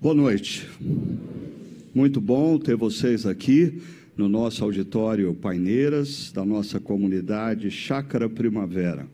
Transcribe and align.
Boa 0.00 0.14
noite. 0.14 0.64
Muito 1.92 2.20
bom 2.20 2.56
ter 2.56 2.76
vocês 2.76 3.26
aqui 3.26 3.82
no 4.16 4.28
nosso 4.28 4.62
auditório 4.62 5.34
Paineiras, 5.34 6.30
da 6.30 6.44
nossa 6.44 6.78
comunidade 6.78 7.68
Chácara 7.68 8.28
Primavera. 8.28 9.08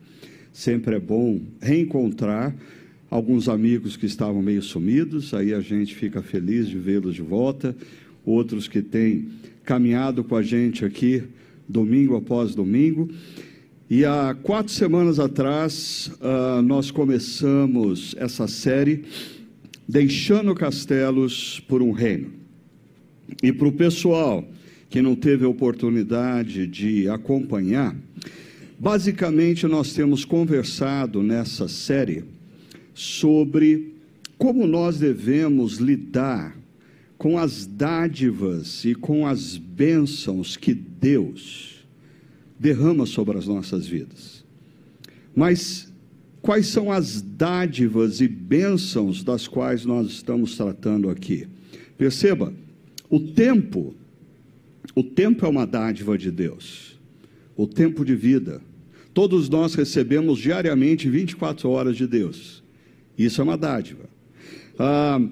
Sempre 0.53 0.97
é 0.97 1.01
bom 1.01 1.41
reencontrar 1.59 2.55
alguns 3.11 3.49
amigos 3.49 3.97
que 3.97 4.05
estavam 4.05 4.43
meio 4.43 4.61
sumidos, 4.61 5.33
aí 5.33 5.55
a 5.55 5.61
gente 5.63 5.95
fica 5.95 6.21
feliz 6.21 6.69
de 6.69 6.77
vê-los 6.77 7.15
de 7.15 7.23
volta, 7.23 7.75
outros 8.23 8.69
que 8.69 8.83
têm 8.83 9.31
caminhado 9.65 10.23
com 10.23 10.37
a 10.37 10.43
gente 10.43 10.85
aqui 10.85 11.23
domingo 11.67 12.15
após 12.15 12.55
domingo. 12.55 13.09
E 13.89 14.05
há 14.05 14.37
quatro 14.43 14.71
semanas 14.71 15.19
atrás, 15.19 16.11
uh, 16.21 16.61
nós 16.61 16.91
começamos 16.91 18.15
essa 18.19 18.47
série 18.47 19.05
Deixando 19.89 20.55
Castelos 20.55 21.61
por 21.69 21.83
um 21.83 21.93
Reino. 21.93 22.33
E 23.43 23.53
para 23.53 23.69
o 23.69 23.73
pessoal 23.73 24.47
que 24.89 25.03
não 25.03 25.15
teve 25.15 25.45
a 25.45 25.49
oportunidade 25.49 26.67
de 26.67 27.09
acompanhar, 27.09 27.95
basicamente 28.79 29.67
nós 29.67 29.93
temos 29.93 30.25
conversado 30.25 31.23
nessa 31.23 31.69
série 31.69 32.25
sobre 32.95 33.95
como 34.39 34.67
nós 34.67 34.99
devemos 34.99 35.79
lidar 35.79 36.57
com 37.17 37.39
as 37.39 37.67
dádivas 37.67 38.85
e 38.85 38.95
com 38.95 39.27
as 39.27 39.57
bênçãos 39.57 40.57
que 40.57 40.75
Deus 40.75 41.85
derrama 42.59 43.07
sobre 43.07 43.39
as 43.39 43.47
nossas 43.47 43.87
vidas. 43.87 44.45
Mas 45.35 45.84
quais 46.45 46.67
são 46.67 46.93
as 46.93 47.23
dádivas 47.23 48.21
e 48.21 48.29
bênçãos 48.29 49.25
das 49.25 49.49
quais 49.49 49.87
nós 49.87 50.09
estamos 50.09 50.55
tratando 50.55 51.09
aqui? 51.09 51.49
Perceba, 51.97 52.53
o 53.09 53.19
tempo, 53.19 53.95
o 54.95 55.03
tempo 55.03 55.47
é 55.47 55.49
uma 55.49 55.67
dádiva 55.67 56.19
de 56.19 56.31
Deus. 56.31 57.01
O 57.57 57.67
tempo 57.67 58.05
de 58.05 58.15
vida. 58.15 58.61
Todos 59.15 59.49
nós 59.49 59.75
recebemos 59.75 60.39
diariamente 60.39 61.09
24 61.09 61.71
horas 61.71 61.97
de 61.97 62.07
Deus. 62.07 62.63
Isso 63.17 63.41
é 63.41 63.45
uma 63.45 63.57
dádiva. 63.57 64.05
Ah, 64.79 65.23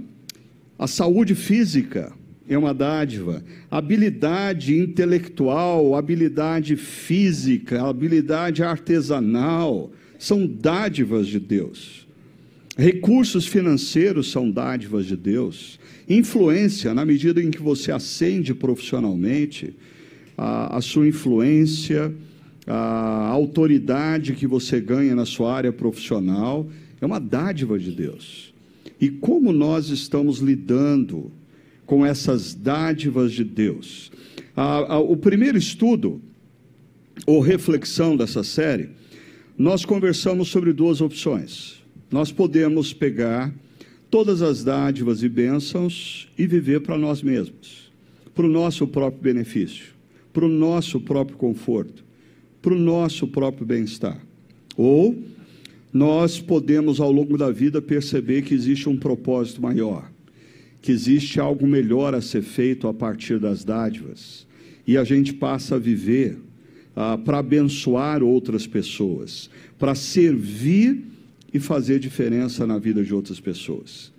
a 0.78 0.86
saúde 0.86 1.34
física 1.34 2.10
é 2.48 2.56
uma 2.56 2.72
dádiva. 2.72 3.44
Habilidade 3.70 4.78
intelectual, 4.78 5.94
habilidade 5.94 6.74
física, 6.74 7.82
habilidade 7.82 8.62
artesanal 8.62 9.92
são 10.22 10.46
dádivas 10.46 11.26
de 11.26 11.40
Deus. 11.40 12.06
Recursos 12.78 13.44
financeiros 13.44 14.30
são 14.30 14.48
dádivas 14.48 15.04
de 15.06 15.16
Deus. 15.16 15.80
Influência, 16.08 16.94
na 16.94 17.04
medida 17.04 17.42
em 17.42 17.50
que 17.50 17.60
você 17.60 17.90
ascende 17.90 18.54
profissionalmente, 18.54 19.74
a, 20.38 20.76
a 20.76 20.80
sua 20.80 21.08
influência, 21.08 22.14
a 22.68 23.26
autoridade 23.30 24.34
que 24.34 24.46
você 24.46 24.80
ganha 24.80 25.16
na 25.16 25.26
sua 25.26 25.52
área 25.52 25.72
profissional, 25.72 26.68
é 27.00 27.04
uma 27.04 27.18
dádiva 27.18 27.76
de 27.76 27.90
Deus. 27.90 28.54
E 29.00 29.10
como 29.10 29.52
nós 29.52 29.88
estamos 29.88 30.38
lidando 30.38 31.32
com 31.84 32.06
essas 32.06 32.54
dádivas 32.54 33.32
de 33.32 33.42
Deus? 33.42 34.12
o 35.08 35.16
primeiro 35.16 35.58
estudo, 35.58 36.20
ou 37.26 37.40
reflexão 37.40 38.16
dessa 38.16 38.44
série, 38.44 38.90
nós 39.62 39.84
conversamos 39.84 40.48
sobre 40.48 40.72
duas 40.72 41.00
opções. 41.00 41.80
Nós 42.10 42.32
podemos 42.32 42.92
pegar 42.92 43.54
todas 44.10 44.42
as 44.42 44.64
dádivas 44.64 45.22
e 45.22 45.28
bênçãos 45.28 46.28
e 46.36 46.48
viver 46.48 46.80
para 46.80 46.98
nós 46.98 47.22
mesmos, 47.22 47.92
para 48.34 48.44
o 48.44 48.48
nosso 48.48 48.88
próprio 48.88 49.22
benefício, 49.22 49.94
para 50.32 50.44
o 50.44 50.48
nosso 50.48 51.00
próprio 51.00 51.36
conforto, 51.36 52.04
para 52.60 52.74
o 52.74 52.76
nosso 52.76 53.28
próprio 53.28 53.64
bem-estar. 53.64 54.20
Ou 54.76 55.16
nós 55.92 56.40
podemos, 56.40 56.98
ao 56.98 57.12
longo 57.12 57.38
da 57.38 57.52
vida, 57.52 57.80
perceber 57.80 58.42
que 58.42 58.54
existe 58.54 58.88
um 58.88 58.96
propósito 58.96 59.62
maior, 59.62 60.10
que 60.80 60.90
existe 60.90 61.38
algo 61.38 61.68
melhor 61.68 62.16
a 62.16 62.20
ser 62.20 62.42
feito 62.42 62.88
a 62.88 62.92
partir 62.92 63.38
das 63.38 63.62
dádivas, 63.62 64.44
e 64.84 64.98
a 64.98 65.04
gente 65.04 65.32
passa 65.32 65.76
a 65.76 65.78
viver 65.78 66.36
ah, 66.94 67.18
para 67.18 67.38
abençoar 67.38 68.22
outras 68.22 68.66
pessoas, 68.66 69.48
para 69.78 69.94
servir 69.94 71.04
e 71.52 71.58
fazer 71.58 71.98
diferença 71.98 72.66
na 72.66 72.78
vida 72.78 73.02
de 73.04 73.14
outras 73.14 73.40
pessoas. 73.40 74.12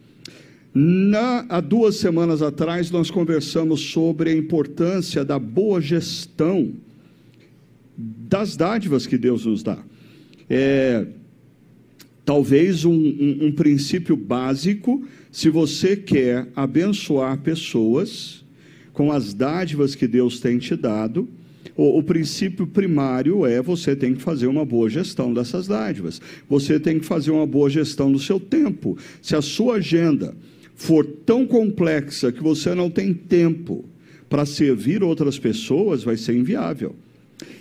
Na, 0.73 1.45
há 1.49 1.61
duas 1.61 1.97
semanas 1.97 2.41
atrás, 2.41 2.89
nós 2.89 3.11
conversamos 3.11 3.79
sobre 3.79 4.31
a 4.31 4.35
importância 4.35 5.23
da 5.23 5.37
boa 5.37 5.79
gestão 5.79 6.73
das 7.95 8.57
dádivas 8.57 9.05
que 9.05 9.17
Deus 9.17 9.45
nos 9.45 9.61
dá. 9.61 9.77
É, 10.49 11.05
talvez 12.25 12.85
um, 12.85 12.91
um, 12.91 13.37
um 13.47 13.51
princípio 13.51 14.15
básico, 14.15 15.03
se 15.31 15.49
você 15.49 15.95
quer 15.95 16.47
abençoar 16.55 17.37
pessoas 17.39 18.43
com 18.93 19.11
as 19.11 19.33
dádivas 19.33 19.93
que 19.93 20.07
Deus 20.07 20.39
tem 20.39 20.57
te 20.57 20.75
dado, 20.75 21.27
o, 21.75 21.99
o, 21.99 22.03
princípio 22.03 22.67
primário 22.67 23.45
é 23.45 23.61
você 23.61 23.95
tem 23.95 24.13
que 24.13 24.21
fazer 24.21 24.47
uma 24.47 24.63
boa 24.63 24.89
gestão 24.89 25.33
dessas 25.33 25.67
dádivas. 25.67 26.21
Você 26.47 26.79
tem 26.79 26.99
que 26.99 27.05
fazer 27.05 27.31
uma 27.31 27.47
boa 27.47 27.69
gestão 27.69 28.11
do 28.11 28.19
seu 28.19 28.39
tempo. 28.39 28.97
Se 29.21 29.35
a 29.35 29.41
sua 29.41 29.75
agenda 29.75 30.35
for 30.75 31.05
tão 31.25 31.45
complexa 31.47 32.31
que 32.31 32.43
você 32.43 32.75
não 32.75 32.89
tem 32.89 33.13
tempo 33.13 33.85
para 34.29 34.45
servir 34.45 35.03
outras 35.03 35.39
pessoas, 35.39 36.03
vai 36.03 36.17
ser 36.17 36.35
inviável. 36.35 36.95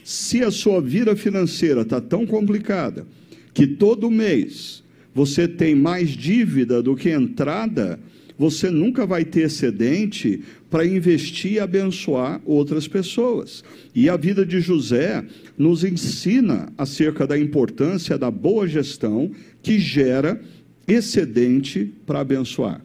Se 0.05 0.43
a 0.43 0.51
sua 0.51 0.81
vida 0.81 1.15
financeira 1.17 1.83
está 1.83 2.01
tão 2.01 2.27
complicada 2.27 3.07
que 3.55 3.67
todo 3.67 4.11
mês 4.11 4.83
você 5.15 5.47
tem 5.47 5.75
mais 5.75 6.11
dívida 6.11 6.83
do 6.83 6.97
que 6.97 7.11
entrada, 7.11 8.01
você 8.43 8.73
nunca 8.73 9.07
vai 9.07 9.25
ter 9.25 9.43
excedente 9.43 10.43
para 10.69 10.85
investir 10.85 11.53
e 11.53 11.61
abençoar 11.61 12.43
outras 12.45 12.89
pessoas. 12.89 13.63
E 13.95 14.09
a 14.09 14.17
vida 14.17 14.45
de 14.45 14.61
José 14.61 15.25
nos 15.57 15.85
ensina 15.85 16.69
acerca 16.77 17.25
da 17.25 17.39
importância 17.39 18.19
da 18.19 18.33
boa 18.33 18.67
gestão 18.67 19.31
que 19.63 19.79
gera 19.79 20.43
excedente 20.89 21.89
para 22.05 22.19
abençoar. 22.19 22.85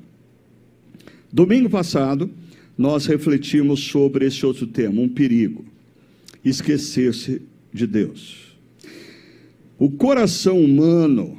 Domingo 1.33 1.71
passado, 1.71 2.29
nós 2.77 3.07
refletimos 3.07 3.79
sobre 3.79 4.27
esse 4.27 4.45
outro 4.45 4.67
tema, 4.67 5.01
um 5.01 5.09
perigo: 5.09 5.65
esquecer-se 6.45 7.41
de 7.73 7.87
Deus. 7.87 8.55
O 9.79 9.89
coração 9.89 10.63
humano, 10.63 11.35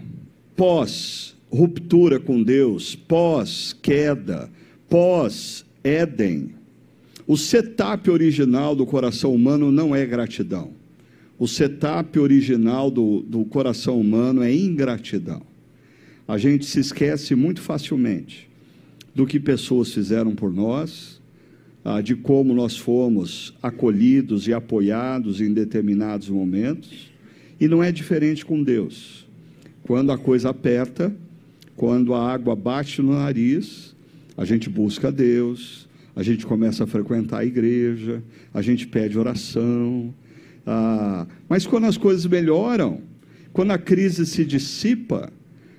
pós 0.57 1.38
ruptura 1.51 2.21
com 2.21 2.43
Deus, 2.43 2.95
pós 2.95 3.77
queda, 3.81 4.51
pós 4.89 5.65
Éden, 5.83 6.51
o 7.27 7.37
setup 7.37 8.11
original 8.11 8.75
do 8.75 8.87
coração 8.87 9.35
humano 9.35 9.71
não 9.71 9.95
é 9.95 10.05
gratidão. 10.07 10.73
O 11.39 11.47
setup 11.47 12.19
original 12.19 12.91
do, 12.91 13.21
do 13.21 13.45
coração 13.45 14.01
humano 14.01 14.43
é 14.43 14.53
ingratidão. 14.53 15.43
A 16.27 16.37
gente 16.37 16.67
se 16.67 16.81
esquece 16.81 17.35
muito 17.35 17.61
facilmente 17.61 18.49
do 19.15 19.27
que 19.27 19.39
pessoas 19.39 19.93
fizeram 19.93 20.35
por 20.35 20.53
nós, 20.53 21.21
ah, 21.85 22.01
de 22.01 22.17
como 22.17 22.55
nós 22.55 22.77
fomos 22.77 23.55
acolhidos 23.63 24.49
e 24.49 24.53
apoiados 24.53 25.41
em 25.41 25.53
determinados 25.53 26.29
momentos. 26.29 27.11
E 27.61 27.69
não 27.69 27.83
é 27.83 27.93
diferente 27.93 28.45
com 28.45 28.63
Deus. 28.63 29.27
Quando 29.83 30.13
a 30.13 30.19
coisa 30.19 30.51
aperta, 30.51 31.15
quando 31.79 32.13
a 32.13 32.29
água 32.33 32.57
bate 32.57 33.01
no 33.01 33.13
nariz, 33.13 33.95
a 34.37 34.45
gente 34.45 34.69
busca 34.69 35.13
Deus, 35.13 35.89
a 36.17 36.25
gente 36.25 36.45
começa 36.45 36.83
a 36.83 36.87
frequentar 36.89 37.39
a 37.39 37.45
igreja, 37.45 38.21
a 38.53 38.61
gente 38.61 38.85
pede 38.85 39.17
oração. 39.17 40.13
Ah, 40.67 41.25
mas 41.49 41.69
quando 41.69 41.85
as 41.85 41.97
coisas 41.97 42.27
melhoram, 42.27 43.01
quando 43.53 43.71
a 43.71 43.79
crise 43.79 44.27
se 44.27 44.45
dissipa, 44.45 45.33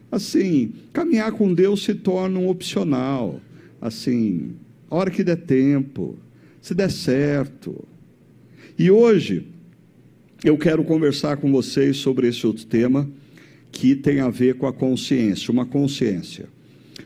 assim, 0.09 0.71
caminhar 0.93 1.33
com 1.33 1.53
Deus 1.53 1.83
se 1.83 1.93
torna 1.93 2.39
um 2.39 2.47
opcional. 2.47 3.41
Assim, 3.81 4.53
a 4.89 4.95
hora 4.95 5.11
que 5.11 5.21
der 5.21 5.35
tempo, 5.35 6.17
se 6.61 6.73
der 6.73 6.91
certo. 6.91 7.85
E 8.77 8.89
hoje, 8.89 9.47
eu 10.45 10.57
quero 10.57 10.81
conversar 10.85 11.35
com 11.35 11.51
vocês 11.51 11.97
sobre 11.97 12.29
esse 12.29 12.47
outro 12.47 12.65
tema 12.65 13.18
que 13.71 13.95
tem 13.95 14.19
a 14.19 14.29
ver 14.29 14.55
com 14.55 14.67
a 14.67 14.73
consciência, 14.73 15.51
uma 15.51 15.65
consciência. 15.65 16.47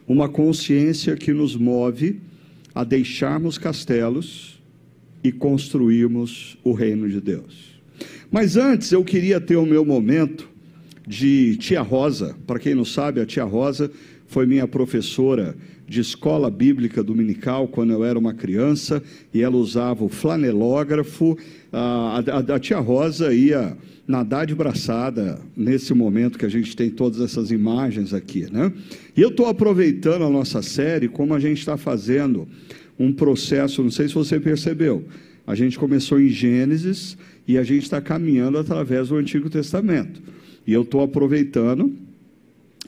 Uma 0.07 0.27
consciência 0.27 1.15
que 1.15 1.31
nos 1.33 1.56
move 1.56 2.19
a 2.74 2.83
deixarmos 2.83 3.57
castelos 3.57 4.62
e 5.24 5.31
construirmos 5.31 6.57
o 6.63 6.74
reino 6.74 7.07
de 7.07 7.21
Deus. 7.21 7.80
Mas 8.31 8.57
antes 8.57 8.92
eu 8.92 9.04
queria 9.04 9.39
ter 9.39 9.56
o 9.56 9.65
meu 9.65 9.86
momento 9.86 10.50
de 11.07 11.56
tia 11.57 11.81
Rosa. 11.81 12.36
Para 12.48 12.60
quem 12.60 12.74
não 12.74 12.86
sabe, 12.86 13.21
a 13.21 13.25
tia 13.25 13.44
Rosa 13.44 13.92
foi 14.25 14.45
minha 14.45 14.68
professora 14.68 15.56
de 15.88 16.01
escola 16.01 16.50
bíblica 16.50 17.04
dominical 17.04 17.68
quando 17.68 17.92
eu 17.94 18.04
era 18.04 18.18
uma 18.18 18.33
criança 18.33 19.04
e 19.33 19.42
ela 19.42 19.56
usava 19.56 20.04
o 20.04 20.10
flanelógrafo. 20.10 21.38
A, 21.71 22.24
a, 22.25 22.56
a 22.56 22.60
tia 22.60 22.80
Rosa 22.80 23.33
ia 23.33 23.77
nadar 24.07 24.45
de 24.45 24.53
braçada 24.53 25.39
nesse 25.55 25.94
momento 25.94 26.38
que 26.38 26.45
a 26.45 26.50
gente 26.50 26.75
tem 26.75 26.89
todas 26.89 27.21
essas 27.21 27.51
imagens 27.51 28.13
aqui, 28.13 28.51
né? 28.51 28.71
E 29.15 29.21
eu 29.21 29.29
estou 29.29 29.47
aproveitando 29.47 30.23
a 30.23 30.29
nossa 30.29 30.61
série 30.61 31.07
como 31.07 31.33
a 31.33 31.39
gente 31.39 31.59
está 31.59 31.77
fazendo 31.77 32.47
um 33.00 33.13
processo, 33.13 33.81
não 33.81 33.91
sei 33.91 34.07
se 34.07 34.13
você 34.13 34.39
percebeu, 34.39 35.05
a 35.47 35.55
gente 35.55 35.79
começou 35.79 36.19
em 36.19 36.29
Gênesis 36.29 37.17
e 37.47 37.57
a 37.57 37.63
gente 37.63 37.83
está 37.83 38.01
caminhando 38.01 38.57
através 38.57 39.09
do 39.09 39.15
Antigo 39.15 39.50
Testamento. 39.50 40.21
E 40.65 40.73
eu 40.73 40.83
estou 40.83 41.01
aproveitando 41.01 41.94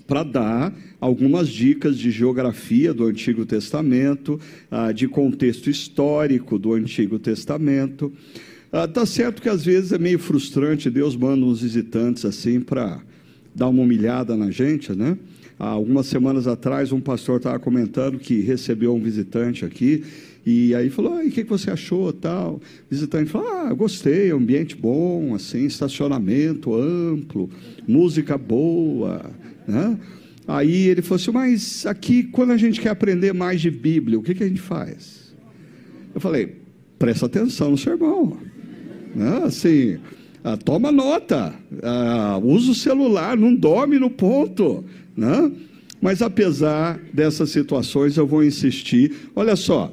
para 0.07 0.23
dar 0.23 0.73
algumas 1.01 1.49
dicas 1.49 1.97
de 1.97 2.11
geografia 2.11 2.93
do 2.93 3.05
Antigo 3.05 3.45
Testamento, 3.45 4.39
ah, 4.69 4.91
de 4.91 5.07
contexto 5.07 5.69
histórico 5.69 6.57
do 6.57 6.73
Antigo 6.73 7.19
Testamento. 7.19 8.11
Ah, 8.77 9.05
certo 9.05 9.41
que 9.41 9.47
às 9.47 9.63
vezes 9.63 9.93
é 9.93 9.97
meio 9.97 10.19
frustrante, 10.19 10.89
Deus 10.89 11.15
manda 11.15 11.45
uns 11.45 11.61
visitantes 11.61 12.25
assim 12.25 12.59
para 12.59 13.01
dar 13.55 13.69
uma 13.69 13.81
humilhada 13.81 14.35
na 14.35 14.51
gente, 14.51 14.91
né? 14.91 15.17
Há 15.57 15.69
algumas 15.69 16.07
semanas 16.07 16.45
atrás, 16.45 16.91
um 16.91 16.99
pastor 16.99 17.37
estava 17.37 17.57
comentando 17.57 18.19
que 18.19 18.41
recebeu 18.41 18.93
um 18.93 18.99
visitante 18.99 19.63
aqui 19.63 20.03
e 20.45 20.75
aí 20.75 20.89
falou, 20.89 21.13
ah, 21.13 21.23
o 21.23 21.31
que 21.31 21.45
você 21.45 21.71
achou, 21.71 22.11
tal? 22.11 22.55
O 22.55 22.61
visitante 22.89 23.31
falou, 23.31 23.47
ah, 23.47 23.73
gostei, 23.73 24.29
ambiente 24.31 24.75
bom, 24.75 25.33
assim, 25.33 25.63
estacionamento 25.65 26.75
amplo, 26.75 27.49
música 27.87 28.37
boa, 28.37 29.31
né? 29.65 29.97
Aí 30.45 30.89
ele 30.89 31.01
falou 31.01 31.15
assim, 31.15 31.31
mas 31.31 31.85
aqui, 31.85 32.23
quando 32.23 32.51
a 32.51 32.57
gente 32.57 32.81
quer 32.81 32.89
aprender 32.89 33.33
mais 33.33 33.61
de 33.61 33.71
Bíblia, 33.71 34.19
o 34.19 34.21
que, 34.21 34.35
que 34.35 34.43
a 34.43 34.47
gente 34.49 34.59
faz? 34.59 35.33
Eu 36.13 36.19
falei, 36.19 36.57
presta 36.99 37.25
atenção 37.25 37.71
no 37.71 37.77
sermão, 37.77 38.37
né? 39.15 39.43
assim, 39.45 39.97
ah, 40.43 40.57
toma 40.57 40.91
nota, 40.91 41.53
ah, 41.81 42.39
usa 42.43 42.71
o 42.71 42.75
celular, 42.75 43.37
não 43.37 43.55
dorme 43.55 43.97
no 43.97 44.09
ponto, 44.09 44.83
né? 45.15 45.51
Mas 46.01 46.21
apesar 46.21 46.99
dessas 47.11 47.49
situações, 47.49 48.17
eu 48.17 48.27
vou 48.27 48.43
insistir. 48.43 49.31
Olha 49.35 49.55
só, 49.55 49.91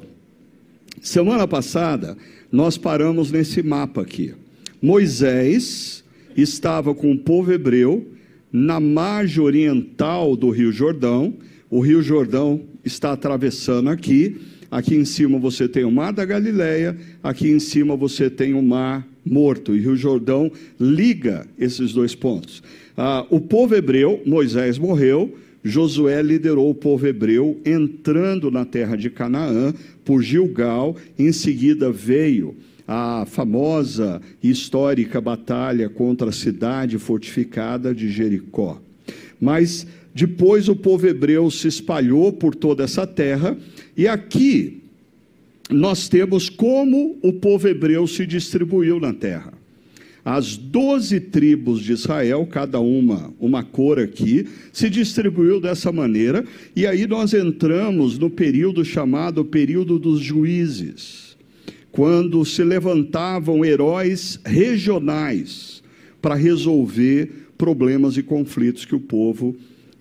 semana 1.01 1.47
passada 1.47 2.15
nós 2.51 2.77
paramos 2.77 3.31
nesse 3.31 3.63
mapa 3.63 4.01
aqui. 4.01 4.35
Moisés 4.79 6.03
estava 6.37 6.93
com 6.93 7.11
o 7.11 7.17
povo 7.17 7.51
hebreu 7.51 8.07
na 8.51 8.79
margem 8.79 9.43
oriental 9.43 10.35
do 10.35 10.51
Rio 10.51 10.71
Jordão. 10.71 11.33
O 11.69 11.79
Rio 11.79 12.01
Jordão 12.01 12.61
está 12.83 13.11
atravessando 13.11 13.89
aqui. 13.89 14.37
Aqui 14.69 14.95
em 14.95 15.05
cima 15.05 15.37
você 15.37 15.67
tem 15.67 15.83
o 15.83 15.91
Mar 15.91 16.11
da 16.11 16.25
Galileia, 16.25 16.97
aqui 17.21 17.47
em 17.51 17.59
cima 17.59 17.95
você 17.95 18.27
tem 18.27 18.55
o 18.55 18.61
Mar 18.63 19.07
Morto. 19.23 19.75
E 19.75 19.79
o 19.79 19.81
Rio 19.81 19.95
Jordão 19.95 20.51
liga 20.79 21.45
esses 21.59 21.93
dois 21.93 22.15
pontos. 22.15 22.63
Ah, 22.97 23.25
o 23.29 23.39
povo 23.39 23.75
hebreu, 23.75 24.21
Moisés 24.25 24.79
morreu, 24.79 25.35
Josué 25.63 26.21
liderou 26.21 26.69
o 26.69 26.75
povo 26.75 27.07
hebreu 27.07 27.59
entrando 27.63 28.51
na 28.51 28.65
terra 28.65 28.95
de 28.95 29.09
Canaã 29.09 29.73
por 30.03 30.21
Gilgal, 30.21 30.95
em 31.17 31.31
seguida 31.31 31.91
veio 31.91 32.55
a 32.87 33.25
famosa 33.25 34.21
e 34.41 34.49
histórica 34.49 35.21
batalha 35.21 35.87
contra 35.87 36.29
a 36.29 36.33
cidade 36.33 36.97
fortificada 36.97 37.95
de 37.95 38.09
Jericó. 38.09 38.81
Mas 39.39 39.87
depois 40.13 40.69
o 40.69 40.75
povo 40.75 41.07
hebreu 41.07 41.49
se 41.49 41.67
espalhou 41.67 42.31
por 42.31 42.53
toda 42.53 42.83
essa 42.83 43.07
terra, 43.07 43.57
e 43.97 44.07
aqui 44.07 44.83
nós 45.69 46.07
temos 46.07 46.49
como 46.49 47.17
o 47.21 47.33
povo 47.33 47.67
hebreu 47.67 48.05
se 48.05 48.25
distribuiu 48.25 48.99
na 48.99 49.13
terra. 49.13 49.53
As 50.25 50.55
doze 50.55 51.19
tribos 51.19 51.81
de 51.81 51.91
Israel, 51.91 52.47
cada 52.49 52.79
uma 52.79 53.33
uma 53.39 53.61
cor 53.63 53.99
aqui, 53.99 54.47
se 54.71 54.89
distribuiu 54.89 55.59
dessa 55.59 55.91
maneira, 55.91 56.45
e 56.75 56.85
aí 56.85 57.05
nós 57.07 57.33
entramos 57.33 58.17
no 58.17 58.29
período 58.29 58.85
chamado 58.85 59.43
período 59.43 59.99
dos 59.99 60.21
juízes, 60.21 61.35
quando 61.91 62.45
se 62.45 62.63
levantavam 62.63 63.65
heróis 63.65 64.39
regionais 64.45 65.83
para 66.21 66.35
resolver 66.35 67.49
problemas 67.57 68.15
e 68.15 68.23
conflitos 68.23 68.85
que 68.85 68.95
o 68.95 68.99
povo 68.99 69.55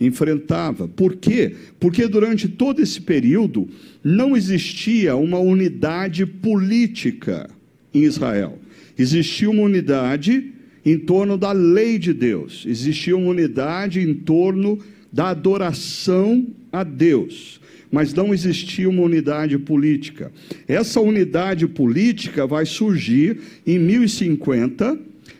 enfrentava. 0.06 0.88
Por 0.88 1.16
quê? 1.16 1.54
Porque 1.78 2.06
durante 2.06 2.48
todo 2.48 2.80
esse 2.80 3.00
período 3.00 3.68
não 4.02 4.36
existia 4.36 5.16
uma 5.16 5.38
unidade 5.38 6.26
política 6.26 7.48
em 7.94 8.02
Israel. 8.02 8.58
Existia 8.98 9.50
uma 9.50 9.62
unidade 9.62 10.52
em 10.84 10.98
torno 10.98 11.38
da 11.38 11.52
lei 11.52 11.98
de 11.98 12.12
Deus, 12.12 12.64
existia 12.66 13.16
uma 13.16 13.30
unidade 13.30 14.00
em 14.00 14.14
torno 14.14 14.78
da 15.12 15.28
adoração 15.28 16.46
a 16.72 16.82
Deus, 16.82 17.60
mas 17.90 18.12
não 18.12 18.32
existia 18.32 18.88
uma 18.88 19.02
unidade 19.02 19.58
política. 19.58 20.32
Essa 20.66 21.00
unidade 21.00 21.68
política 21.68 22.46
vai 22.46 22.66
surgir 22.66 23.38
em 23.66 23.78
1050, 23.78 24.98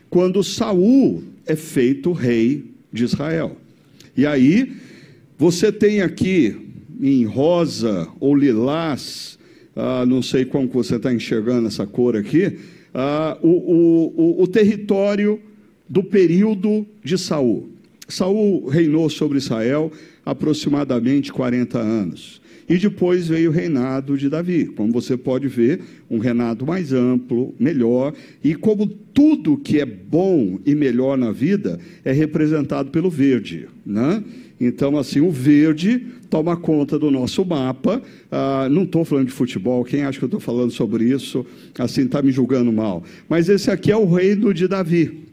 quando 0.09 0.43
Saul 0.43 1.23
é 1.45 1.55
feito 1.55 2.11
rei 2.11 2.65
de 2.91 3.03
Israel. 3.03 3.57
E 4.15 4.25
aí 4.25 4.73
você 5.37 5.71
tem 5.71 6.01
aqui 6.01 6.55
em 7.01 7.25
rosa 7.25 8.07
ou 8.19 8.35
lilás, 8.35 9.37
ah, 9.75 10.05
não 10.05 10.21
sei 10.21 10.45
como 10.45 10.67
você 10.67 10.95
está 10.95 11.13
enxergando 11.13 11.67
essa 11.67 11.85
cor 11.85 12.15
aqui, 12.15 12.59
ah, 12.93 13.37
o, 13.41 13.49
o, 13.49 14.43
o, 14.43 14.47
território 14.47 15.39
do 15.89 16.03
período 16.03 16.85
de 17.03 17.17
Saul. 17.17 17.69
Saul 18.07 18.67
reinou 18.67 19.09
sobre 19.09 19.39
Israel 19.39 19.91
aproximadamente 20.25 21.33
40 21.33 21.79
anos. 21.79 22.41
E 22.73 22.77
depois 22.79 23.27
veio 23.27 23.51
o 23.51 23.53
reinado 23.53 24.17
de 24.17 24.27
Davi. 24.27 24.65
Como 24.65 24.91
você 24.91 25.15
pode 25.15 25.47
ver, 25.47 25.79
um 26.09 26.17
reinado 26.17 26.65
mais 26.65 26.91
amplo, 26.91 27.53
melhor. 27.59 28.15
E 28.43 28.55
como 28.55 28.87
tudo 28.87 29.55
que 29.55 29.79
é 29.79 29.85
bom 29.85 30.57
e 30.65 30.73
melhor 30.73 31.15
na 31.15 31.31
vida 31.31 31.79
é 32.03 32.11
representado 32.11 32.89
pelo 32.89 33.11
verde. 33.11 33.67
Né? 33.85 34.23
Então, 34.59 34.97
assim, 34.97 35.21
o 35.21 35.29
verde 35.29 36.03
toma 36.31 36.57
conta 36.57 36.97
do 36.97 37.11
nosso 37.11 37.45
mapa. 37.45 38.01
Ah, 38.31 38.67
não 38.71 38.85
estou 38.85 39.05
falando 39.05 39.27
de 39.27 39.33
futebol, 39.33 39.83
quem 39.83 40.01
acha 40.01 40.17
que 40.17 40.25
eu 40.25 40.25
estou 40.25 40.39
falando 40.39 40.71
sobre 40.71 41.05
isso, 41.05 41.45
assim, 41.77 42.05
está 42.05 42.23
me 42.23 42.31
julgando 42.31 42.73
mal. 42.73 43.03
Mas 43.29 43.49
esse 43.49 43.69
aqui 43.69 43.91
é 43.91 43.95
o 43.95 44.11
reino 44.11 44.51
de 44.51 44.67
Davi. 44.67 45.25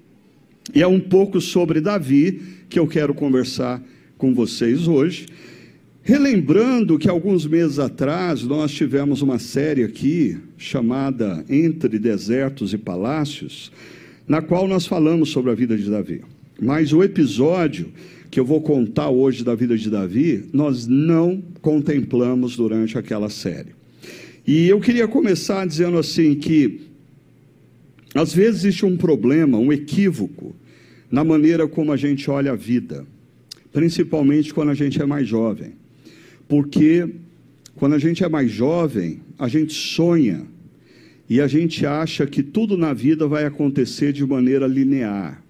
E 0.74 0.82
é 0.82 0.86
um 0.86 1.00
pouco 1.00 1.40
sobre 1.40 1.80
Davi 1.80 2.38
que 2.68 2.78
eu 2.78 2.86
quero 2.86 3.14
conversar 3.14 3.82
com 4.18 4.34
vocês 4.34 4.86
hoje. 4.86 5.24
Relembrando 6.10 6.98
que 6.98 7.08
alguns 7.08 7.46
meses 7.46 7.78
atrás 7.78 8.42
nós 8.42 8.72
tivemos 8.72 9.22
uma 9.22 9.38
série 9.38 9.84
aqui 9.84 10.36
chamada 10.58 11.44
Entre 11.48 12.00
Desertos 12.00 12.74
e 12.74 12.78
Palácios, 12.78 13.70
na 14.26 14.42
qual 14.42 14.66
nós 14.66 14.84
falamos 14.86 15.28
sobre 15.28 15.52
a 15.52 15.54
vida 15.54 15.78
de 15.78 15.88
Davi. 15.88 16.22
Mas 16.60 16.92
o 16.92 17.04
episódio 17.04 17.92
que 18.28 18.40
eu 18.40 18.44
vou 18.44 18.60
contar 18.60 19.08
hoje 19.08 19.44
da 19.44 19.54
vida 19.54 19.78
de 19.78 19.88
Davi, 19.88 20.46
nós 20.52 20.84
não 20.84 21.40
contemplamos 21.62 22.56
durante 22.56 22.98
aquela 22.98 23.30
série. 23.30 23.70
E 24.44 24.68
eu 24.68 24.80
queria 24.80 25.06
começar 25.06 25.64
dizendo 25.64 25.96
assim 25.96 26.34
que 26.34 26.80
às 28.16 28.34
vezes 28.34 28.64
existe 28.64 28.84
um 28.84 28.96
problema, 28.96 29.58
um 29.58 29.72
equívoco 29.72 30.56
na 31.08 31.22
maneira 31.22 31.68
como 31.68 31.92
a 31.92 31.96
gente 31.96 32.28
olha 32.28 32.50
a 32.50 32.56
vida, 32.56 33.06
principalmente 33.72 34.52
quando 34.52 34.70
a 34.70 34.74
gente 34.74 35.00
é 35.00 35.06
mais 35.06 35.28
jovem. 35.28 35.78
Porque 36.50 37.08
quando 37.76 37.94
a 37.94 37.98
gente 38.00 38.24
é 38.24 38.28
mais 38.28 38.50
jovem, 38.50 39.20
a 39.38 39.46
gente 39.46 39.72
sonha 39.72 40.48
e 41.28 41.40
a 41.40 41.46
gente 41.46 41.86
acha 41.86 42.26
que 42.26 42.42
tudo 42.42 42.76
na 42.76 42.92
vida 42.92 43.28
vai 43.28 43.44
acontecer 43.44 44.12
de 44.12 44.26
maneira 44.26 44.66
linear. 44.66 45.44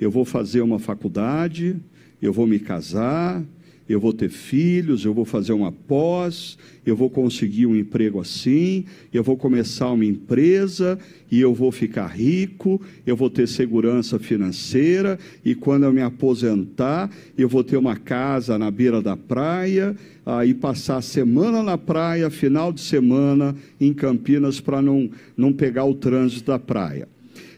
Eu 0.00 0.10
vou 0.10 0.24
fazer 0.24 0.62
uma 0.62 0.80
faculdade, 0.80 1.76
eu 2.20 2.32
vou 2.32 2.44
me 2.44 2.58
casar, 2.58 3.40
eu 3.88 4.00
vou 4.00 4.12
ter 4.12 4.28
filhos, 4.28 5.04
eu 5.04 5.14
vou 5.14 5.24
fazer 5.24 5.52
uma 5.52 5.70
pós, 5.70 6.58
eu 6.84 6.96
vou 6.96 7.08
conseguir 7.08 7.66
um 7.66 7.76
emprego 7.76 8.20
assim, 8.20 8.84
eu 9.12 9.22
vou 9.22 9.36
começar 9.36 9.90
uma 9.92 10.04
empresa 10.04 10.98
e 11.30 11.40
eu 11.40 11.54
vou 11.54 11.70
ficar 11.70 12.08
rico, 12.08 12.80
eu 13.06 13.16
vou 13.16 13.30
ter 13.30 13.46
segurança 13.46 14.18
financeira 14.18 15.18
e 15.44 15.54
quando 15.54 15.84
eu 15.84 15.92
me 15.92 16.02
aposentar, 16.02 17.10
eu 17.38 17.48
vou 17.48 17.62
ter 17.62 17.76
uma 17.76 17.96
casa 17.96 18.58
na 18.58 18.70
beira 18.70 19.00
da 19.00 19.16
praia 19.16 19.96
aí 20.26 20.52
passar 20.52 21.00
semana 21.02 21.62
na 21.62 21.78
praia, 21.78 22.28
final 22.28 22.72
de 22.72 22.80
semana 22.80 23.54
em 23.80 23.94
Campinas 23.94 24.60
para 24.60 24.82
não, 24.82 25.08
não 25.36 25.52
pegar 25.52 25.84
o 25.84 25.94
trânsito 25.94 26.50
da 26.50 26.58
praia. 26.58 27.08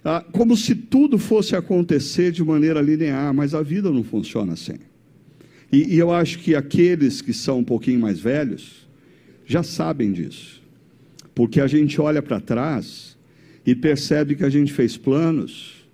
Ah, 0.04 0.22
como 0.30 0.54
se 0.54 0.74
tudo 0.74 1.18
fosse 1.18 1.56
acontecer 1.56 2.30
de 2.30 2.44
maneira 2.44 2.82
linear, 2.82 3.32
mas 3.32 3.54
a 3.54 3.62
vida 3.62 3.90
não 3.90 4.04
funciona 4.04 4.52
assim. 4.52 4.76
E, 5.72 5.94
e 5.94 5.98
eu 5.98 6.12
acho 6.12 6.38
que 6.38 6.54
aqueles 6.54 7.22
que 7.22 7.32
são 7.32 7.60
um 7.60 7.64
pouquinho 7.64 8.00
mais 8.00 8.20
velhos 8.20 8.86
já 9.46 9.62
sabem 9.62 10.12
disso. 10.12 10.62
Porque 11.34 11.60
a 11.60 11.66
gente 11.66 12.00
olha 12.00 12.20
para 12.20 12.38
trás 12.38 13.16
e 13.64 13.74
percebe 13.74 14.34
que 14.34 14.44
a 14.44 14.50
gente 14.50 14.72
fez 14.72 14.96
planos, 14.96 15.86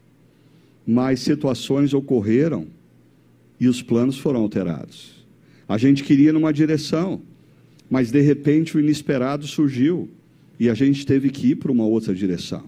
mas 0.87 1.21
situações 1.21 1.95
ocorreram 1.95 2.66
e 3.61 3.69
os 3.69 3.81
planos 3.81 4.19
foram 4.19 4.40
alterados. 4.40 5.13
A 5.68 5.78
gente 5.78 6.04
queria 6.04 6.33
numa 6.33 6.52
direção, 6.52 7.23
mas 7.90 8.11
de 8.11 8.21
repente 8.21 8.76
o 8.76 8.80
inesperado 8.80 9.47
surgiu 9.47 10.09
e 10.59 10.68
a 10.68 10.75
gente 10.75 11.04
teve 11.04 11.30
que 11.30 11.49
ir 11.49 11.56
para 11.56 11.73
uma 11.73 11.85
outra 11.85 12.14
direção. 12.14 12.64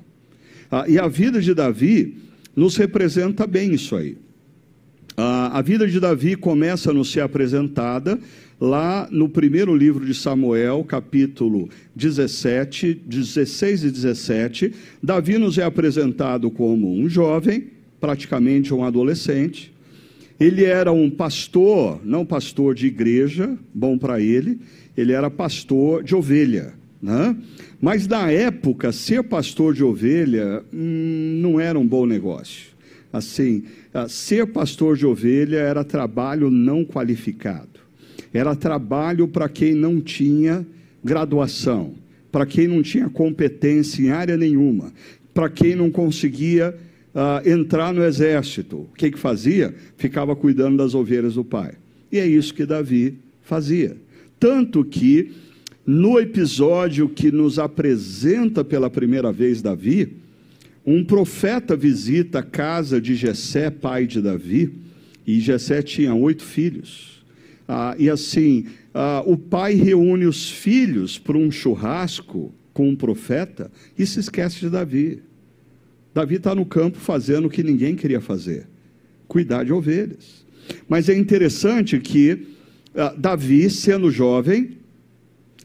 Ah, 0.71 0.85
e 0.89 0.99
a 0.99 1.07
vida 1.07 1.41
de 1.41 1.55
Davi 1.55 2.17
nos 2.55 2.77
representa 2.77 3.47
bem 3.47 3.73
isso 3.75 3.95
aí. 3.95 4.17
Ah, 5.17 5.59
a 5.59 5.63
vida 5.63 5.87
de 5.87 6.01
Davi 6.01 6.37
começa 6.37 6.91
a 6.91 6.95
nos 6.95 7.11
ser 7.11 7.21
apresentada 7.21 8.19
lá 8.61 9.09
no 9.11 9.29
primeiro 9.29 9.75
livro 9.75 10.05
de 10.05 10.15
Samuel, 10.15 10.85
capítulo 10.85 11.69
17, 11.95 12.95
16 13.07 13.85
e 13.85 13.91
17. 13.91 14.73
Davi 15.03 15.39
nos 15.39 15.59
é 15.59 15.65
apresentado 15.65 16.51
como 16.51 16.93
um 16.93 17.09
jovem, 17.09 17.69
praticamente 18.01 18.73
um 18.73 18.83
adolescente. 18.83 19.73
Ele 20.39 20.65
era 20.65 20.93
um 20.93 21.11
pastor, 21.11 22.01
não 22.05 22.25
pastor 22.25 22.75
de 22.75 22.87
igreja, 22.87 23.57
bom 23.73 23.97
para 23.97 24.21
ele, 24.21 24.61
ele 24.97 25.13
era 25.13 25.31
pastor 25.31 26.03
de 26.03 26.15
ovelha. 26.15 26.75
Né? 27.01 27.37
Mas 27.81 28.07
na 28.07 28.31
época, 28.31 28.93
ser 28.93 29.23
pastor 29.23 29.75
de 29.75 29.83
ovelha 29.83 30.63
hum, 30.73 31.39
não 31.41 31.61
era 31.61 31.79
um 31.79 31.87
bom 31.87 32.05
negócio. 32.05 32.77
Assim, 33.13 33.65
ser 34.09 34.47
pastor 34.47 34.97
de 34.97 35.07
ovelha 35.07 35.57
era 35.57 35.83
trabalho 35.85 36.51
não 36.51 36.85
qualificado. 36.85 37.81
Era 38.33 38.55
trabalho 38.55 39.27
para 39.29 39.49
quem 39.49 39.75
não 39.75 40.01
tinha 40.01 40.67
graduação, 41.03 41.95
para 42.31 42.45
quem 42.45 42.67
não 42.67 42.83
tinha 42.83 43.09
competência 43.09 44.03
em 44.03 44.11
área 44.11 44.37
nenhuma, 44.37 44.93
para 45.33 45.49
quem 45.49 45.75
não 45.75 45.91
conseguia 45.91 46.77
uh, 47.17 47.49
entrar 47.49 47.95
no 47.95 48.05
exército. 48.05 48.77
O 48.77 48.95
que, 48.95 49.11
que 49.11 49.19
fazia? 49.19 49.75
Ficava 49.97 50.37
cuidando 50.37 50.77
das 50.77 50.95
ovelhas 50.95 51.35
do 51.35 51.45
pai. 51.45 51.73
E 52.13 52.19
é 52.19 52.27
isso 52.27 52.53
que 52.53 52.67
Davi 52.67 53.19
fazia. 53.43 53.97
Tanto 54.39 54.85
que, 54.85 55.33
no 55.87 56.21
episódio 56.21 57.09
que 57.09 57.33
nos 57.33 57.59
apresenta 57.59 58.63
pela 58.63 58.91
primeira 58.91 59.33
vez 59.33 59.63
Davi, 59.63 60.17
um 60.85 61.03
profeta 61.03 61.75
visita 61.75 62.41
a 62.41 62.43
casa 62.43 63.01
de 63.01 63.15
Jessé, 63.17 63.71
pai 63.71 64.07
de 64.07 64.21
Davi, 64.21 64.73
e 65.27 65.41
Jessé 65.41 65.83
tinha 65.83 66.15
oito 66.15 66.45
filhos. 66.45 67.25
Ah, 67.67 67.97
e 67.99 68.09
assim, 68.09 68.67
ah, 68.95 69.23
o 69.27 69.37
pai 69.37 69.75
reúne 69.75 70.27
os 70.27 70.49
filhos 70.49 71.19
para 71.19 71.37
um 71.37 71.51
churrasco 71.51 72.55
com 72.73 72.89
um 72.91 72.95
profeta 72.95 73.71
e 73.99 74.07
se 74.07 74.21
esquece 74.21 74.61
de 74.61 74.71
Davi. 74.71 75.23
Davi 76.17 76.37
está 76.37 76.55
no 76.55 76.65
campo 76.65 76.97
fazendo 76.97 77.45
o 77.45 77.51
que 77.51 77.63
ninguém 77.63 77.95
queria 77.95 78.23
fazer: 78.23 78.67
cuidar 79.29 79.65
de 79.65 79.73
ovelhas. 79.75 80.47
Mas 80.89 81.11
é 81.11 81.15
interessante 81.15 82.01
que 82.01 82.47
ah, 82.97 83.15
Davi, 83.15 83.69
sendo 83.69 84.11
jovem, 84.11 84.79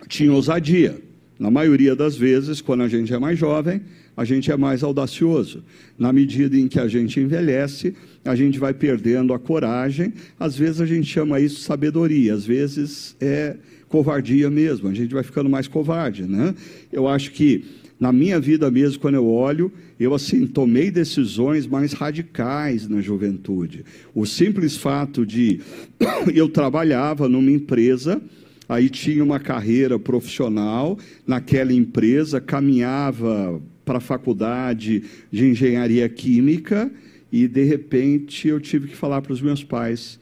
tinha 0.10 0.34
ousadia. 0.34 1.00
Na 1.39 1.50
maioria 1.50 1.96
das 1.96 2.17
vezes, 2.17 2.60
quando 2.60 2.84
a 2.84 2.89
gente 2.89 3.13
é 3.13 3.17
mais 3.17 3.39
jovem, 3.39 3.81
a 4.15 4.25
gente 4.25 4.51
é 4.51 4.58
mais 4.58 4.84
audacioso. 4.84 5.63
Na 5.98 6.12
medida 6.12 6.58
em 6.58 6.67
que 6.67 6.81
a 6.81 6.88
gente 6.89 7.17
envelhece, 7.22 7.96
a 8.25 8.36
gente 8.36 8.60
vai 8.60 8.74
perdendo 8.74 9.34
a 9.34 9.39
coragem. 9.39 10.12
Às 10.38 10.58
vezes 10.58 10.81
a 10.81 10.86
gente 10.86 11.08
chama 11.08 11.39
isso 11.39 11.62
sabedoria, 11.62 12.34
às 12.34 12.46
vezes 12.46 13.15
é 13.22 13.55
covardia 13.88 14.50
mesmo. 14.50 14.89
A 14.89 14.93
gente 14.93 15.13
vai 15.13 15.24
ficando 15.24 15.50
mais 15.50 15.70
covarde, 15.70 16.24
né? 16.24 16.53
Eu 16.91 17.08
acho 17.08 17.31
que 17.31 17.63
na 18.01 18.12
minha 18.12 18.39
vida 18.39 18.72
mesmo, 18.72 19.00
quando 19.00 19.13
eu 19.13 19.27
olho, 19.27 19.72
eu 20.00 20.15
assim 20.15 20.48
tomei 20.48 20.89
decisões 20.89 21.67
mais 21.67 21.93
radicais 21.93 22.88
na 22.88 23.00
juventude. 23.00 23.86
O 24.15 24.25
simples 24.25 24.75
fato 24.75 25.24
de 25.24 25.62
eu 26.34 26.50
trabalhava 26.50 27.29
numa 27.29 27.51
empresa 27.51 28.20
aí 28.67 28.89
tinha 28.89 29.22
uma 29.22 29.39
carreira 29.39 30.00
profissional 30.00 30.98
naquela 31.27 31.74
empresa, 31.74 32.39
caminhava 32.39 33.62
para 33.84 33.98
a 33.98 34.01
faculdade 34.01 35.03
de 35.29 35.46
engenharia 35.46 36.08
química 36.08 36.89
e 37.31 37.48
de 37.48 37.63
repente 37.65 38.48
eu 38.48 38.60
tive 38.60 38.88
que 38.88 38.96
falar 38.96 39.22
para 39.22 39.34
os 39.34 39.41
meus 39.41 39.63
pais: 39.63 40.20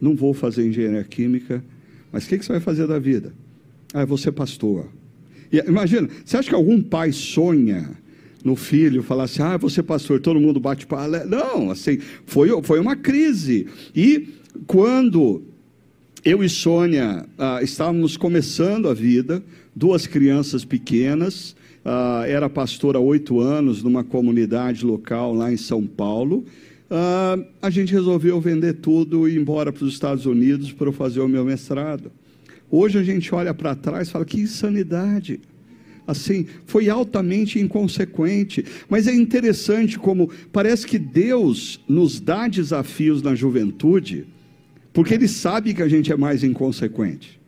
não 0.00 0.14
vou 0.16 0.32
fazer 0.32 0.66
engenharia 0.66 1.04
química, 1.04 1.62
mas 2.10 2.24
o 2.24 2.28
que, 2.28 2.38
que 2.38 2.44
você 2.44 2.52
vai 2.52 2.60
fazer 2.60 2.86
da 2.86 2.98
vida? 2.98 3.34
Ah, 3.92 4.02
eu 4.02 4.06
vou 4.06 4.16
ser 4.16 4.32
pastor. 4.32 4.88
Imagina, 5.66 6.08
você 6.24 6.36
acha 6.36 6.48
que 6.48 6.54
algum 6.54 6.80
pai 6.80 7.12
sonha 7.12 7.90
no 8.44 8.56
filho, 8.56 9.02
falar 9.02 9.24
assim, 9.24 9.42
ah, 9.42 9.56
você 9.56 9.82
pastor, 9.82 10.20
todo 10.20 10.38
mundo 10.38 10.60
bate 10.60 10.86
palha. 10.86 11.24
Não, 11.24 11.70
assim, 11.70 11.98
foi, 12.26 12.50
foi 12.62 12.78
uma 12.78 12.94
crise. 12.94 13.66
E 13.96 14.28
quando 14.66 15.42
eu 16.24 16.44
e 16.44 16.48
Sônia 16.48 17.26
ah, 17.38 17.60
estávamos 17.62 18.16
começando 18.16 18.88
a 18.88 18.94
vida, 18.94 19.42
duas 19.74 20.06
crianças 20.06 20.64
pequenas, 20.64 21.56
uh, 21.84 22.24
era 22.26 22.48
pastor 22.48 22.96
há 22.96 23.00
oito 23.00 23.40
anos 23.40 23.82
numa 23.82 24.04
comunidade 24.04 24.84
local 24.84 25.34
lá 25.34 25.52
em 25.52 25.56
São 25.56 25.86
Paulo. 25.86 26.44
Uh, 26.90 27.44
a 27.60 27.70
gente 27.70 27.92
resolveu 27.92 28.40
vender 28.40 28.74
tudo 28.74 29.28
e 29.28 29.34
ir 29.34 29.40
embora 29.40 29.72
para 29.72 29.84
os 29.84 29.92
Estados 29.92 30.26
Unidos 30.26 30.72
para 30.72 30.88
eu 30.88 30.92
fazer 30.92 31.20
o 31.20 31.28
meu 31.28 31.44
mestrado. 31.44 32.12
Hoje 32.76 32.98
a 32.98 33.04
gente 33.04 33.32
olha 33.32 33.54
para 33.54 33.74
trás 33.74 34.08
e 34.08 34.10
fala: 34.10 34.24
que 34.24 34.40
insanidade! 34.40 35.40
Assim, 36.06 36.46
foi 36.66 36.88
altamente 36.88 37.58
inconsequente. 37.58 38.64
Mas 38.88 39.06
é 39.06 39.14
interessante 39.14 39.98
como 39.98 40.28
parece 40.52 40.86
que 40.86 40.98
Deus 40.98 41.80
nos 41.88 42.20
dá 42.20 42.48
desafios 42.48 43.22
na 43.22 43.34
juventude, 43.34 44.26
porque 44.92 45.14
Ele 45.14 45.28
sabe 45.28 45.72
que 45.72 45.82
a 45.82 45.88
gente 45.88 46.12
é 46.12 46.16
mais 46.16 46.42
inconsequente 46.42 47.40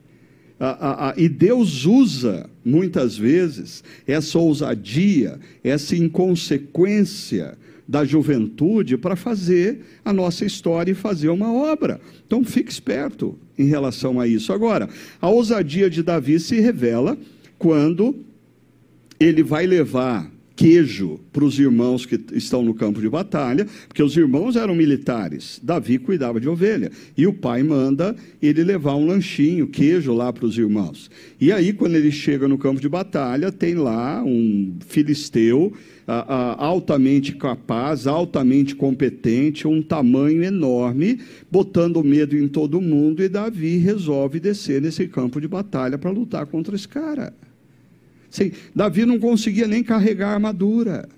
e 1.17 1.29
Deus 1.29 1.85
usa, 1.85 2.49
muitas 2.65 3.17
vezes, 3.17 3.85
essa 4.07 4.39
ousadia, 4.39 5.39
essa 5.63 5.95
inconsequência 5.95 7.59
da 7.89 8.05
juventude 8.05 8.97
para 8.97 9.15
fazer 9.15 9.81
a 10.05 10.13
nossa 10.13 10.45
história 10.45 10.93
e 10.93 10.95
fazer 10.95 11.29
uma 11.29 11.53
obra. 11.53 12.01
Então 12.27 12.45
fique 12.45 12.71
esperto 12.71 13.39
em 13.59 13.67
relação 13.67 14.19
a 14.19 14.27
isso. 14.27 14.53
Agora, 14.53 14.89
a 15.21 15.29
ousadia 15.29 15.89
de 15.89 16.03
Davi 16.03 16.41
se 16.41 16.61
revela 16.61 17.17
quando 17.59 18.17
ele 19.19 19.43
vai 19.43 19.67
levar 19.67 20.31
queijo 20.57 21.21
para 21.31 21.45
os 21.45 21.59
irmãos 21.59 22.07
que 22.07 22.19
estão 22.33 22.63
no 22.63 22.73
campo 22.73 22.99
de 23.01 23.09
batalha, 23.11 23.67
porque 23.87 24.03
os 24.03 24.17
irmãos 24.17 24.57
eram 24.57 24.75
militares. 24.75 25.61
Davi 25.63 25.99
cuidava 25.99 26.41
de 26.41 26.49
ovelha. 26.49 26.91
E 27.17 27.27
o 27.27 27.33
pai 27.33 27.63
manda 27.63 28.17
ele 28.41 28.65
levar 28.65 28.97
um 28.97 29.07
lanchinho, 29.07 29.67
queijo 29.69 30.15
lá 30.15 30.33
para 30.33 30.47
os 30.47 30.57
irmãos. 30.57 31.11
E 31.39 31.53
aí, 31.53 31.75
quando 31.75 31.95
ele 31.95 32.11
chega 32.11 32.49
no 32.49 32.57
campo 32.57 32.81
de 32.81 32.89
batalha, 32.89 33.53
tem 33.53 33.75
lá 33.75 34.25
um 34.25 34.77
filisteu 34.89 35.75
altamente 36.07 37.35
capaz, 37.35 38.07
altamente 38.07 38.75
competente, 38.77 39.67
um 39.69 39.83
tamanho 39.83 40.43
enorme, 40.43 41.19
botando 41.51 42.03
medo 42.03 42.37
em 42.37 42.49
todo 42.49 42.81
mundo. 42.81 43.23
E 43.23 43.29
Davi 43.29 43.77
resolve 43.77 44.41
descer 44.41 44.81
nesse 44.81 45.07
campo 45.07 45.41
de 45.41 45.49
batalha 45.49 45.99
para 45.99 46.11
lutar 46.11 46.47
contra 46.47 46.75
esse 46.75 46.89
cara. 46.89 47.35
Sim, 48.37 48.53
Davi 48.75 49.07
não 49.07 49.19
conseguia 49.19 49.67
nem 49.67 49.83
carregar 49.83 50.29
a 50.29 50.35
armadura. 50.35 51.09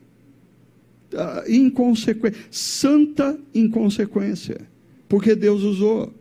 Uh, 1.13 1.51
inconsequência, 1.51 2.39
santa 2.49 3.37
inconsequência, 3.53 4.61
porque 5.09 5.35
Deus 5.35 5.65
usou. 5.65 6.15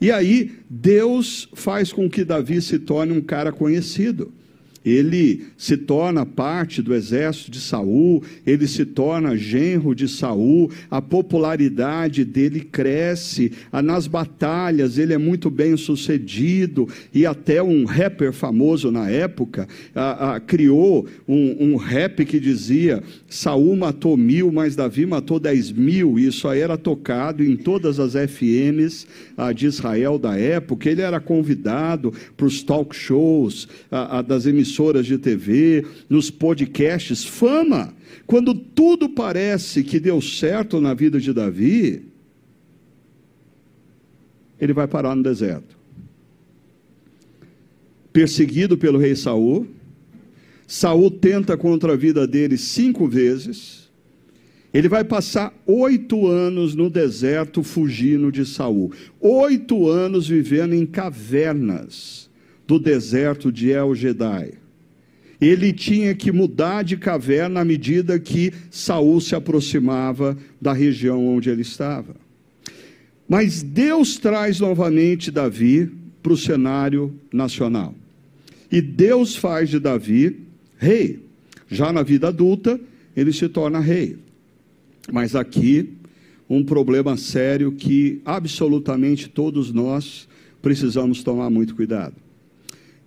E 0.00 0.10
aí, 0.10 0.50
Deus 0.68 1.48
faz 1.54 1.92
com 1.92 2.10
que 2.10 2.24
Davi 2.24 2.60
se 2.60 2.80
torne 2.80 3.12
um 3.12 3.20
cara 3.20 3.52
conhecido 3.52 4.32
ele 4.84 5.46
se 5.56 5.76
torna 5.76 6.26
parte 6.26 6.82
do 6.82 6.94
exército 6.94 7.50
de 7.50 7.60
Saul, 7.60 8.22
ele 8.44 8.66
se 8.66 8.84
torna 8.84 9.36
genro 9.36 9.94
de 9.94 10.08
Saul, 10.08 10.70
a 10.90 11.00
popularidade 11.00 12.24
dele 12.24 12.60
cresce, 12.60 13.52
nas 13.84 14.06
batalhas 14.06 14.98
ele 14.98 15.12
é 15.12 15.18
muito 15.18 15.50
bem 15.50 15.76
sucedido, 15.76 16.88
e 17.14 17.24
até 17.24 17.62
um 17.62 17.84
rapper 17.84 18.32
famoso 18.32 18.90
na 18.90 19.08
época 19.08 19.68
a, 19.94 20.34
a, 20.34 20.40
criou 20.40 21.06
um, 21.28 21.72
um, 21.72 21.76
rap 21.76 22.24
que 22.24 22.40
dizia: 22.40 23.02
Saul 23.28 23.76
matou 23.76 24.16
mil, 24.16 24.50
mas 24.50 24.74
Davi 24.74 25.06
matou 25.06 25.38
dez 25.38 25.70
mil, 25.70 26.18
e 26.18 26.26
isso 26.26 26.48
aí 26.48 26.60
era 26.60 26.76
tocado 26.76 27.44
em 27.44 27.56
todas 27.56 28.00
as 28.00 28.14
FMs 28.14 29.06
a, 29.36 29.52
de 29.52 29.66
Israel 29.66 30.18
da 30.18 30.36
época. 30.36 30.90
Ele 30.90 31.02
era 31.02 31.20
convidado 31.20 32.12
para 32.36 32.46
os 32.46 32.62
talk 32.62 32.94
shows 32.94 33.68
das 34.26 34.46
emissoras 34.46 34.71
emissoras 34.72 35.06
de 35.06 35.18
TV, 35.18 35.84
nos 36.08 36.30
podcasts, 36.30 37.24
fama. 37.24 37.94
Quando 38.26 38.54
tudo 38.54 39.08
parece 39.08 39.84
que 39.84 40.00
deu 40.00 40.20
certo 40.20 40.80
na 40.80 40.94
vida 40.94 41.20
de 41.20 41.32
Davi, 41.32 42.02
ele 44.58 44.72
vai 44.72 44.88
parar 44.88 45.14
no 45.14 45.22
deserto. 45.22 45.76
Perseguido 48.12 48.78
pelo 48.78 48.98
rei 48.98 49.14
Saul, 49.14 49.66
Saul 50.66 51.10
tenta 51.10 51.56
contra 51.56 51.92
a 51.92 51.96
vida 51.96 52.26
dele 52.26 52.56
cinco 52.56 53.06
vezes. 53.06 53.90
Ele 54.72 54.88
vai 54.88 55.04
passar 55.04 55.52
oito 55.66 56.26
anos 56.26 56.74
no 56.74 56.88
deserto 56.88 57.62
fugindo 57.62 58.32
de 58.32 58.46
Saul. 58.46 58.90
Oito 59.20 59.88
anos 59.88 60.26
vivendo 60.26 60.74
em 60.74 60.86
cavernas 60.86 62.30
do 62.66 62.78
deserto 62.78 63.52
de 63.52 63.70
El 63.70 63.94
Gedai. 63.94 64.61
Ele 65.42 65.72
tinha 65.72 66.14
que 66.14 66.30
mudar 66.30 66.84
de 66.84 66.96
caverna 66.96 67.62
à 67.62 67.64
medida 67.64 68.16
que 68.16 68.52
Saul 68.70 69.20
se 69.20 69.34
aproximava 69.34 70.38
da 70.60 70.72
região 70.72 71.26
onde 71.26 71.50
ele 71.50 71.62
estava. 71.62 72.14
Mas 73.28 73.60
Deus 73.60 74.18
traz 74.18 74.60
novamente 74.60 75.32
Davi 75.32 75.90
para 76.22 76.32
o 76.32 76.36
cenário 76.36 77.12
nacional. 77.32 77.92
E 78.70 78.80
Deus 78.80 79.34
faz 79.34 79.68
de 79.68 79.80
Davi 79.80 80.38
rei. 80.78 81.18
Já 81.68 81.92
na 81.92 82.04
vida 82.04 82.28
adulta, 82.28 82.80
ele 83.16 83.32
se 83.32 83.48
torna 83.48 83.80
rei. 83.80 84.18
Mas 85.10 85.34
aqui, 85.34 85.90
um 86.48 86.62
problema 86.62 87.16
sério 87.16 87.72
que 87.72 88.20
absolutamente 88.24 89.28
todos 89.28 89.72
nós 89.72 90.28
precisamos 90.62 91.24
tomar 91.24 91.50
muito 91.50 91.74
cuidado. 91.74 92.14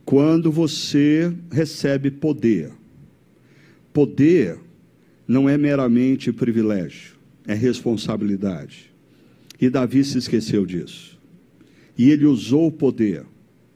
Quando 0.06 0.52
você 0.52 1.34
recebe 1.52 2.12
poder, 2.12 2.72
poder 3.92 4.60
não 5.28 5.50
é 5.50 5.58
meramente 5.58 6.32
privilégio, 6.32 7.16
é 7.48 7.54
responsabilidade. 7.56 8.94
E 9.60 9.70
Davi 9.70 10.04
se 10.04 10.18
esqueceu 10.18 10.66
disso. 10.66 11.20
E 11.98 12.12
ele 12.12 12.26
usou 12.26 12.68
o 12.68 12.72
poder 12.72 13.26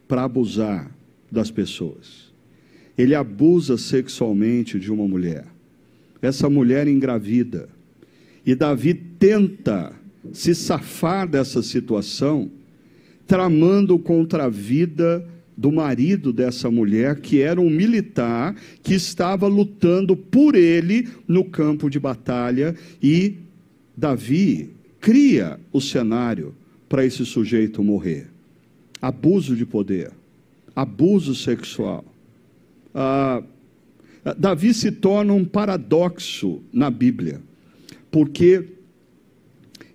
para 0.08 0.24
abusar 0.24 0.92
das 1.32 1.50
pessoas 1.50 2.30
ele 3.00 3.16
abusa 3.16 3.78
sexualmente 3.78 4.78
de 4.78 4.92
uma 4.92 5.08
mulher. 5.08 5.46
Essa 6.22 6.50
mulher 6.50 6.86
engravida. 6.86 7.70
E 8.46 8.54
Davi 8.54 8.94
tenta 8.94 9.94
se 10.34 10.54
safar 10.54 11.26
dessa 11.26 11.64
situação, 11.64 12.52
tramando 13.26 13.98
contra 13.98 14.44
a 14.46 14.50
vida 14.50 15.26
do 15.60 15.74
marido 15.74 16.32
dessa 16.32 16.72
mulher, 16.72 17.20
que 17.20 17.42
era 17.42 17.60
um 17.60 17.70
militar 17.70 18.56
que 18.82 18.94
estava 18.94 19.46
lutando 19.46 20.16
por 20.16 20.56
ele 20.56 21.10
no 21.28 21.44
campo 21.44 21.90
de 21.90 22.00
batalha, 22.00 22.74
e 23.04 23.36
Davi 23.98 24.70
cria 25.02 25.60
o 25.74 25.82
cenário 25.82 26.56
para 26.88 27.04
esse 27.04 27.26
sujeito 27.26 27.84
morrer. 27.84 28.28
Abuso 29.02 29.54
de 29.54 29.66
poder, 29.66 30.12
abuso 30.74 31.36
sexual 31.36 32.06
ah, 32.94 33.44
Davi 34.38 34.74
se 34.74 34.92
torna 34.92 35.34
um 35.34 35.46
paradoxo 35.46 36.62
na 36.72 36.90
Bíblia, 36.90 37.42
porque 38.12 38.66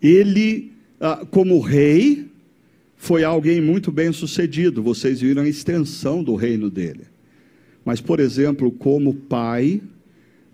ele, 0.02 0.73
ah, 1.00 1.26
como 1.30 1.61
rei, 1.61 2.26
foi 3.04 3.23
alguém 3.23 3.61
muito 3.61 3.92
bem 3.92 4.11
sucedido, 4.14 4.82
vocês 4.82 5.20
viram 5.20 5.42
a 5.42 5.49
extensão 5.49 6.25
do 6.25 6.34
reino 6.34 6.70
dele. 6.70 7.02
Mas, 7.84 8.00
por 8.00 8.18
exemplo, 8.18 8.70
como 8.70 9.12
pai, 9.12 9.82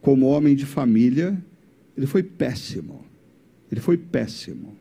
como 0.00 0.26
homem 0.26 0.56
de 0.56 0.66
família, 0.66 1.40
ele 1.96 2.08
foi 2.08 2.24
péssimo. 2.24 3.04
Ele 3.70 3.80
foi 3.80 3.96
péssimo. 3.96 4.76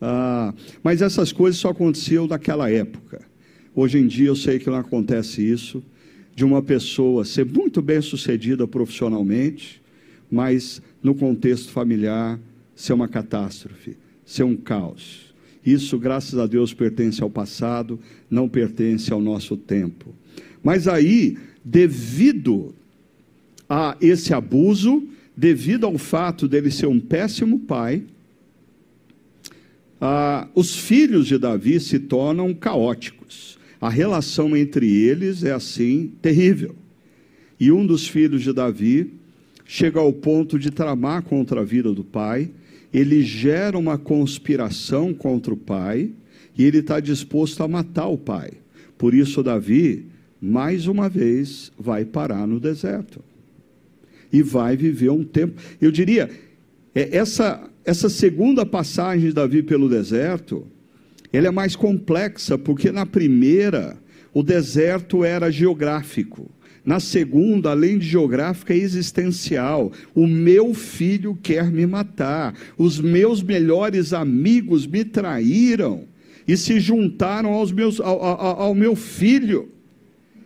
Ah, 0.00 0.52
mas 0.82 1.00
essas 1.00 1.30
coisas 1.30 1.60
só 1.60 1.68
aconteciam 1.68 2.26
naquela 2.26 2.68
época. 2.68 3.22
Hoje 3.72 3.96
em 3.98 4.08
dia 4.08 4.26
eu 4.26 4.34
sei 4.34 4.58
que 4.58 4.68
não 4.68 4.78
acontece 4.78 5.48
isso 5.48 5.80
de 6.34 6.44
uma 6.44 6.60
pessoa 6.60 7.24
ser 7.24 7.46
muito 7.46 7.80
bem 7.80 8.00
sucedida 8.02 8.66
profissionalmente, 8.66 9.80
mas 10.28 10.82
no 11.00 11.14
contexto 11.14 11.70
familiar 11.70 12.40
ser 12.74 12.94
uma 12.94 13.06
catástrofe, 13.06 13.96
ser 14.24 14.42
um 14.42 14.56
caos. 14.56 15.29
Isso, 15.64 15.98
graças 15.98 16.38
a 16.38 16.46
Deus, 16.46 16.72
pertence 16.72 17.22
ao 17.22 17.30
passado, 17.30 17.98
não 18.30 18.48
pertence 18.48 19.12
ao 19.12 19.20
nosso 19.20 19.56
tempo. 19.56 20.14
Mas 20.62 20.88
aí, 20.88 21.36
devido 21.64 22.74
a 23.68 23.96
esse 24.00 24.32
abuso, 24.32 25.06
devido 25.36 25.86
ao 25.86 25.96
fato 25.98 26.48
dele 26.48 26.70
ser 26.70 26.86
um 26.86 26.98
péssimo 26.98 27.60
pai, 27.60 28.02
ah, 30.00 30.48
os 30.54 30.76
filhos 30.76 31.26
de 31.26 31.36
Davi 31.36 31.78
se 31.78 31.98
tornam 31.98 32.54
caóticos. 32.54 33.58
A 33.80 33.88
relação 33.88 34.56
entre 34.56 34.90
eles 34.90 35.44
é 35.44 35.52
assim 35.52 36.12
terrível. 36.22 36.74
E 37.58 37.70
um 37.70 37.86
dos 37.86 38.08
filhos 38.08 38.42
de 38.42 38.52
Davi 38.52 39.12
chega 39.66 40.00
ao 40.00 40.12
ponto 40.12 40.58
de 40.58 40.70
tramar 40.70 41.22
contra 41.22 41.60
a 41.60 41.64
vida 41.64 41.92
do 41.92 42.02
pai, 42.02 42.50
ele 42.92 43.22
gera 43.22 43.78
uma 43.78 43.96
conspiração 43.96 45.14
contra 45.14 45.52
o 45.52 45.56
pai 45.56 46.10
e 46.56 46.64
ele 46.64 46.78
está 46.78 47.00
disposto 47.00 47.62
a 47.62 47.68
matar 47.68 48.08
o 48.08 48.18
pai. 48.18 48.52
Por 48.98 49.14
isso, 49.14 49.42
Davi, 49.42 50.06
mais 50.40 50.86
uma 50.86 51.08
vez, 51.08 51.72
vai 51.78 52.04
parar 52.04 52.46
no 52.46 52.58
deserto 52.58 53.22
e 54.32 54.42
vai 54.42 54.76
viver 54.76 55.10
um 55.10 55.24
tempo. 55.24 55.60
Eu 55.80 55.90
diria, 55.90 56.30
é, 56.94 57.16
essa, 57.16 57.68
essa 57.84 58.08
segunda 58.08 58.66
passagem 58.66 59.28
de 59.28 59.32
Davi 59.32 59.62
pelo 59.62 59.88
deserto 59.88 60.66
ela 61.32 61.48
é 61.48 61.50
mais 61.50 61.76
complexa, 61.76 62.58
porque 62.58 62.90
na 62.90 63.06
primeira, 63.06 63.96
o 64.34 64.42
deserto 64.42 65.24
era 65.24 65.50
geográfico. 65.50 66.50
Na 66.84 66.98
segunda, 66.98 67.70
além 67.70 67.98
de 67.98 68.08
geográfica, 68.08 68.72
é 68.72 68.76
existencial. 68.76 69.92
O 70.14 70.26
meu 70.26 70.72
filho 70.72 71.38
quer 71.42 71.70
me 71.70 71.86
matar. 71.86 72.54
Os 72.78 72.98
meus 72.98 73.42
melhores 73.42 74.12
amigos 74.12 74.86
me 74.86 75.04
traíram 75.04 76.04
e 76.48 76.56
se 76.56 76.80
juntaram 76.80 77.50
aos 77.50 77.70
meus, 77.70 78.00
ao, 78.00 78.22
ao, 78.22 78.60
ao 78.62 78.74
meu 78.74 78.96
filho. 78.96 79.68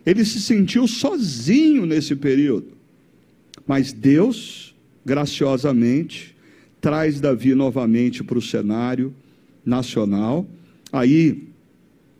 Ele 0.04 0.24
se 0.24 0.40
sentiu 0.40 0.86
sozinho 0.86 1.86
nesse 1.86 2.16
período. 2.16 2.68
Mas 3.66 3.92
Deus, 3.92 4.74
graciosamente, 5.04 6.36
traz 6.80 7.20
Davi 7.20 7.54
novamente 7.54 8.22
para 8.22 8.38
o 8.38 8.42
cenário 8.42 9.14
nacional 9.64 10.46
Aí 10.94 11.48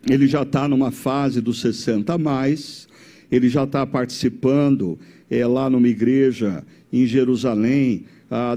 ele 0.05 0.27
já 0.27 0.41
está 0.41 0.67
numa 0.67 0.91
fase 0.91 1.39
dos 1.39 1.61
60 1.61 2.13
a 2.13 2.17
mais, 2.17 2.89
ele 3.31 3.49
já 3.49 3.63
está 3.63 3.85
participando 3.85 4.97
é, 5.29 5.45
lá 5.45 5.69
numa 5.69 5.87
igreja 5.87 6.63
em 6.91 7.05
Jerusalém, 7.05 8.05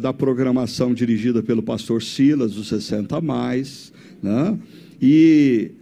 da 0.00 0.12
programação 0.14 0.94
dirigida 0.94 1.42
pelo 1.42 1.62
pastor 1.62 2.02
Silas, 2.02 2.54
dos 2.54 2.68
60 2.68 3.16
a 3.16 3.20
mais, 3.20 3.92
né? 4.22 4.58
e 5.00 5.72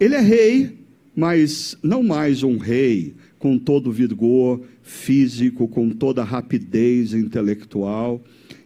ele 0.00 0.14
é 0.14 0.20
rei, 0.20 0.78
mas 1.14 1.78
não 1.82 2.02
mais 2.02 2.42
um 2.42 2.58
rei 2.58 3.14
com 3.38 3.56
todo 3.58 3.88
o 3.88 3.92
vigor 3.92 4.60
físico, 4.82 5.68
com 5.68 5.90
toda 5.90 6.22
a 6.22 6.24
rapidez 6.24 7.14
intelectual, 7.14 8.22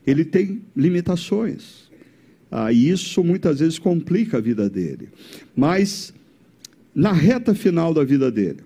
ele 0.07 0.25
tem 0.25 0.63
limitações. 0.77 1.85
Ah, 2.51 2.73
e 2.73 2.89
isso 2.89 3.23
muitas 3.23 3.61
vezes 3.61 3.79
complica 3.79 4.39
a 4.39 4.41
vida 4.41 4.69
dele. 4.69 5.09
Mas 5.57 6.15
na 6.95 7.13
reta 7.13 7.55
final 7.55 7.93
da 7.93 8.05
vida 8.05 8.31
dele, 8.31 8.61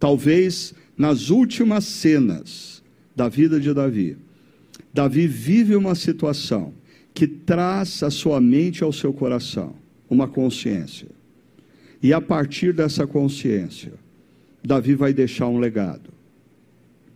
talvez 0.00 0.74
nas 0.96 1.30
últimas 1.30 1.84
cenas 1.84 2.82
da 3.14 3.28
vida 3.28 3.60
de 3.60 3.72
Davi, 3.72 4.16
Davi 4.92 5.26
vive 5.26 5.76
uma 5.76 5.94
situação 5.94 6.74
que 7.14 7.26
traz 7.26 8.02
a 8.02 8.10
sua 8.10 8.40
mente 8.40 8.82
ao 8.82 8.92
seu 8.92 9.12
coração 9.12 9.74
uma 10.08 10.26
consciência. 10.26 11.06
E 12.02 12.12
a 12.12 12.20
partir 12.20 12.72
dessa 12.72 13.06
consciência, 13.06 13.92
Davi 14.64 14.94
vai 14.94 15.12
deixar 15.12 15.46
um 15.46 15.58
legado. 15.58 16.10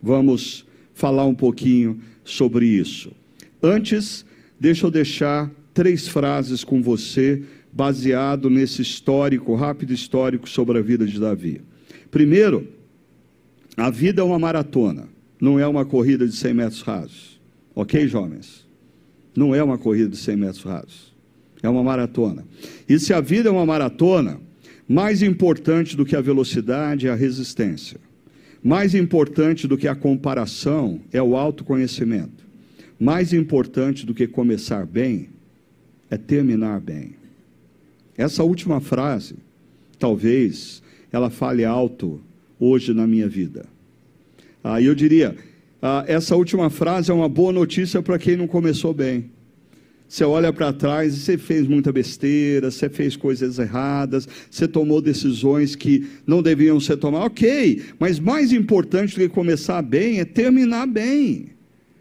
Vamos 0.01 0.65
falar 0.93 1.25
um 1.25 1.35
pouquinho 1.35 1.99
sobre 2.23 2.67
isso. 2.67 3.11
Antes, 3.61 4.25
deixa 4.59 4.85
eu 4.85 4.91
deixar 4.91 5.51
três 5.73 6.07
frases 6.07 6.63
com 6.63 6.81
você, 6.81 7.43
baseado 7.73 8.49
nesse 8.49 8.81
histórico, 8.81 9.55
rápido 9.55 9.91
histórico 9.91 10.47
sobre 10.47 10.77
a 10.77 10.81
vida 10.81 11.05
de 11.05 11.19
Davi. 11.19 11.61
Primeiro, 12.09 12.74
a 13.77 13.89
vida 13.89 14.21
é 14.21 14.25
uma 14.25 14.39
maratona, 14.39 15.07
não 15.39 15.59
é 15.59 15.67
uma 15.67 15.85
corrida 15.85 16.27
de 16.27 16.35
100 16.35 16.53
metros 16.53 16.81
rasos. 16.81 17.39
Ok, 17.75 18.07
jovens? 18.07 18.65
Não 19.35 19.53
é 19.53 19.61
uma 19.61 19.77
corrida 19.77 20.09
de 20.09 20.17
100 20.17 20.37
metros 20.37 20.63
rasos. 20.63 21.13
É 21.61 21.67
uma 21.67 21.83
maratona. 21.83 22.45
E 22.87 22.97
se 22.97 23.13
a 23.13 23.19
vida 23.19 23.49
é 23.49 23.51
uma 23.51 23.65
maratona, 23.65 24.39
mais 24.87 25.21
importante 25.21 25.97
do 25.97 26.05
que 26.05 26.15
a 26.15 26.21
velocidade 26.21 27.07
é 27.07 27.09
a 27.09 27.15
resistência. 27.15 27.99
Mais 28.63 28.95
importante 28.95 29.67
do 29.67 29.77
que 29.77 29.87
a 29.87 29.95
comparação 29.95 31.01
é 31.11 31.21
o 31.21 31.35
autoconhecimento. 31.35 32.45
Mais 32.99 33.33
importante 33.33 34.05
do 34.05 34.13
que 34.13 34.27
começar 34.27 34.85
bem 34.85 35.29
é 36.09 36.17
terminar 36.17 36.79
bem. 36.79 37.15
Essa 38.17 38.43
última 38.43 38.79
frase, 38.79 39.35
talvez, 39.99 40.81
ela 41.11 41.29
fale 41.29 41.65
alto 41.65 42.21
hoje 42.59 42.93
na 42.93 43.05
minha 43.05 43.27
vida. 43.27 43.65
Aí 44.63 44.83
ah, 44.83 44.87
eu 44.87 44.95
diria, 44.95 45.35
ah, 45.81 46.03
essa 46.07 46.35
última 46.35 46.69
frase 46.69 47.11
é 47.11 47.13
uma 47.13 47.29
boa 47.29 47.51
notícia 47.51 48.01
para 48.01 48.17
quem 48.17 48.35
não 48.35 48.47
começou 48.47 48.93
bem. 48.93 49.29
Você 50.07 50.23
olha 50.23 50.53
para 50.53 50.71
trás 50.71 51.15
e 51.15 51.19
você 51.19 51.37
fez 51.37 51.67
muita 51.67 51.91
besteira, 51.91 52.69
você 52.69 52.89
fez 52.89 53.15
coisas 53.15 53.57
erradas, 53.57 54.27
você 54.49 54.67
tomou 54.67 55.01
decisões 55.01 55.75
que 55.75 56.07
não 56.25 56.41
deviam 56.41 56.79
ser 56.79 56.97
tomadas. 56.97 57.27
Ok, 57.27 57.81
mas 57.99 58.19
mais 58.19 58.51
importante 58.51 59.15
do 59.15 59.21
que 59.21 59.29
começar 59.29 59.81
bem 59.81 60.19
é 60.19 60.25
terminar 60.25 60.85
bem. 60.87 61.49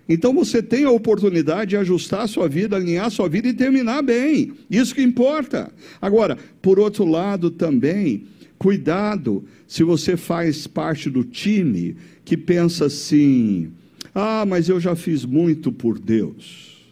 Então 0.06 0.34
você 0.34 0.62
tem 0.62 0.84
a 0.84 0.90
oportunidade 0.90 1.70
de 1.70 1.76
ajustar 1.78 2.22
a 2.22 2.26
sua 2.26 2.46
vida, 2.46 2.76
alinhar 2.76 3.06
a 3.06 3.10
sua 3.10 3.28
vida 3.28 3.48
e 3.48 3.54
terminar 3.54 4.02
bem. 4.02 4.52
Isso 4.70 4.94
que 4.94 5.02
importa. 5.02 5.72
Agora, 6.00 6.36
por 6.60 6.78
outro 6.78 7.06
lado 7.06 7.50
também, 7.50 8.24
cuidado 8.64 9.44
se 9.68 9.84
você 9.84 10.16
faz 10.16 10.66
parte 10.66 11.10
do 11.10 11.22
time 11.22 11.96
que 12.24 12.34
pensa 12.34 12.86
assim: 12.86 13.70
ah, 14.14 14.46
mas 14.46 14.70
eu 14.70 14.80
já 14.80 14.96
fiz 14.96 15.26
muito 15.26 15.70
por 15.70 15.98
Deus. 15.98 16.82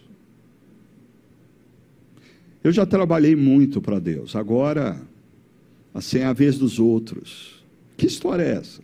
Eu 2.63 2.71
já 2.71 2.85
trabalhei 2.85 3.35
muito 3.35 3.81
para 3.81 3.97
Deus, 3.97 4.35
agora, 4.35 5.01
assim, 5.91 6.19
é 6.19 6.25
a 6.25 6.31
vez 6.31 6.59
dos 6.59 6.77
outros. 6.77 7.65
Que 7.97 8.05
história 8.05 8.43
é 8.43 8.51
essa? 8.51 8.81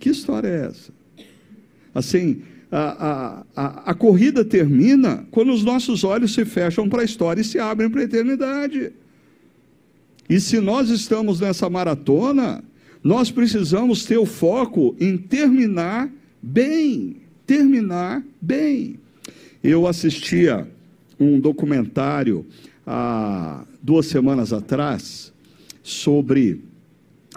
Que 0.00 0.08
história 0.08 0.48
é 0.48 0.66
essa? 0.68 0.92
Assim, 1.94 2.40
a, 2.72 3.44
a, 3.54 3.90
a, 3.90 3.94
corrida 3.94 4.42
termina 4.42 5.26
quando 5.30 5.52
os 5.52 5.62
nossos 5.62 6.02
olhos 6.02 6.32
se 6.32 6.46
fecham 6.46 6.88
para 6.88 7.02
a 7.02 7.04
história 7.04 7.42
e 7.42 7.44
se 7.44 7.58
abrem 7.58 7.90
para 7.90 8.00
a 8.00 8.04
eternidade. 8.04 8.90
E 10.30 10.38
se 10.38 10.60
nós 10.60 10.90
estamos 10.90 11.40
nessa 11.40 11.68
maratona, 11.68 12.62
nós 13.02 13.32
precisamos 13.32 14.04
ter 14.04 14.16
o 14.16 14.24
foco 14.24 14.94
em 15.00 15.18
terminar 15.18 16.08
bem. 16.40 17.16
Terminar 17.44 18.24
bem. 18.40 18.94
Eu 19.60 19.88
assistia 19.88 20.70
um 21.18 21.40
documentário 21.40 22.46
há 22.86 23.64
duas 23.82 24.06
semanas 24.06 24.52
atrás 24.52 25.32
sobre 25.82 26.62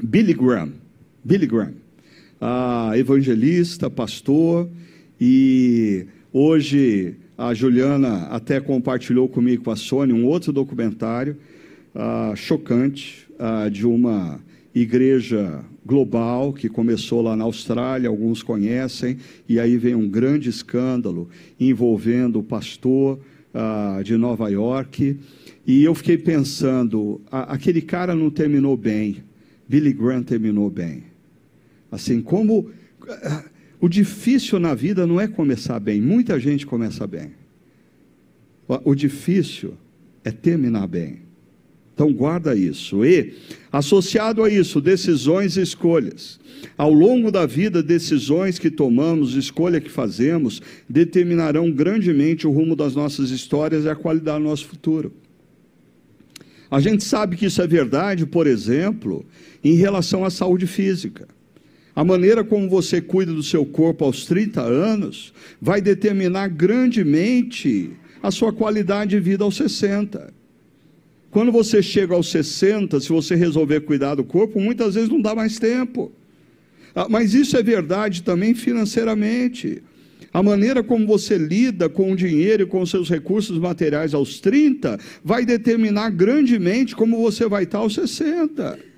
Billy 0.03 0.35
Graham. 0.35 0.73
Billy 1.23 1.47
Graham, 1.47 1.73
evangelista, 2.95 3.89
pastor, 3.89 4.69
e 5.19 6.05
hoje 6.31 7.15
a 7.35 7.55
Juliana 7.55 8.27
até 8.27 8.59
compartilhou 8.61 9.27
comigo 9.27 9.63
com 9.63 9.71
a 9.71 9.75
Sônia 9.75 10.13
um 10.13 10.27
outro 10.27 10.53
documentário 10.53 11.35
ah, 11.95 12.33
chocante 12.35 13.27
ah, 13.37 13.69
de 13.69 13.85
uma 13.85 14.39
igreja 14.73 15.63
global 15.85 16.53
que 16.53 16.69
começou 16.69 17.21
lá 17.21 17.35
na 17.35 17.43
Austrália, 17.43 18.09
alguns 18.09 18.41
conhecem, 18.41 19.17
e 19.47 19.59
aí 19.59 19.77
vem 19.77 19.93
um 19.93 20.07
grande 20.07 20.49
escândalo 20.49 21.29
envolvendo 21.59 22.39
o 22.39 22.43
pastor 22.43 23.19
ah, 23.53 24.01
de 24.03 24.17
Nova 24.17 24.49
York. 24.49 25.19
E 25.65 25.83
eu 25.83 25.93
fiquei 25.93 26.17
pensando, 26.17 27.21
aquele 27.31 27.81
cara 27.81 28.15
não 28.15 28.29
terminou 28.29 28.75
bem, 28.75 29.23
Billy 29.67 29.93
Graham 29.93 30.23
terminou 30.23 30.69
bem. 30.69 31.03
Assim, 31.91 32.21
como 32.21 32.69
ah, 33.07 33.43
o 33.79 33.87
difícil 33.87 34.59
na 34.59 34.73
vida 34.73 35.05
não 35.05 35.19
é 35.19 35.27
começar 35.27 35.79
bem, 35.79 36.01
muita 36.01 36.39
gente 36.39 36.65
começa 36.65 37.05
bem. 37.05 37.31
O 38.85 38.95
difícil 38.95 39.73
é 40.23 40.31
terminar 40.31 40.87
bem. 40.87 41.22
Então 41.93 42.11
guarda 42.11 42.55
isso. 42.55 43.05
E 43.05 43.33
associado 43.71 44.43
a 44.43 44.49
isso, 44.49 44.81
decisões 44.81 45.57
e 45.57 45.61
escolhas. 45.61 46.39
Ao 46.77 46.91
longo 46.91 47.31
da 47.31 47.45
vida, 47.45 47.83
decisões 47.83 48.57
que 48.57 48.71
tomamos, 48.71 49.35
escolha 49.35 49.79
que 49.79 49.89
fazemos, 49.89 50.61
determinarão 50.89 51.71
grandemente 51.71 52.47
o 52.47 52.51
rumo 52.51 52.75
das 52.75 52.95
nossas 52.95 53.29
histórias 53.29 53.85
e 53.85 53.89
a 53.89 53.95
qualidade 53.95 54.43
do 54.43 54.49
nosso 54.49 54.67
futuro. 54.67 55.13
A 56.71 56.79
gente 56.79 57.03
sabe 57.03 57.35
que 57.35 57.45
isso 57.45 57.61
é 57.61 57.67
verdade, 57.67 58.25
por 58.25 58.47
exemplo, 58.47 59.23
em 59.63 59.75
relação 59.75 60.25
à 60.25 60.31
saúde 60.31 60.65
física. 60.65 61.27
A 61.95 62.03
maneira 62.03 62.43
como 62.43 62.67
você 62.67 62.99
cuida 62.99 63.31
do 63.31 63.43
seu 63.43 63.63
corpo 63.63 64.03
aos 64.03 64.25
30 64.25 64.61
anos 64.61 65.31
vai 65.61 65.79
determinar 65.79 66.47
grandemente 66.47 67.91
a 68.23 68.31
sua 68.31 68.51
qualidade 68.51 69.11
de 69.11 69.19
vida 69.19 69.43
aos 69.43 69.55
60. 69.55 70.33
Quando 71.33 71.51
você 71.51 71.81
chega 71.81 72.13
aos 72.13 72.29
60, 72.29 72.99
se 72.99 73.09
você 73.09 73.33
resolver 73.33 73.81
cuidar 73.81 74.13
do 74.13 74.23
corpo, 74.23 74.61
muitas 74.61 74.93
vezes 74.93 75.09
não 75.09 75.19
dá 75.19 75.33
mais 75.33 75.57
tempo. 75.57 76.11
Ah, 76.93 77.07
mas 77.09 77.33
isso 77.33 77.57
é 77.57 77.63
verdade 77.63 78.21
também 78.21 78.53
financeiramente. 78.53 79.81
A 80.31 80.43
maneira 80.43 80.83
como 80.83 81.07
você 81.07 81.35
lida 81.35 81.89
com 81.89 82.11
o 82.11 82.15
dinheiro 82.15 82.63
e 82.63 82.65
com 82.67 82.81
os 82.81 82.91
seus 82.91 83.09
recursos 83.09 83.57
materiais 83.57 84.13
aos 84.13 84.39
30 84.39 84.99
vai 85.23 85.43
determinar 85.43 86.11
grandemente 86.11 86.95
como 86.95 87.19
você 87.19 87.47
vai 87.47 87.63
estar 87.63 87.79
aos 87.79 87.95
60. 87.95 88.92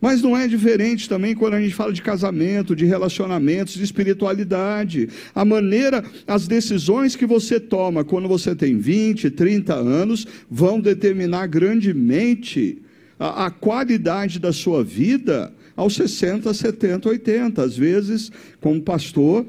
Mas 0.00 0.22
não 0.22 0.36
é 0.36 0.46
diferente 0.46 1.08
também 1.08 1.34
quando 1.34 1.54
a 1.54 1.60
gente 1.60 1.74
fala 1.74 1.92
de 1.92 2.02
casamento, 2.02 2.76
de 2.76 2.84
relacionamentos, 2.84 3.74
de 3.74 3.82
espiritualidade. 3.82 5.08
A 5.34 5.44
maneira, 5.44 6.04
as 6.26 6.46
decisões 6.46 7.16
que 7.16 7.26
você 7.26 7.58
toma 7.58 8.04
quando 8.04 8.28
você 8.28 8.54
tem 8.54 8.78
20, 8.78 9.30
30 9.30 9.74
anos 9.74 10.26
vão 10.50 10.80
determinar 10.80 11.46
grandemente 11.46 12.82
a, 13.18 13.46
a 13.46 13.50
qualidade 13.50 14.38
da 14.38 14.52
sua 14.52 14.84
vida 14.84 15.52
aos 15.74 15.94
60, 15.94 16.52
70, 16.52 17.08
80. 17.08 17.62
Às 17.62 17.76
vezes, 17.76 18.30
como 18.60 18.80
pastor, 18.82 19.46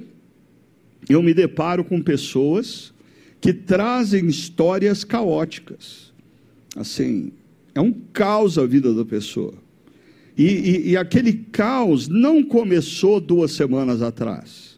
eu 1.10 1.22
me 1.22 1.34
deparo 1.34 1.84
com 1.84 2.02
pessoas 2.02 2.94
que 3.40 3.54
trazem 3.54 4.28
histórias 4.28 5.04
caóticas. 5.04 6.12
Assim, 6.76 7.32
é 7.76 7.82
um 7.82 7.94
caos 8.14 8.58
a 8.58 8.66
vida 8.66 8.94
da 8.94 9.06
pessoa. 9.06 9.54
E, 10.38 10.46
e, 10.46 10.90
e 10.92 10.98
aquele 10.98 11.34
caos 11.34 12.08
não 12.08 12.44
começou 12.44 13.20
duas 13.20 13.52
semanas 13.52 14.02
atrás. 14.02 14.78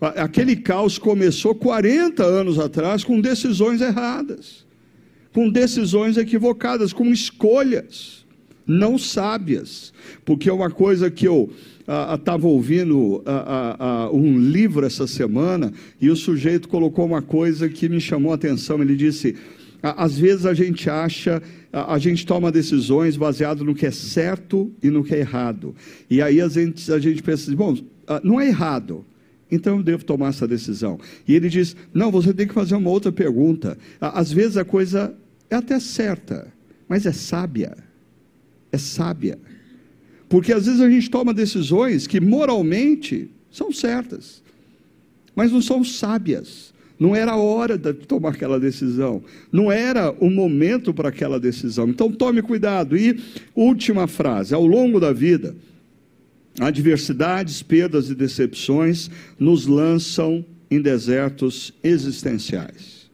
Aquele 0.00 0.56
caos 0.56 0.98
começou 0.98 1.54
40 1.54 2.22
anos 2.24 2.58
atrás 2.58 3.04
com 3.04 3.20
decisões 3.20 3.80
erradas, 3.80 4.66
com 5.32 5.48
decisões 5.48 6.16
equivocadas, 6.16 6.92
com 6.92 7.06
escolhas 7.06 8.24
não 8.66 8.98
sábias. 8.98 9.92
Porque 10.24 10.50
uma 10.50 10.70
coisa 10.70 11.10
que 11.10 11.26
eu 11.26 11.50
estava 12.14 12.46
ouvindo 12.46 13.22
um 14.12 14.38
livro 14.38 14.86
essa 14.86 15.06
semana 15.06 15.72
e 16.00 16.10
o 16.10 16.16
sujeito 16.16 16.68
colocou 16.68 17.04
uma 17.04 17.22
coisa 17.22 17.68
que 17.68 17.88
me 17.88 18.00
chamou 18.00 18.32
a 18.32 18.36
atenção. 18.36 18.80
Ele 18.82 18.96
disse: 18.96 19.36
às 19.82 20.18
vezes 20.18 20.46
a 20.46 20.54
gente 20.54 20.88
acha 20.88 21.42
a, 21.74 21.98
gente 21.98 22.24
toma 22.24 22.52
decisões 22.52 23.16
baseado 23.16 23.64
no 23.64 23.74
que 23.74 23.84
é 23.84 23.90
certo 23.90 24.72
e 24.80 24.88
no 24.90 25.02
que 25.02 25.14
é 25.14 25.18
errado. 25.18 25.74
E 26.08 26.22
aí 26.22 26.40
a 26.40 26.48
gente, 26.48 26.92
a 26.92 26.98
gente 27.00 27.20
pensa 27.20 27.44
assim, 27.44 27.56
bom, 27.56 27.76
ah, 28.06 28.20
não 28.22 28.40
é 28.40 28.46
errado, 28.46 29.04
então 29.50 29.78
eu 29.78 29.82
devo 29.82 30.04
tomar 30.04 30.28
essa 30.28 30.46
decisão. 30.46 30.98
E 31.26 31.34
ele 31.34 31.48
diz: 31.48 31.76
não, 31.92 32.10
você 32.10 32.32
tem 32.32 32.46
que 32.46 32.54
fazer 32.54 32.74
uma 32.76 32.90
outra 32.90 33.10
pergunta. 33.10 33.78
Às 34.00 34.32
vezes 34.32 34.56
a 34.56 34.64
coisa 34.64 35.14
é 35.50 35.56
até 35.56 35.78
certa, 35.80 36.52
mas 36.88 37.06
é 37.06 37.12
sábia. 37.12 37.76
É 38.70 38.78
sábia. 38.78 39.38
Porque 40.28 40.52
às 40.52 40.66
vezes 40.66 40.80
a 40.80 40.90
gente 40.90 41.10
toma 41.10 41.34
decisões 41.34 42.06
que 42.06 42.20
moralmente 42.20 43.30
são 43.50 43.72
certas, 43.72 44.42
mas 45.34 45.52
não 45.52 45.62
são 45.62 45.84
sábias. 45.84 46.73
Não 46.98 47.14
era 47.14 47.32
a 47.32 47.36
hora 47.36 47.76
de 47.76 47.92
tomar 47.92 48.30
aquela 48.30 48.58
decisão. 48.58 49.22
Não 49.50 49.70
era 49.70 50.12
o 50.20 50.30
momento 50.30 50.94
para 50.94 51.08
aquela 51.08 51.40
decisão. 51.40 51.88
Então 51.88 52.10
tome 52.10 52.40
cuidado. 52.40 52.96
E 52.96 53.20
última 53.54 54.06
frase: 54.06 54.54
ao 54.54 54.64
longo 54.64 55.00
da 55.00 55.12
vida, 55.12 55.56
adversidades, 56.60 57.62
perdas 57.62 58.10
e 58.10 58.14
decepções 58.14 59.10
nos 59.38 59.66
lançam 59.66 60.44
em 60.70 60.80
desertos 60.80 61.72
existenciais. 61.82 63.10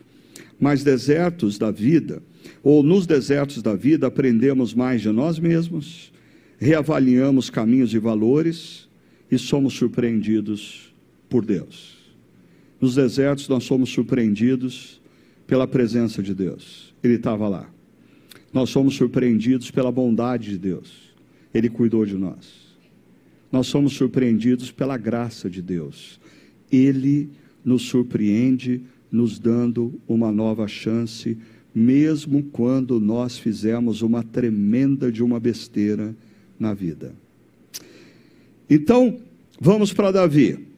Mas 0.58 0.84
desertos 0.84 1.56
da 1.58 1.70
vida, 1.70 2.22
ou 2.62 2.82
nos 2.82 3.06
desertos 3.06 3.62
da 3.62 3.74
vida, 3.74 4.06
aprendemos 4.06 4.74
mais 4.74 5.00
de 5.00 5.10
nós 5.10 5.38
mesmos, 5.38 6.12
reavaliamos 6.58 7.48
caminhos 7.48 7.94
e 7.94 7.98
valores 7.98 8.86
e 9.30 9.38
somos 9.38 9.72
surpreendidos 9.72 10.92
por 11.30 11.44
Deus. 11.46 11.99
Nos 12.80 12.94
desertos 12.94 13.48
nós 13.48 13.64
somos 13.64 13.90
surpreendidos 13.90 15.00
pela 15.46 15.66
presença 15.66 16.22
de 16.22 16.34
Deus. 16.34 16.94
Ele 17.02 17.14
estava 17.14 17.48
lá. 17.48 17.68
Nós 18.52 18.70
somos 18.70 18.94
surpreendidos 18.94 19.70
pela 19.70 19.92
bondade 19.92 20.50
de 20.50 20.58
Deus. 20.58 21.10
Ele 21.52 21.68
cuidou 21.68 22.06
de 22.06 22.16
nós. 22.16 22.76
Nós 23.50 23.66
somos 23.66 23.92
surpreendidos 23.92 24.70
pela 24.70 24.96
graça 24.96 25.50
de 25.50 25.60
Deus. 25.60 26.20
Ele 26.70 27.28
nos 27.64 27.82
surpreende, 27.82 28.80
nos 29.10 29.38
dando 29.38 30.00
uma 30.08 30.32
nova 30.32 30.66
chance 30.68 31.36
mesmo 31.74 32.42
quando 32.44 32.98
nós 32.98 33.38
fizemos 33.38 34.02
uma 34.02 34.22
tremenda 34.22 35.10
de 35.10 35.22
uma 35.22 35.38
besteira 35.38 36.14
na 36.58 36.74
vida. 36.74 37.14
Então, 38.68 39.18
vamos 39.60 39.92
para 39.92 40.10
Davi. 40.10 40.69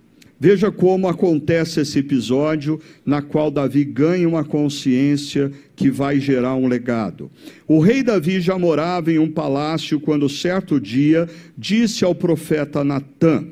Veja 0.44 0.72
como 0.72 1.06
acontece 1.06 1.82
esse 1.82 2.00
episódio 2.00 2.80
na 3.06 3.22
qual 3.22 3.48
Davi 3.48 3.84
ganha 3.84 4.28
uma 4.28 4.42
consciência 4.42 5.52
que 5.76 5.88
vai 5.88 6.18
gerar 6.18 6.56
um 6.56 6.66
legado. 6.66 7.30
O 7.68 7.78
rei 7.78 8.02
Davi 8.02 8.40
já 8.40 8.58
morava 8.58 9.12
em 9.12 9.20
um 9.20 9.30
palácio 9.30 10.00
quando 10.00 10.28
certo 10.28 10.80
dia 10.80 11.28
disse 11.56 12.04
ao 12.04 12.12
profeta 12.12 12.82
Natã: 12.82 13.44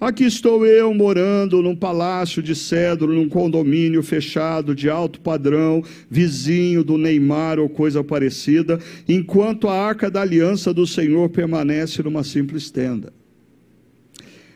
Aqui 0.00 0.26
estou 0.26 0.64
eu 0.64 0.94
morando 0.94 1.60
num 1.60 1.74
palácio 1.74 2.40
de 2.40 2.54
cedro, 2.54 3.12
num 3.12 3.28
condomínio 3.28 4.00
fechado 4.00 4.76
de 4.76 4.88
alto 4.88 5.20
padrão, 5.20 5.82
vizinho 6.08 6.84
do 6.84 6.96
Neymar 6.96 7.58
ou 7.58 7.68
coisa 7.68 8.04
parecida, 8.04 8.78
enquanto 9.08 9.66
a 9.66 9.74
arca 9.74 10.08
da 10.08 10.20
aliança 10.20 10.72
do 10.72 10.86
Senhor 10.86 11.30
permanece 11.30 12.00
numa 12.00 12.22
simples 12.22 12.70
tenda. 12.70 13.12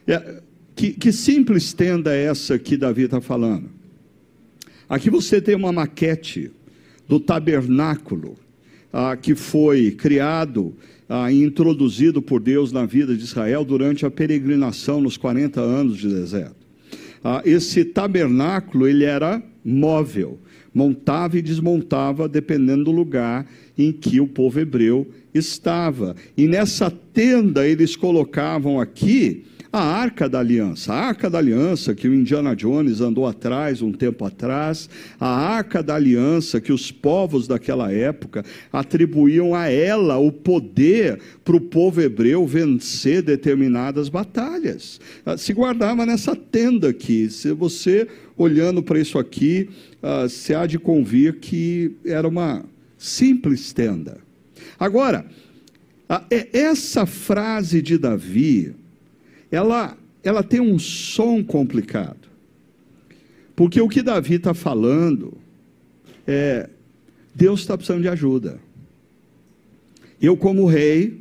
É, 0.07 0.43
que, 0.75 0.93
que 0.93 1.13
simples 1.13 1.73
tenda 1.73 2.15
é 2.15 2.25
essa 2.25 2.59
que 2.59 2.77
Davi 2.77 3.03
está 3.03 3.21
falando? 3.21 3.71
Aqui 4.89 5.11
você 5.11 5.41
tem 5.41 5.55
uma 5.55 5.73
maquete 5.73 6.51
do 7.09 7.19
tabernáculo 7.19 8.37
ah, 8.93 9.17
que 9.17 9.35
foi 9.35 9.91
criado 9.91 10.75
ah, 11.09 11.33
e 11.33 11.43
introduzido 11.43 12.21
por 12.21 12.41
Deus 12.41 12.73
na 12.73 12.85
vida 12.85 13.17
de 13.17 13.25
Israel 13.25 13.65
durante 13.65 14.05
a 14.05 14.11
peregrinação 14.11 15.01
nos 15.01 15.17
40 15.17 15.61
anos 15.61 15.99
de 15.99 16.09
deserto. 16.09 16.57
Ah, 17.25 17.43
esse 17.45 17.85
tabernáculo 17.85 18.87
ele 18.87 19.05
era 19.05 19.43
móvel, 19.65 20.39
montava 20.75 21.39
e 21.39 21.43
desmontava 21.43 22.29
dependendo 22.29 22.85
do 22.85 22.91
lugar 22.91 23.47
em 23.79 23.93
que 23.93 24.21
o 24.21 24.27
povo 24.27 24.61
hebreu 24.61 25.07
estava. 25.33 26.17
E 26.37 26.47
nessa 26.47 26.91
tenda 26.91 27.67
eles 27.67 27.97
colocavam 27.97 28.81
aqui 28.81 29.45
a 29.73 29.81
Arca 29.81 30.29
da 30.29 30.39
Aliança. 30.39 30.93
A 30.93 31.07
Arca 31.07 31.31
da 31.31 31.39
Aliança 31.39 31.95
que 31.95 32.07
o 32.07 32.15
Indiana 32.15 32.55
Jones 32.55 33.01
andou 33.01 33.27
atrás 33.27 33.81
um 33.81 33.91
tempo 33.91 34.25
atrás, 34.25 34.89
a 35.19 35.27
Arca 35.27 35.83
da 35.83 35.95
Aliança 35.95 36.61
que 36.61 36.73
os 36.73 36.93
povos 36.93 37.49
daquela 37.49 37.91
época 37.91 38.45
atribuíam 38.71 39.55
a 39.55 39.71
ela 39.71 40.19
o 40.19 40.31
poder 40.31 41.19
para 41.43 41.57
o 41.57 41.61
povo 41.61 42.03
hebreu 42.03 42.47
vencer 42.47 43.23
determinadas 43.23 44.11
batalhas. 44.11 45.01
Ah, 45.25 45.39
se 45.39 45.55
guardava 45.55 46.05
nessa 46.05 46.37
tenda 46.37 46.91
aqui. 46.91 47.31
Se 47.31 47.53
você 47.53 48.07
olhando 48.37 48.83
para 48.83 48.99
isso 48.99 49.19
aqui, 49.19 49.71
uh, 50.03 50.29
se 50.29 50.55
há 50.55 50.67
de 50.67 50.79
convir 50.79 51.39
que 51.39 51.93
era 52.05 52.29
uma 52.29 52.65
simples 52.99 53.73
tenda. 53.73 54.19
Agora, 54.79 55.25
uh, 56.11 56.25
essa 56.53 57.07
frase 57.07 57.81
de 57.81 57.97
Davi, 57.97 58.75
ela, 59.53 59.97
ela 60.25 60.43
tem 60.43 60.61
um 60.61 60.79
som 60.79 61.45
complicado. 61.45 62.29
Porque 63.55 63.81
o 63.81 63.89
que 63.89 64.03
Davi 64.03 64.35
está 64.35 64.55
falando 64.55 65.35
é: 66.27 66.69
Deus 67.35 67.61
está 67.61 67.77
precisando 67.77 68.03
de 68.03 68.09
ajuda. 68.09 68.59
Eu, 70.21 70.37
como 70.37 70.67
rei, 70.67 71.21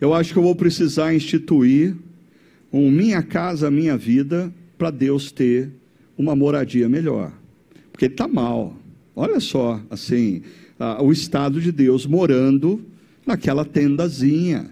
eu 0.00 0.12
acho 0.12 0.32
que 0.32 0.38
eu 0.38 0.42
vou 0.42 0.54
precisar 0.54 1.14
instituir 1.14 1.96
um 2.72 2.90
minha 2.90 3.22
casa, 3.22 3.70
minha 3.70 3.96
vida, 3.96 4.52
para 4.76 4.90
Deus 4.90 5.32
ter 5.32 5.70
uma 6.16 6.36
moradia 6.36 6.88
melhor. 6.88 7.32
Porque 7.90 8.04
ele 8.04 8.14
está 8.14 8.28
mal. 8.28 8.76
Olha 9.16 9.40
só, 9.40 9.80
assim, 9.90 10.42
o 11.00 11.10
estado 11.10 11.60
de 11.60 11.72
Deus 11.72 12.06
morando 12.06 12.84
naquela 13.26 13.64
tendazinha. 13.64 14.70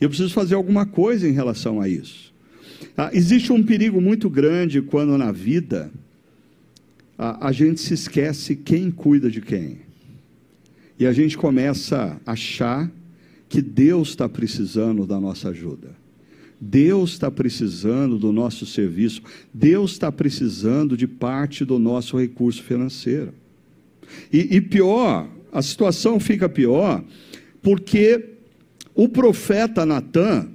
Eu 0.00 0.08
preciso 0.08 0.32
fazer 0.32 0.54
alguma 0.54 0.84
coisa 0.86 1.28
em 1.28 1.32
relação 1.32 1.80
a 1.80 1.88
isso. 1.88 2.32
Ah, 2.96 3.10
existe 3.12 3.52
um 3.52 3.62
perigo 3.62 4.00
muito 4.00 4.28
grande 4.28 4.82
quando 4.82 5.16
na 5.16 5.32
vida 5.32 5.90
a, 7.18 7.48
a 7.48 7.52
gente 7.52 7.80
se 7.80 7.94
esquece 7.94 8.56
quem 8.56 8.90
cuida 8.90 9.30
de 9.30 9.40
quem. 9.40 9.78
E 10.98 11.06
a 11.06 11.12
gente 11.12 11.36
começa 11.36 12.20
a 12.24 12.32
achar 12.32 12.90
que 13.48 13.60
Deus 13.60 14.10
está 14.10 14.28
precisando 14.28 15.06
da 15.06 15.20
nossa 15.20 15.48
ajuda. 15.48 15.90
Deus 16.60 17.10
está 17.10 17.30
precisando 17.30 18.18
do 18.18 18.32
nosso 18.32 18.64
serviço. 18.64 19.22
Deus 19.52 19.92
está 19.92 20.10
precisando 20.10 20.96
de 20.96 21.06
parte 21.06 21.64
do 21.64 21.78
nosso 21.78 22.18
recurso 22.18 22.62
financeiro. 22.62 23.34
E, 24.32 24.56
e 24.56 24.60
pior, 24.60 25.28
a 25.52 25.62
situação 25.62 26.18
fica 26.20 26.48
pior, 26.48 27.02
porque 27.62 28.33
o 28.94 29.08
profeta 29.08 29.84
Natan, 29.84 30.48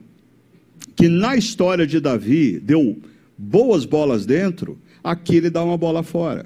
que 0.95 1.07
na 1.07 1.35
história 1.35 1.85
de 1.85 1.99
Davi 1.99 2.59
deu 2.59 2.97
boas 3.37 3.85
bolas 3.85 4.25
dentro, 4.25 4.77
aqui 5.03 5.35
ele 5.35 5.49
dá 5.49 5.63
uma 5.63 5.77
bola 5.77 6.03
fora. 6.03 6.45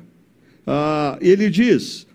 Ah, 0.66 1.18
ele 1.22 1.50
diz: 1.50 2.08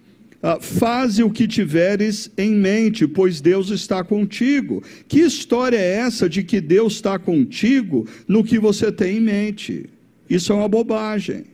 ah, 0.43 0.59
Faze 0.61 1.23
o 1.23 1.31
que 1.31 1.47
tiveres 1.47 2.31
em 2.37 2.55
mente, 2.55 3.07
pois 3.07 3.41
Deus 3.41 3.71
está 3.71 4.03
contigo. 4.05 4.83
Que 5.07 5.21
história 5.21 5.77
é 5.77 5.97
essa 5.97 6.29
de 6.29 6.43
que 6.43 6.61
Deus 6.61 6.95
está 6.95 7.19
contigo 7.19 8.07
no 8.27 8.45
que 8.45 8.59
você 8.59 8.91
tem 8.91 9.19
em 9.19 9.21
mente? 9.21 9.87
Isso 10.29 10.53
é 10.53 10.57
uma 10.57 10.69
bobagem. 10.69 11.45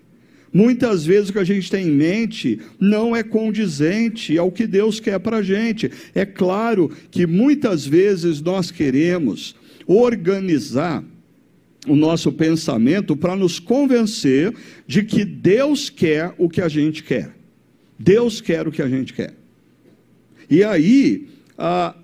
Muitas 0.55 1.05
vezes 1.05 1.31
o 1.31 1.33
que 1.33 1.41
a 1.41 1.45
gente 1.45 1.69
tem 1.69 1.89
em 1.89 1.91
mente 1.91 2.61
não 2.79 3.17
é 3.17 3.25
condizente 3.25 4.39
ao 4.39 4.53
que 4.53 4.69
Deus 4.69 5.01
quer 5.01 5.19
para 5.19 5.39
a 5.39 5.43
gente. 5.43 5.91
É 6.15 6.25
claro 6.25 6.89
que 7.11 7.27
muitas 7.27 7.85
vezes 7.85 8.41
nós 8.41 8.71
queremos 8.71 9.57
organizar 9.85 11.03
o 11.89 11.97
nosso 11.97 12.31
pensamento 12.31 13.17
para 13.17 13.35
nos 13.35 13.59
convencer 13.59 14.55
de 14.87 15.03
que 15.03 15.25
Deus 15.25 15.91
quer 15.91 16.33
o 16.39 16.49
que 16.49 16.61
a 16.61 16.69
gente 16.69 17.03
quer. 17.03 17.35
Deus 17.99 18.41
quer 18.41 18.69
o 18.69 18.71
que 18.71 18.81
a 18.81 18.89
gente 18.89 19.13
quer. 19.13 19.35
E 20.49 20.63
aí, 20.63 21.27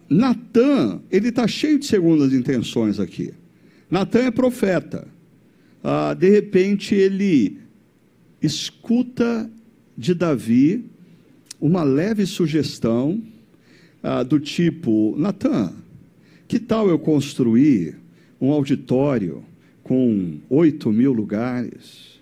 Natan, 0.08 1.02
ele 1.08 1.28
está 1.28 1.46
cheio 1.46 1.78
de 1.78 1.86
segundas 1.86 2.32
intenções 2.32 2.98
aqui. 2.98 3.32
Natan 3.88 4.24
é 4.24 4.30
profeta. 4.32 5.06
Ah, 5.84 6.14
de 6.14 6.28
repente, 6.28 6.96
ele 6.96 7.58
escuta 8.42 9.50
de 9.96 10.14
Davi 10.14 10.84
uma 11.60 11.82
leve 11.82 12.24
sugestão 12.26 13.22
ah, 14.02 14.22
do 14.22 14.40
tipo: 14.40 15.14
Natan, 15.18 15.72
que 16.48 16.58
tal 16.58 16.88
eu 16.88 16.98
construir 16.98 17.96
um 18.40 18.50
auditório 18.50 19.44
com 19.82 20.38
oito 20.48 20.90
mil 20.90 21.12
lugares 21.12 22.20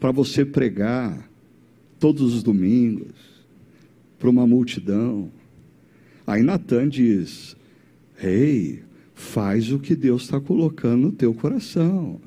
para 0.00 0.10
você 0.10 0.44
pregar 0.44 1.30
todos 1.98 2.34
os 2.34 2.42
domingos 2.42 3.12
para 4.18 4.30
uma 4.30 4.46
multidão? 4.46 5.30
Aí 6.26 6.42
Natan 6.42 6.88
diz: 6.88 7.56
Rei, 8.16 8.50
hey, 8.50 8.82
faz 9.14 9.70
o 9.70 9.78
que 9.78 9.94
Deus 9.94 10.22
está 10.22 10.40
colocando 10.40 11.02
no 11.02 11.12
teu 11.12 11.32
coração. 11.32 12.20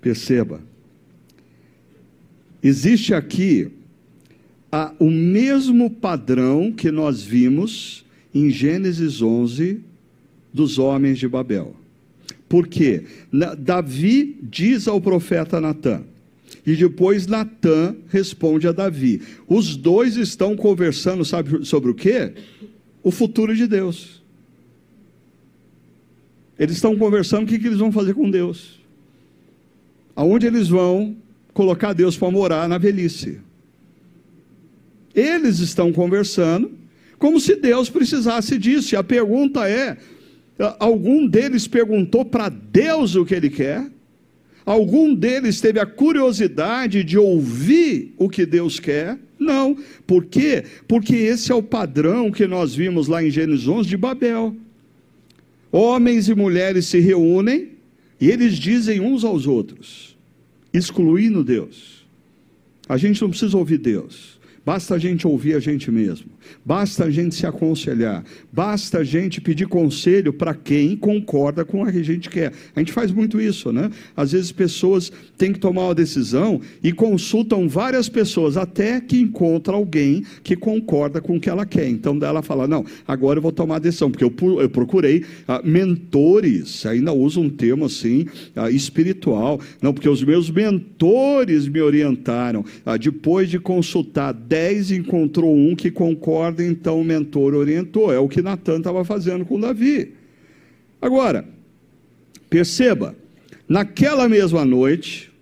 Perceba, 0.00 0.62
existe 2.62 3.12
aqui 3.12 3.70
a, 4.72 4.94
o 4.98 5.10
mesmo 5.10 5.90
padrão 5.90 6.72
que 6.72 6.90
nós 6.90 7.22
vimos 7.22 8.04
em 8.34 8.48
Gênesis 8.48 9.20
11 9.20 9.80
dos 10.52 10.78
homens 10.78 11.18
de 11.18 11.28
Babel. 11.28 11.76
Por 12.48 12.66
quê? 12.66 13.04
Davi 13.58 14.38
diz 14.42 14.88
ao 14.88 15.00
profeta 15.00 15.60
Natan, 15.60 16.02
e 16.66 16.74
depois 16.74 17.26
Natan 17.26 17.96
responde 18.08 18.66
a 18.66 18.72
Davi. 18.72 19.20
Os 19.46 19.76
dois 19.76 20.16
estão 20.16 20.56
conversando, 20.56 21.24
sabe 21.24 21.64
sobre 21.64 21.90
o 21.90 21.94
quê? 21.94 22.32
O 23.02 23.10
futuro 23.10 23.54
de 23.54 23.66
Deus. 23.66 24.22
Eles 26.58 26.76
estão 26.76 26.96
conversando 26.96 27.44
o 27.44 27.46
que, 27.46 27.58
que 27.58 27.66
eles 27.66 27.78
vão 27.78 27.92
fazer 27.92 28.14
com 28.14 28.30
Deus 28.30 28.79
aonde 30.20 30.46
eles 30.46 30.68
vão 30.68 31.16
colocar 31.54 31.94
Deus 31.94 32.14
para 32.14 32.30
morar 32.30 32.68
na 32.68 32.76
velhice. 32.76 33.40
Eles 35.14 35.60
estão 35.60 35.90
conversando 35.94 36.72
como 37.18 37.40
se 37.40 37.56
Deus 37.56 37.88
precisasse 37.88 38.58
disso. 38.58 38.94
E 38.94 38.96
a 38.98 39.02
pergunta 39.02 39.66
é: 39.66 39.96
algum 40.78 41.26
deles 41.26 41.66
perguntou 41.66 42.22
para 42.22 42.50
Deus 42.50 43.16
o 43.16 43.24
que 43.24 43.34
ele 43.34 43.48
quer? 43.48 43.90
Algum 44.66 45.14
deles 45.14 45.58
teve 45.58 45.80
a 45.80 45.86
curiosidade 45.86 47.02
de 47.02 47.16
ouvir 47.16 48.12
o 48.18 48.28
que 48.28 48.44
Deus 48.44 48.78
quer? 48.78 49.18
Não. 49.38 49.74
Por 50.06 50.26
quê? 50.26 50.64
Porque 50.86 51.16
esse 51.16 51.50
é 51.50 51.54
o 51.54 51.62
padrão 51.62 52.30
que 52.30 52.46
nós 52.46 52.74
vimos 52.74 53.08
lá 53.08 53.24
em 53.24 53.30
Gênesis 53.30 53.66
11 53.66 53.88
de 53.88 53.96
Babel. 53.96 54.54
Homens 55.72 56.28
e 56.28 56.34
mulheres 56.34 56.84
se 56.84 57.00
reúnem 57.00 57.70
e 58.20 58.30
eles 58.30 58.58
dizem 58.58 59.00
uns 59.00 59.24
aos 59.24 59.46
outros, 59.46 60.09
excluindo 60.72 61.44
Deus: 61.44 62.04
A 62.88 62.96
gente 62.96 63.20
não 63.20 63.30
precisa 63.30 63.56
ouvir 63.56 63.78
Deus. 63.78 64.38
Basta 64.64 64.94
a 64.94 64.98
gente 64.98 65.26
ouvir 65.26 65.54
a 65.54 65.60
gente 65.60 65.90
mesmo, 65.90 66.29
basta 66.64 67.04
a 67.04 67.10
gente 67.10 67.34
se 67.34 67.46
aconselhar, 67.46 68.24
basta 68.52 68.98
a 68.98 69.04
gente 69.04 69.40
pedir 69.40 69.66
conselho 69.66 70.32
para 70.32 70.54
quem 70.54 70.96
concorda 70.96 71.64
com 71.64 71.82
o 71.82 71.92
que 71.92 71.98
a 71.98 72.04
gente 72.04 72.28
quer. 72.28 72.52
A 72.74 72.80
gente 72.80 72.92
faz 72.92 73.10
muito 73.10 73.40
isso, 73.40 73.72
né? 73.72 73.90
Às 74.16 74.32
vezes 74.32 74.52
pessoas 74.52 75.12
têm 75.36 75.52
que 75.52 75.58
tomar 75.58 75.84
uma 75.84 75.94
decisão 75.94 76.60
e 76.82 76.92
consultam 76.92 77.68
várias 77.68 78.08
pessoas 78.08 78.56
até 78.56 79.00
que 79.00 79.20
encontra 79.20 79.74
alguém 79.74 80.24
que 80.42 80.56
concorda 80.56 81.20
com 81.20 81.36
o 81.36 81.40
que 81.40 81.48
ela 81.48 81.64
quer. 81.66 81.88
Então 81.88 82.18
ela 82.22 82.42
fala: 82.42 82.66
Não, 82.66 82.84
agora 83.06 83.38
eu 83.38 83.42
vou 83.42 83.52
tomar 83.52 83.76
a 83.76 83.78
decisão, 83.80 84.10
porque 84.10 84.24
eu, 84.24 84.30
procurei 84.70 85.24
ah, 85.46 85.60
mentores, 85.64 86.84
ainda 86.86 87.12
uso 87.12 87.40
um 87.40 87.48
termo 87.48 87.86
assim 87.86 88.26
ah, 88.54 88.70
espiritual, 88.70 89.60
não, 89.80 89.92
porque 89.92 90.08
os 90.08 90.22
meus 90.22 90.50
mentores 90.50 91.68
me 91.68 91.80
orientaram, 91.80 92.64
ah, 92.84 92.96
depois 92.96 93.48
de 93.48 93.58
consultar 93.58 94.32
dez 94.32 94.90
encontrou 94.90 95.54
um 95.54 95.74
que 95.74 95.90
concorda, 95.90 96.29
então 96.62 97.00
o 97.00 97.04
mentor 97.04 97.54
orientou. 97.54 98.12
É 98.12 98.18
o 98.18 98.28
que 98.28 98.42
Natan 98.42 98.78
estava 98.78 99.04
fazendo 99.04 99.44
com 99.44 99.58
Davi. 99.58 100.12
Agora, 101.00 101.44
perceba, 102.48 103.14
naquela 103.68 104.28
mesma 104.28 104.64
noite, 104.64 105.32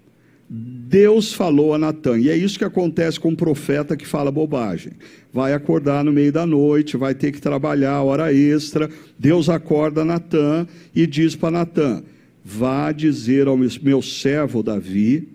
Deus 0.49 1.33
falou 1.33 1.75
a 1.75 1.79
Natan, 1.79 2.19
e 2.19 2.31
é 2.31 2.37
isso 2.37 2.59
que 2.59 2.65
acontece 2.65 3.21
com 3.21 3.31
um 3.31 3.37
profeta 3.37 3.97
que 3.97 4.07
fala 4.07 4.31
bobagem. 4.31 4.93
Vai 5.33 5.53
acordar 5.53 6.03
no 6.05 6.13
meio 6.13 6.33
da 6.33 6.47
noite, 6.47 6.97
vai 6.97 7.15
ter 7.15 7.33
que 7.33 7.41
trabalhar 7.41 8.03
hora 8.03 8.33
extra. 8.33 8.89
Deus 9.19 9.49
acorda 9.49 10.05
Natan 10.05 10.67
e 10.95 11.07
diz 11.07 11.37
para 11.37 11.51
Natan: 11.51 12.03
Vá 12.45 12.93
dizer 12.93 13.47
ao 13.47 13.59
meu 13.59 14.01
servo 14.01 14.63
Davi 14.63 15.29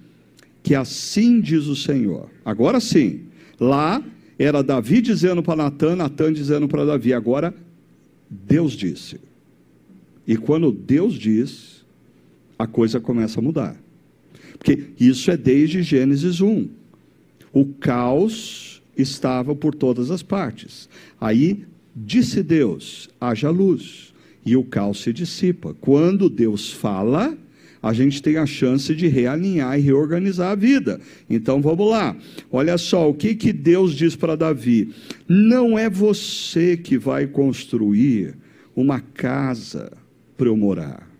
que 0.63 0.73
assim 0.73 1.41
diz 1.41 1.67
o 1.67 1.75
Senhor. 1.75 2.29
Agora 2.45 2.79
sim, 2.79 3.25
Lá 3.59 4.03
era 4.37 4.63
Davi 4.63 5.01
dizendo 5.01 5.43
para 5.43 5.63
Natan, 5.63 5.95
Natan 5.95 6.33
dizendo 6.33 6.67
para 6.67 6.85
Davi. 6.85 7.13
Agora, 7.13 7.53
Deus 8.29 8.73
disse. 8.73 9.19
E 10.25 10.37
quando 10.37 10.71
Deus 10.71 11.13
diz, 11.15 11.85
a 12.57 12.65
coisa 12.65 12.99
começa 12.99 13.39
a 13.39 13.43
mudar. 13.43 13.75
Porque 14.57 14.87
isso 14.99 15.29
é 15.29 15.37
desde 15.37 15.83
Gênesis 15.83 16.39
1. 16.39 16.69
O 17.51 17.65
caos 17.65 18.81
estava 18.97 19.53
por 19.55 19.75
todas 19.75 20.09
as 20.09 20.23
partes. 20.23 20.89
Aí 21.19 21.65
disse 21.95 22.41
Deus: 22.41 23.09
haja 23.19 23.49
luz. 23.49 24.13
E 24.45 24.57
o 24.57 24.63
caos 24.63 25.01
se 25.01 25.13
dissipa. 25.13 25.73
Quando 25.79 26.29
Deus 26.29 26.71
fala, 26.71 27.37
a 27.83 27.91
gente 27.91 28.21
tem 28.21 28.37
a 28.37 28.45
chance 28.45 28.95
de 28.95 29.09
realinhar 29.09 29.77
e 29.77 29.81
reorganizar 29.81 30.51
a 30.51 30.55
vida. 30.55 31.01
Então 31.29 31.61
vamos 31.61 31.89
lá. 31.89 32.15
Olha 32.49 32.77
só, 32.77 33.09
o 33.09 33.13
que, 33.13 33.35
que 33.35 33.51
Deus 33.51 33.93
diz 33.93 34.15
para 34.15 34.37
Davi? 34.37 34.93
Não 35.27 35.77
é 35.77 35.89
você 35.89 36.77
que 36.77 36.97
vai 36.97 37.27
construir 37.27 38.37
uma 38.73 39.01
casa 39.01 39.91
para 40.37 40.47
eu 40.47 40.55
morar. 40.55 41.11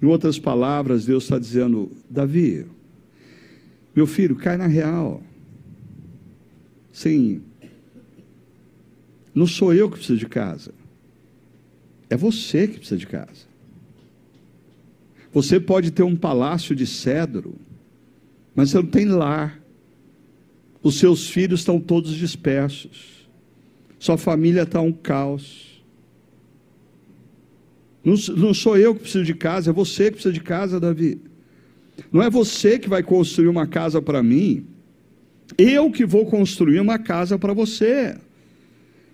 Em 0.00 0.06
outras 0.06 0.38
palavras, 0.38 1.04
Deus 1.04 1.24
está 1.24 1.40
dizendo: 1.40 1.90
Davi, 2.08 2.64
meu 3.94 4.06
filho, 4.06 4.36
cai 4.36 4.56
na 4.56 4.68
real. 4.68 5.24
Sim, 6.92 7.42
não 9.34 9.46
sou 9.46 9.74
eu 9.74 9.90
que 9.90 9.96
preciso 9.96 10.18
de 10.20 10.26
casa, 10.26 10.72
é 12.08 12.16
você 12.16 12.68
que 12.68 12.78
precisa 12.78 12.96
de 12.96 13.06
casa. 13.06 13.45
Você 15.36 15.60
pode 15.60 15.90
ter 15.90 16.02
um 16.02 16.16
palácio 16.16 16.74
de 16.74 16.86
cedro, 16.86 17.56
mas 18.54 18.70
você 18.70 18.78
não 18.78 18.86
tem 18.86 19.04
lar. 19.04 19.60
Os 20.82 20.98
seus 20.98 21.28
filhos 21.28 21.60
estão 21.60 21.78
todos 21.78 22.14
dispersos. 22.14 23.28
Sua 23.98 24.16
família 24.16 24.62
está 24.62 24.80
um 24.80 24.90
caos. 24.90 25.84
Não, 28.02 28.14
não 28.34 28.54
sou 28.54 28.78
eu 28.78 28.94
que 28.94 29.02
preciso 29.02 29.24
de 29.24 29.34
casa, 29.34 29.68
é 29.68 29.74
você 29.74 30.04
que 30.04 30.12
precisa 30.12 30.32
de 30.32 30.40
casa, 30.40 30.80
Davi. 30.80 31.20
Não 32.10 32.22
é 32.22 32.30
você 32.30 32.78
que 32.78 32.88
vai 32.88 33.02
construir 33.02 33.48
uma 33.48 33.66
casa 33.66 34.00
para 34.00 34.22
mim, 34.22 34.64
eu 35.58 35.90
que 35.90 36.06
vou 36.06 36.24
construir 36.24 36.80
uma 36.80 36.98
casa 36.98 37.38
para 37.38 37.52
você. 37.52 38.16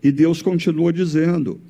E 0.00 0.12
Deus 0.12 0.40
continua 0.40 0.92
dizendo: 0.92 1.60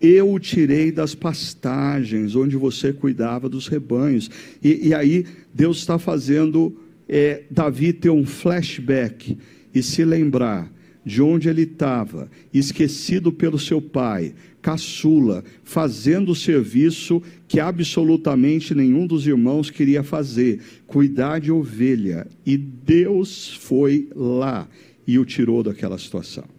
eu 0.00 0.32
o 0.32 0.38
tirei 0.38 0.92
das 0.92 1.14
pastagens 1.14 2.36
onde 2.36 2.56
você 2.56 2.92
cuidava 2.92 3.48
dos 3.48 3.68
rebanhos. 3.68 4.30
E, 4.62 4.88
e 4.88 4.94
aí 4.94 5.24
Deus 5.52 5.78
está 5.78 5.98
fazendo 5.98 6.76
é, 7.08 7.42
Davi 7.50 7.92
ter 7.92 8.10
um 8.10 8.24
flashback 8.24 9.36
e 9.74 9.82
se 9.82 10.04
lembrar 10.04 10.72
de 11.04 11.22
onde 11.22 11.48
ele 11.48 11.62
estava, 11.62 12.30
esquecido 12.52 13.32
pelo 13.32 13.58
seu 13.58 13.80
pai, 13.80 14.34
caçula, 14.60 15.42
fazendo 15.64 16.32
o 16.32 16.36
serviço 16.36 17.22
que 17.46 17.58
absolutamente 17.58 18.74
nenhum 18.74 19.06
dos 19.06 19.26
irmãos 19.26 19.70
queria 19.70 20.02
fazer, 20.02 20.60
cuidar 20.86 21.40
de 21.40 21.50
ovelha. 21.50 22.26
E 22.44 22.58
Deus 22.58 23.54
foi 23.54 24.08
lá 24.14 24.68
e 25.06 25.18
o 25.18 25.24
tirou 25.24 25.62
daquela 25.62 25.96
situação. 25.96 26.57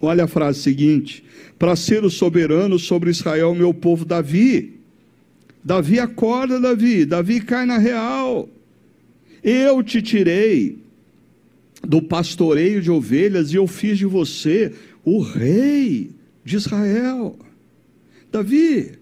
Olha 0.00 0.24
a 0.24 0.28
frase 0.28 0.60
seguinte: 0.60 1.24
para 1.58 1.76
ser 1.76 2.04
o 2.04 2.10
soberano 2.10 2.78
sobre 2.78 3.10
Israel, 3.10 3.54
meu 3.54 3.72
povo 3.72 4.04
Davi. 4.04 4.80
Davi 5.64 5.98
acorda, 5.98 6.60
Davi. 6.60 7.04
Davi 7.04 7.40
cai 7.40 7.64
na 7.64 7.78
real. 7.78 8.48
Eu 9.42 9.82
te 9.82 10.02
tirei 10.02 10.78
do 11.82 12.02
pastoreio 12.02 12.80
de 12.80 12.90
ovelhas 12.90 13.52
e 13.52 13.56
eu 13.56 13.66
fiz 13.66 13.98
de 13.98 14.06
você 14.06 14.72
o 15.04 15.20
rei 15.20 16.10
de 16.44 16.56
Israel. 16.56 17.38
Davi, 18.30 18.92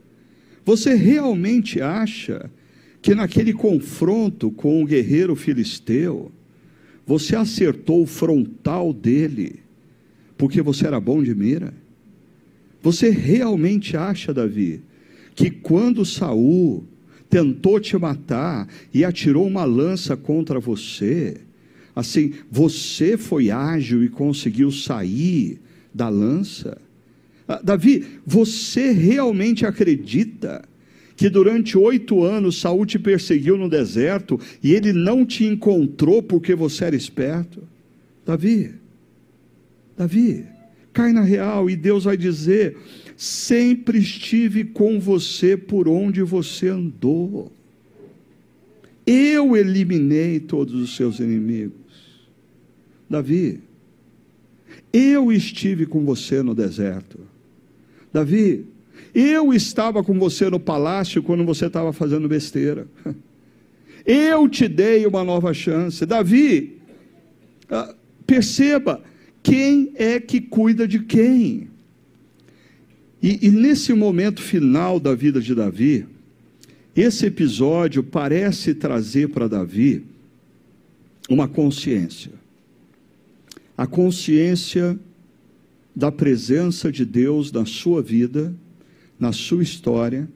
você 0.64 0.94
realmente 0.94 1.80
acha 1.80 2.50
que 3.00 3.14
naquele 3.14 3.52
confronto 3.52 4.50
com 4.50 4.82
o 4.82 4.86
guerreiro 4.86 5.34
filisteu, 5.34 6.30
você 7.04 7.34
acertou 7.34 8.02
o 8.02 8.06
frontal 8.06 8.92
dele 8.92 9.61
porque 10.42 10.60
você 10.60 10.88
era 10.88 10.98
bom 10.98 11.22
de 11.22 11.32
mira? 11.36 11.72
Você 12.82 13.10
realmente 13.10 13.96
acha, 13.96 14.34
Davi, 14.34 14.82
que 15.36 15.48
quando 15.48 16.04
Saul 16.04 16.82
tentou 17.30 17.78
te 17.78 17.96
matar 17.96 18.66
e 18.92 19.04
atirou 19.04 19.46
uma 19.46 19.62
lança 19.62 20.16
contra 20.16 20.58
você, 20.58 21.36
assim, 21.94 22.32
você 22.50 23.16
foi 23.16 23.52
ágil 23.52 24.02
e 24.02 24.08
conseguiu 24.08 24.72
sair 24.72 25.60
da 25.94 26.08
lança? 26.08 26.76
Ah, 27.46 27.60
Davi, 27.62 28.04
você 28.26 28.90
realmente 28.90 29.64
acredita 29.64 30.64
que 31.14 31.30
durante 31.30 31.78
oito 31.78 32.24
anos 32.24 32.58
Saul 32.58 32.84
te 32.84 32.98
perseguiu 32.98 33.56
no 33.56 33.68
deserto 33.68 34.40
e 34.60 34.72
ele 34.72 34.92
não 34.92 35.24
te 35.24 35.44
encontrou 35.44 36.20
porque 36.20 36.52
você 36.52 36.86
era 36.86 36.96
esperto? 36.96 37.62
Davi, 38.26 38.81
Davi, 39.96 40.44
cai 40.92 41.12
na 41.12 41.22
real 41.22 41.68
e 41.68 41.76
Deus 41.76 42.04
vai 42.04 42.16
dizer: 42.16 42.76
sempre 43.16 43.98
estive 43.98 44.64
com 44.64 44.98
você 44.98 45.56
por 45.56 45.88
onde 45.88 46.22
você 46.22 46.68
andou. 46.68 47.52
Eu 49.06 49.56
eliminei 49.56 50.38
todos 50.38 50.74
os 50.74 50.94
seus 50.94 51.18
inimigos. 51.18 51.72
Davi, 53.08 53.60
eu 54.92 55.32
estive 55.32 55.86
com 55.86 56.04
você 56.04 56.42
no 56.42 56.54
deserto. 56.54 57.20
Davi, 58.12 58.66
eu 59.14 59.52
estava 59.52 60.02
com 60.02 60.18
você 60.18 60.48
no 60.48 60.60
palácio 60.60 61.22
quando 61.22 61.44
você 61.44 61.66
estava 61.66 61.92
fazendo 61.92 62.28
besteira. 62.28 62.86
Eu 64.04 64.48
te 64.48 64.66
dei 64.66 65.06
uma 65.06 65.22
nova 65.22 65.54
chance. 65.54 66.04
Davi, 66.04 66.78
ah, 67.70 67.94
perceba, 68.26 69.00
quem 69.42 69.92
é 69.96 70.20
que 70.20 70.40
cuida 70.40 70.86
de 70.86 71.00
quem? 71.00 71.68
E, 73.22 73.46
e 73.46 73.50
nesse 73.50 73.92
momento 73.92 74.42
final 74.42 74.98
da 74.98 75.14
vida 75.14 75.40
de 75.40 75.54
Davi, 75.54 76.06
esse 76.94 77.26
episódio 77.26 78.02
parece 78.02 78.74
trazer 78.74 79.28
para 79.28 79.48
Davi 79.48 80.04
uma 81.28 81.48
consciência. 81.48 82.32
A 83.76 83.86
consciência 83.86 84.98
da 85.94 86.10
presença 86.12 86.90
de 86.90 87.04
Deus 87.04 87.50
na 87.52 87.64
sua 87.64 88.02
vida, 88.02 88.54
na 89.18 89.32
sua 89.32 89.62
história, 89.62 90.28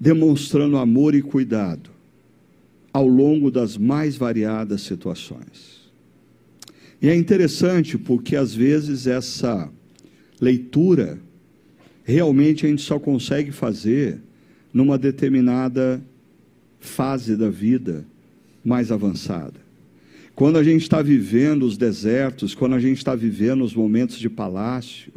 demonstrando 0.00 0.76
amor 0.76 1.14
e 1.14 1.22
cuidado 1.22 1.90
ao 2.92 3.06
longo 3.06 3.50
das 3.50 3.76
mais 3.76 4.16
variadas 4.16 4.82
situações. 4.82 5.81
E 7.02 7.08
é 7.08 7.16
interessante 7.16 7.98
porque 7.98 8.36
às 8.36 8.54
vezes 8.54 9.08
essa 9.08 9.68
leitura 10.40 11.18
realmente 12.04 12.64
a 12.64 12.68
gente 12.68 12.82
só 12.82 12.96
consegue 12.96 13.50
fazer 13.50 14.20
numa 14.72 14.96
determinada 14.96 16.00
fase 16.78 17.36
da 17.36 17.50
vida 17.50 18.06
mais 18.64 18.92
avançada. 18.92 19.60
quando 20.34 20.56
a 20.56 20.62
gente 20.64 20.82
está 20.82 21.02
vivendo 21.02 21.64
os 21.64 21.76
desertos, 21.76 22.54
quando 22.54 22.74
a 22.74 22.80
gente 22.80 22.98
está 22.98 23.14
vivendo 23.14 23.64
os 23.64 23.74
momentos 23.74 24.18
de 24.18 24.30
palácio, 24.30 25.12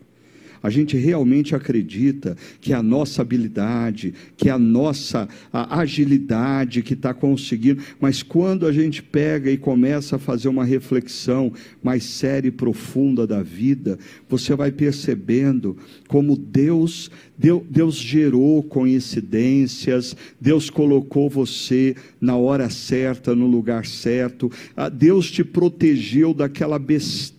a 0.65 0.69
gente 0.71 0.97
realmente 0.97 1.53
acredita 1.53 2.35
que 2.59 2.73
a 2.73 2.81
nossa 2.81 3.21
habilidade, 3.21 4.15
que 4.35 4.49
a 4.49 4.57
nossa 4.57 5.29
a 5.53 5.79
agilidade 5.79 6.81
que 6.81 6.95
está 6.95 7.13
conseguindo, 7.13 7.83
mas 7.99 8.23
quando 8.23 8.65
a 8.65 8.71
gente 8.71 9.03
pega 9.03 9.51
e 9.51 9.57
começa 9.57 10.15
a 10.15 10.19
fazer 10.19 10.47
uma 10.47 10.65
reflexão 10.65 11.53
mais 11.83 12.03
séria 12.03 12.47
e 12.47 12.51
profunda 12.51 13.27
da 13.27 13.43
vida, 13.43 13.99
você 14.27 14.55
vai 14.55 14.71
percebendo 14.71 15.77
como 16.07 16.35
Deus, 16.35 17.11
Deus, 17.37 17.61
Deus 17.69 17.95
gerou 17.97 18.63
coincidências, 18.63 20.15
Deus 20.41 20.71
colocou 20.71 21.29
você 21.29 21.95
na 22.19 22.35
hora 22.35 22.71
certa, 22.71 23.35
no 23.35 23.45
lugar 23.45 23.85
certo, 23.85 24.51
ah, 24.75 24.89
Deus 24.89 25.29
te 25.29 25.43
protegeu 25.43 26.33
daquela 26.33 26.79
besteira 26.79 27.34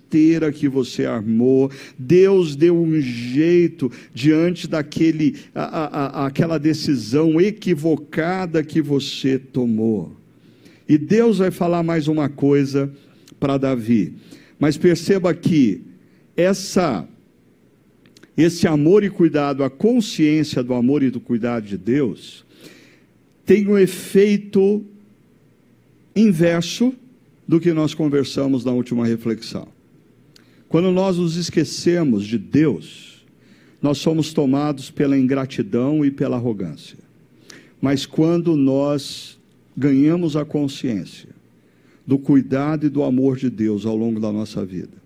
que 0.52 0.68
você 0.68 1.04
armou, 1.04 1.70
Deus 1.98 2.56
deu 2.56 2.76
um 2.76 3.00
jeito 3.00 3.90
diante 4.14 4.66
daquele, 4.66 5.36
a, 5.54 6.22
a, 6.22 6.26
aquela 6.26 6.58
decisão 6.58 7.40
equivocada 7.40 8.62
que 8.62 8.80
você 8.80 9.38
tomou. 9.38 10.16
E 10.88 10.96
Deus 10.96 11.38
vai 11.38 11.50
falar 11.50 11.82
mais 11.82 12.08
uma 12.08 12.28
coisa 12.28 12.90
para 13.40 13.58
Davi. 13.58 14.14
Mas 14.58 14.76
perceba 14.76 15.34
que 15.34 15.82
essa 16.36 17.06
esse 18.36 18.68
amor 18.68 19.02
e 19.02 19.08
cuidado, 19.08 19.64
a 19.64 19.70
consciência 19.70 20.62
do 20.62 20.74
amor 20.74 21.02
e 21.02 21.10
do 21.10 21.18
cuidado 21.18 21.66
de 21.66 21.78
Deus, 21.78 22.44
tem 23.46 23.66
um 23.66 23.78
efeito 23.78 24.84
inverso 26.14 26.92
do 27.48 27.58
que 27.58 27.72
nós 27.72 27.94
conversamos 27.94 28.64
na 28.64 28.72
última 28.72 29.06
reflexão. 29.06 29.68
Quando 30.68 30.90
nós 30.90 31.16
nos 31.16 31.36
esquecemos 31.36 32.26
de 32.26 32.38
Deus, 32.38 33.24
nós 33.80 33.98
somos 33.98 34.32
tomados 34.32 34.90
pela 34.90 35.18
ingratidão 35.18 36.04
e 36.04 36.10
pela 36.10 36.36
arrogância. 36.36 36.98
Mas 37.80 38.04
quando 38.04 38.56
nós 38.56 39.38
ganhamos 39.76 40.36
a 40.36 40.44
consciência 40.44 41.28
do 42.06 42.18
cuidado 42.18 42.86
e 42.86 42.88
do 42.88 43.02
amor 43.02 43.36
de 43.36 43.50
Deus 43.50 43.86
ao 43.86 43.96
longo 43.96 44.18
da 44.18 44.32
nossa 44.32 44.64
vida, 44.64 44.96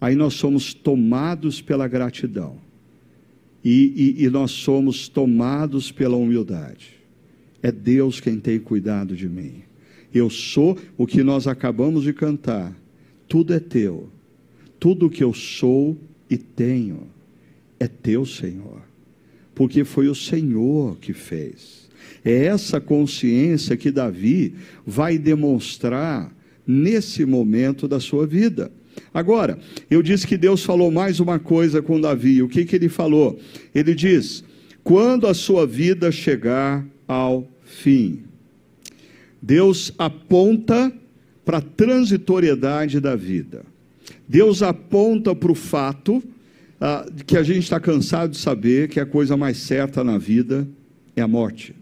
aí 0.00 0.14
nós 0.14 0.34
somos 0.34 0.74
tomados 0.74 1.62
pela 1.62 1.86
gratidão 1.88 2.58
e, 3.64 4.16
e, 4.18 4.24
e 4.24 4.30
nós 4.30 4.50
somos 4.50 5.08
tomados 5.08 5.90
pela 5.92 6.16
humildade. 6.16 6.98
É 7.62 7.70
Deus 7.70 8.20
quem 8.20 8.38
tem 8.38 8.58
cuidado 8.58 9.14
de 9.14 9.28
mim. 9.28 9.62
Eu 10.12 10.28
sou 10.28 10.76
o 10.96 11.06
que 11.06 11.22
nós 11.22 11.46
acabamos 11.46 12.04
de 12.04 12.12
cantar. 12.12 12.74
Tudo 13.28 13.54
é 13.54 13.60
teu 13.60 14.08
tudo 14.80 15.10
que 15.10 15.22
eu 15.22 15.32
sou 15.32 15.96
e 16.28 16.36
tenho 16.36 17.06
é 17.78 17.86
teu, 17.86 18.26
Senhor, 18.26 18.82
porque 19.54 19.84
foi 19.84 20.08
o 20.08 20.14
Senhor 20.14 20.96
que 20.98 21.12
fez. 21.12 21.88
É 22.24 22.46
essa 22.46 22.80
consciência 22.80 23.76
que 23.76 23.90
Davi 23.90 24.54
vai 24.86 25.18
demonstrar 25.18 26.34
nesse 26.66 27.24
momento 27.24 27.86
da 27.86 28.00
sua 28.00 28.26
vida. 28.26 28.72
Agora, 29.14 29.58
eu 29.90 30.02
disse 30.02 30.26
que 30.26 30.36
Deus 30.36 30.64
falou 30.64 30.90
mais 30.90 31.20
uma 31.20 31.38
coisa 31.38 31.80
com 31.80 32.00
Davi. 32.00 32.42
O 32.42 32.48
que, 32.48 32.64
que 32.64 32.76
ele 32.76 32.88
falou? 32.88 33.38
Ele 33.74 33.94
diz: 33.94 34.42
quando 34.82 35.26
a 35.26 35.34
sua 35.34 35.66
vida 35.66 36.10
chegar 36.10 36.86
ao 37.06 37.48
fim. 37.64 38.22
Deus 39.42 39.92
aponta 39.98 40.92
para 41.44 41.58
a 41.58 41.62
transitoriedade 41.62 43.00
da 43.00 43.16
vida. 43.16 43.64
Deus 44.30 44.62
aponta 44.62 45.34
para 45.34 45.50
o 45.50 45.56
fato 45.56 46.22
ah, 46.80 47.04
que 47.26 47.36
a 47.36 47.42
gente 47.42 47.64
está 47.64 47.80
cansado 47.80 48.30
de 48.30 48.38
saber 48.38 48.88
que 48.88 49.00
a 49.00 49.04
coisa 49.04 49.36
mais 49.36 49.56
certa 49.56 50.04
na 50.04 50.18
vida 50.18 50.68
é 51.16 51.20
a 51.20 51.26
morte. 51.26 51.74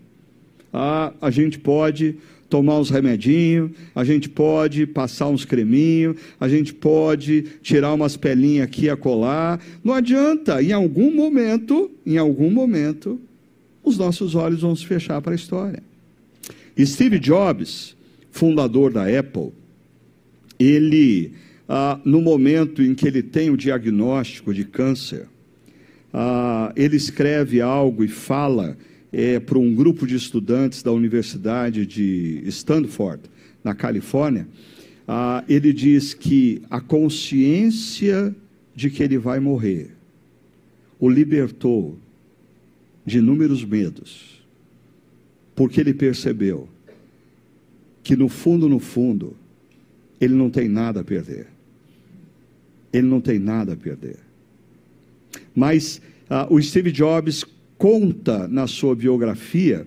Ah, 0.72 1.12
a 1.20 1.30
gente 1.30 1.58
pode 1.58 2.16
tomar 2.48 2.78
uns 2.78 2.88
remedinhos, 2.88 3.72
a 3.94 4.02
gente 4.02 4.30
pode 4.30 4.86
passar 4.86 5.28
uns 5.28 5.44
creminhos, 5.44 6.16
a 6.40 6.48
gente 6.48 6.72
pode 6.72 7.42
tirar 7.60 7.92
umas 7.92 8.16
pelinhas 8.16 8.64
aqui 8.64 8.86
e 8.86 8.90
acolá. 8.90 9.60
Não 9.84 9.92
adianta, 9.92 10.62
em 10.62 10.72
algum 10.72 11.14
momento, 11.14 11.90
em 12.06 12.16
algum 12.16 12.50
momento, 12.50 13.20
os 13.84 13.98
nossos 13.98 14.34
olhos 14.34 14.62
vão 14.62 14.74
se 14.74 14.86
fechar 14.86 15.20
para 15.20 15.32
a 15.32 15.36
história. 15.36 15.82
Steve 16.80 17.18
Jobs, 17.18 17.94
fundador 18.30 18.90
da 18.90 19.02
Apple, 19.02 19.52
ele 20.58 21.34
ah, 21.68 22.00
no 22.02 22.22
momento 22.22 22.82
em 22.82 22.94
que 22.94 23.06
ele 23.06 23.22
tem 23.22 23.50
o 23.50 23.56
diagnóstico 23.56 24.54
de 24.54 24.64
câncer, 24.64 25.28
ah, 26.12 26.72
ele 26.74 26.96
escreve 26.96 27.60
algo 27.60 28.02
e 28.02 28.08
fala 28.08 28.76
é, 29.12 29.38
para 29.38 29.58
um 29.58 29.74
grupo 29.74 30.06
de 30.06 30.16
estudantes 30.16 30.82
da 30.82 30.90
Universidade 30.90 31.84
de 31.84 32.42
Stanford, 32.46 33.22
na 33.62 33.74
Califórnia. 33.74 34.48
Ah, 35.06 35.44
ele 35.46 35.72
diz 35.74 36.14
que 36.14 36.62
a 36.70 36.80
consciência 36.80 38.34
de 38.74 38.88
que 38.88 39.02
ele 39.02 39.18
vai 39.18 39.38
morrer 39.38 39.90
o 40.98 41.08
libertou 41.08 41.98
de 43.04 43.18
inúmeros 43.18 43.64
medos, 43.64 44.42
porque 45.54 45.80
ele 45.80 45.94
percebeu 45.94 46.68
que 48.02 48.16
no 48.16 48.28
fundo, 48.28 48.68
no 48.68 48.78
fundo, 48.78 49.36
ele 50.20 50.34
não 50.34 50.50
tem 50.50 50.66
nada 50.68 51.00
a 51.00 51.04
perder 51.04 51.57
ele 52.92 53.06
não 53.06 53.20
tem 53.20 53.38
nada 53.38 53.72
a 53.72 53.76
perder. 53.76 54.16
Mas 55.54 56.00
ah, 56.28 56.46
o 56.50 56.60
Steve 56.60 56.90
Jobs 56.90 57.44
conta 57.76 58.48
na 58.48 58.66
sua 58.66 58.94
biografia 58.94 59.86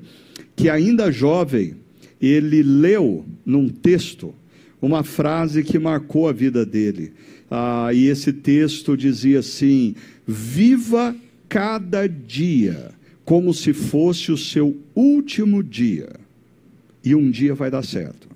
que, 0.56 0.70
ainda 0.70 1.12
jovem, 1.12 1.76
ele 2.20 2.64
leu 2.64 3.26
num 3.46 3.68
texto 3.68 4.34
uma 4.82 5.04
frase 5.04 5.64
que 5.64 5.78
marcou 5.78 6.28
a 6.28 6.34
vida 6.34 6.66
dele. 6.66 7.14
Ah, 7.50 7.90
e 7.94 8.08
esse 8.08 8.32
texto 8.32 8.96
dizia 8.96 9.40
assim: 9.40 9.96
Viva 10.26 11.16
cada 11.50 12.08
dia 12.08 12.92
como 13.24 13.54
se 13.54 13.74
fosse 13.74 14.32
o 14.32 14.38
seu 14.38 14.78
último 14.96 15.64
dia, 15.64 16.10
e 17.04 17.14
um 17.14 17.30
dia 17.30 17.54
vai 17.54 17.70
dar 17.70 17.84
certo. 17.84 18.31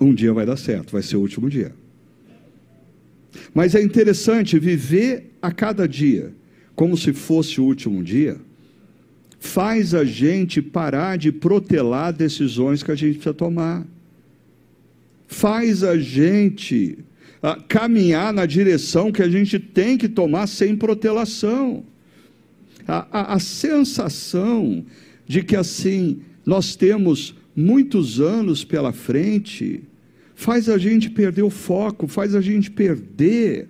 Um 0.00 0.12
dia 0.14 0.32
vai 0.32 0.44
dar 0.44 0.56
certo, 0.56 0.92
vai 0.92 1.02
ser 1.02 1.16
o 1.16 1.20
último 1.20 1.48
dia. 1.48 1.72
Mas 3.52 3.74
é 3.74 3.82
interessante 3.82 4.58
viver 4.58 5.32
a 5.40 5.52
cada 5.52 5.86
dia 5.86 6.32
como 6.74 6.96
se 6.96 7.12
fosse 7.12 7.60
o 7.60 7.64
último 7.64 8.02
dia, 8.02 8.36
faz 9.38 9.94
a 9.94 10.04
gente 10.04 10.60
parar 10.60 11.16
de 11.16 11.30
protelar 11.30 12.12
decisões 12.12 12.82
que 12.82 12.90
a 12.90 12.94
gente 12.94 13.14
precisa 13.14 13.34
tomar. 13.34 13.86
Faz 15.26 15.84
a 15.84 15.96
gente 15.96 16.98
a, 17.42 17.56
caminhar 17.56 18.32
na 18.32 18.46
direção 18.46 19.12
que 19.12 19.22
a 19.22 19.28
gente 19.28 19.58
tem 19.58 19.96
que 19.96 20.08
tomar 20.08 20.46
sem 20.46 20.76
protelação. 20.76 21.84
A, 22.86 23.06
a, 23.10 23.34
a 23.34 23.38
sensação 23.38 24.84
de 25.26 25.42
que 25.42 25.56
assim 25.56 26.20
nós 26.44 26.74
temos 26.74 27.34
muitos 27.54 28.20
anos 28.20 28.64
pela 28.64 28.92
frente, 28.92 29.82
faz 30.34 30.68
a 30.68 30.78
gente 30.78 31.08
perder 31.10 31.42
o 31.42 31.50
foco, 31.50 32.06
faz 32.08 32.34
a 32.34 32.40
gente 32.40 32.70
perder 32.70 33.68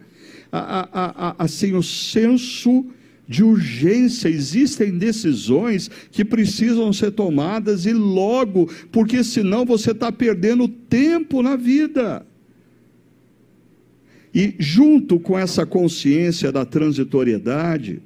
a, 0.50 0.58
a, 0.60 1.28
a, 1.28 1.44
assim, 1.44 1.74
o 1.74 1.82
senso 1.82 2.86
de 3.28 3.42
urgência. 3.42 4.28
Existem 4.28 4.96
decisões 4.96 5.90
que 6.10 6.24
precisam 6.24 6.92
ser 6.92 7.10
tomadas 7.12 7.86
e 7.86 7.92
logo, 7.92 8.70
porque 8.90 9.22
senão 9.24 9.64
você 9.64 9.90
está 9.90 10.10
perdendo 10.10 10.68
tempo 10.68 11.42
na 11.42 11.56
vida. 11.56 12.26
E 14.34 14.54
junto 14.58 15.20
com 15.20 15.38
essa 15.38 15.64
consciência 15.64 16.50
da 16.50 16.64
transitoriedade, 16.64 18.02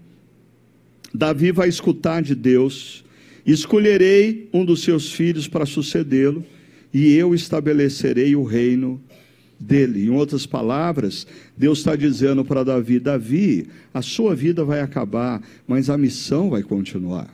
Davi 1.15 1.53
vai 1.53 1.69
escutar 1.69 2.23
de 2.23 2.35
Deus 2.35 3.05
Escolherei 3.49 4.47
um 4.53 4.63
dos 4.63 4.83
seus 4.83 5.11
filhos 5.11 5.49
para 5.49 5.65
sucedê-lo, 5.65 6.45
e 6.93 7.15
eu 7.15 7.35
estabelecerei 7.35 8.37
o 8.37 8.45
reino 8.45 9.01
dele. 9.59 10.05
Em 10.05 10.11
outras 10.11 10.45
palavras, 10.45 11.27
Deus 11.57 11.79
está 11.79 11.97
dizendo 11.97 12.45
para 12.45 12.63
Davi: 12.63 13.01
Davi, 13.01 13.67
a 13.95 14.03
sua 14.03 14.35
vida 14.35 14.65
vai 14.65 14.83
acabar, 14.83 15.43
mas 15.67 15.89
a 15.89 15.97
missão 15.97 16.51
vai 16.51 16.63
continuar. 16.63 17.27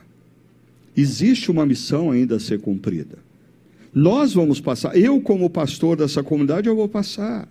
Existe 0.97 1.51
uma 1.51 1.67
missão 1.67 2.13
ainda 2.13 2.37
a 2.37 2.41
ser 2.41 2.61
cumprida. 2.61 3.19
Nós 3.93 4.33
vamos 4.33 4.61
passar, 4.61 4.97
eu, 4.97 5.21
como 5.21 5.51
pastor 5.51 5.97
dessa 5.97 6.23
comunidade, 6.23 6.69
eu 6.69 6.77
vou 6.77 6.89
passar. 6.89 7.49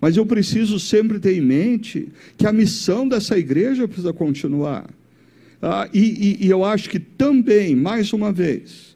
Mas 0.00 0.16
eu 0.16 0.24
preciso 0.24 0.80
sempre 0.80 1.18
ter 1.18 1.36
em 1.36 1.42
mente 1.42 2.08
que 2.38 2.46
a 2.46 2.52
missão 2.52 3.06
dessa 3.06 3.38
igreja 3.38 3.86
precisa 3.86 4.12
continuar. 4.14 4.88
Ah, 5.66 5.88
e, 5.94 5.98
e, 6.42 6.46
e 6.46 6.50
eu 6.50 6.62
acho 6.62 6.90
que 6.90 6.98
também, 7.00 7.74
mais 7.74 8.12
uma 8.12 8.30
vez, 8.30 8.94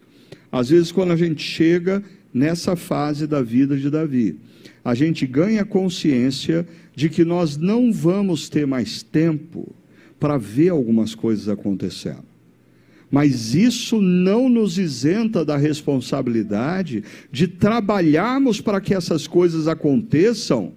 Às 0.51 0.71
vezes, 0.71 0.93
quando 0.93 1.13
a 1.13 1.17
gente 1.17 1.43
chega 1.43 2.03
nessa 2.33 2.75
fase 2.77 3.27
da 3.27 3.43
vida 3.43 3.77
de 3.77 3.91
Davi, 3.91 4.39
a 4.85 4.95
gente 4.95 5.27
ganha 5.27 5.65
consciência 5.65 6.67
de 6.95 7.09
que 7.09 7.25
nós 7.25 7.57
não 7.57 7.93
vamos 7.93 8.49
ter 8.49 8.67
mais 8.67 9.03
tempo 9.03 9.75
para 10.19 10.37
ver 10.37 10.71
algumas 10.71 11.15
coisas 11.15 11.49
acontecendo. 11.49 12.25
Mas 13.11 13.55
isso 13.55 14.01
não 14.01 14.49
nos 14.49 14.79
isenta 14.79 15.45
da 15.45 15.57
responsabilidade 15.57 17.03
de 17.33 17.49
trabalharmos 17.49 18.61
para 18.61 18.81
que 18.81 18.95
essas 18.95 19.27
coisas 19.27 19.67
aconteçam 19.69 20.73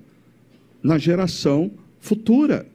na 0.82 0.98
geração 0.98 1.72
futura, 2.00 2.68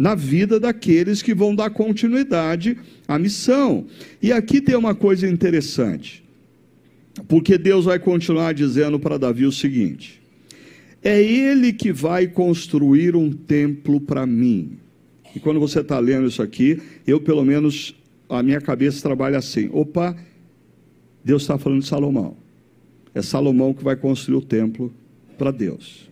na 0.00 0.14
vida 0.14 0.58
daqueles 0.58 1.20
que 1.20 1.34
vão 1.34 1.54
dar 1.54 1.68
continuidade 1.68 2.74
à 3.06 3.18
missão. 3.18 3.84
E 4.22 4.32
aqui 4.32 4.58
tem 4.58 4.74
uma 4.74 4.94
coisa 4.94 5.28
interessante, 5.28 6.24
porque 7.28 7.58
Deus 7.58 7.84
vai 7.84 7.98
continuar 7.98 8.54
dizendo 8.54 8.98
para 8.98 9.18
Davi 9.18 9.44
o 9.44 9.52
seguinte: 9.52 10.22
é 11.04 11.22
Ele 11.22 11.70
que 11.70 11.92
vai 11.92 12.26
construir 12.26 13.14
um 13.14 13.30
templo 13.30 14.00
para 14.00 14.24
mim. 14.24 14.78
E 15.36 15.38
quando 15.38 15.60
você 15.60 15.80
está 15.80 15.98
lendo 15.98 16.28
isso 16.28 16.42
aqui, 16.42 16.80
eu 17.06 17.20
pelo 17.20 17.44
menos 17.44 17.94
a 18.26 18.42
minha 18.42 18.60
cabeça 18.62 19.02
trabalha 19.02 19.36
assim: 19.36 19.68
opa, 19.70 20.16
Deus 21.22 21.42
está 21.42 21.58
falando 21.58 21.82
de 21.82 21.86
Salomão. 21.86 22.38
É 23.14 23.20
Salomão 23.20 23.74
que 23.74 23.84
vai 23.84 23.96
construir 23.96 24.38
o 24.38 24.42
templo 24.42 24.90
para 25.36 25.50
Deus. 25.50 26.08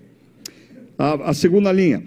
A, 0.98 1.30
a, 1.30 1.32
segunda 1.32 1.72
linha: 1.72 2.04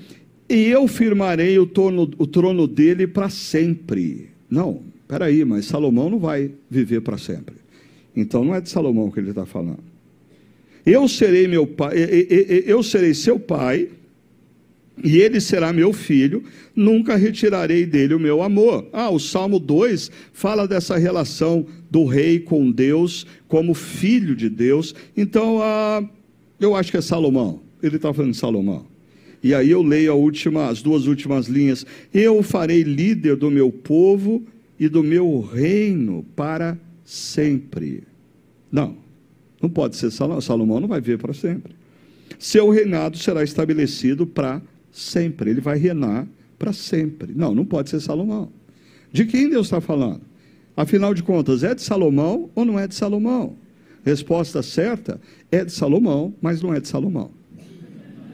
e 0.51 0.69
eu 0.69 0.87
firmarei 0.87 1.57
o 1.57 1.65
trono, 1.65 2.11
o 2.17 2.27
trono 2.27 2.67
dele 2.67 3.07
para 3.07 3.29
sempre. 3.29 4.29
Não, 4.49 4.81
peraí, 5.07 5.45
mas 5.45 5.65
Salomão 5.65 6.09
não 6.09 6.19
vai 6.19 6.51
viver 6.69 7.01
para 7.01 7.17
sempre. 7.17 7.55
Então 8.15 8.43
não 8.43 8.53
é 8.53 8.59
de 8.59 8.69
Salomão 8.69 9.09
que 9.09 9.19
ele 9.19 9.29
está 9.29 9.45
falando. 9.45 9.79
Eu 10.85 11.07
serei 11.07 11.47
meu 11.47 11.65
pai, 11.65 11.93
eu 12.65 12.83
serei 12.83 13.13
seu 13.13 13.39
pai 13.39 13.89
e 15.01 15.17
ele 15.19 15.39
será 15.39 15.71
meu 15.71 15.93
filho, 15.93 16.43
nunca 16.75 17.15
retirarei 17.15 17.85
dele 17.85 18.13
o 18.13 18.19
meu 18.19 18.41
amor. 18.41 18.87
Ah, 18.91 19.09
o 19.09 19.19
Salmo 19.19 19.59
2 19.59 20.11
fala 20.33 20.67
dessa 20.67 20.97
relação 20.97 21.65
do 21.89 22.05
rei 22.05 22.39
com 22.39 22.69
Deus, 22.69 23.25
como 23.47 23.73
filho 23.73 24.35
de 24.35 24.49
Deus. 24.49 24.93
Então, 25.15 25.59
ah, 25.61 26.03
eu 26.59 26.75
acho 26.75 26.91
que 26.91 26.97
é 26.97 27.01
Salomão. 27.01 27.61
Ele 27.81 27.95
está 27.95 28.13
falando 28.13 28.31
de 28.31 28.37
Salomão. 28.37 28.90
E 29.43 29.53
aí 29.53 29.71
eu 29.71 29.81
leio 29.81 30.15
última, 30.15 30.67
as 30.67 30.81
duas 30.81 31.07
últimas 31.07 31.47
linhas. 31.47 31.85
Eu 32.13 32.43
farei 32.43 32.83
líder 32.83 33.35
do 33.35 33.49
meu 33.49 33.71
povo 33.71 34.43
e 34.79 34.87
do 34.87 35.03
meu 35.03 35.41
reino 35.41 36.25
para 36.35 36.77
sempre. 37.03 38.03
Não, 38.71 38.95
não 39.61 39.69
pode 39.69 39.95
ser 39.95 40.11
Salomão. 40.11 40.41
Salomão 40.41 40.79
não 40.79 40.87
vai 40.87 41.01
ver 41.01 41.17
para 41.17 41.33
sempre. 41.33 41.73
Seu 42.37 42.69
reinado 42.69 43.17
será 43.17 43.43
estabelecido 43.43 44.25
para 44.25 44.61
sempre. 44.91 45.49
Ele 45.51 45.61
vai 45.61 45.77
reinar 45.77 46.27
para 46.57 46.73
sempre. 46.73 47.33
Não, 47.35 47.53
não 47.53 47.65
pode 47.65 47.89
ser 47.89 47.99
Salomão. 47.99 48.49
De 49.11 49.25
quem 49.25 49.49
Deus 49.49 49.67
está 49.67 49.81
falando? 49.81 50.21
Afinal 50.75 51.13
de 51.13 51.21
contas, 51.21 51.63
é 51.63 51.75
de 51.75 51.81
Salomão 51.81 52.49
ou 52.55 52.63
não 52.63 52.79
é 52.79 52.87
de 52.87 52.95
Salomão? 52.95 53.55
Resposta 54.03 54.63
certa 54.63 55.19
é 55.51 55.65
de 55.65 55.71
Salomão, 55.71 56.33
mas 56.41 56.61
não 56.61 56.73
é 56.73 56.79
de 56.79 56.87
Salomão. 56.87 57.29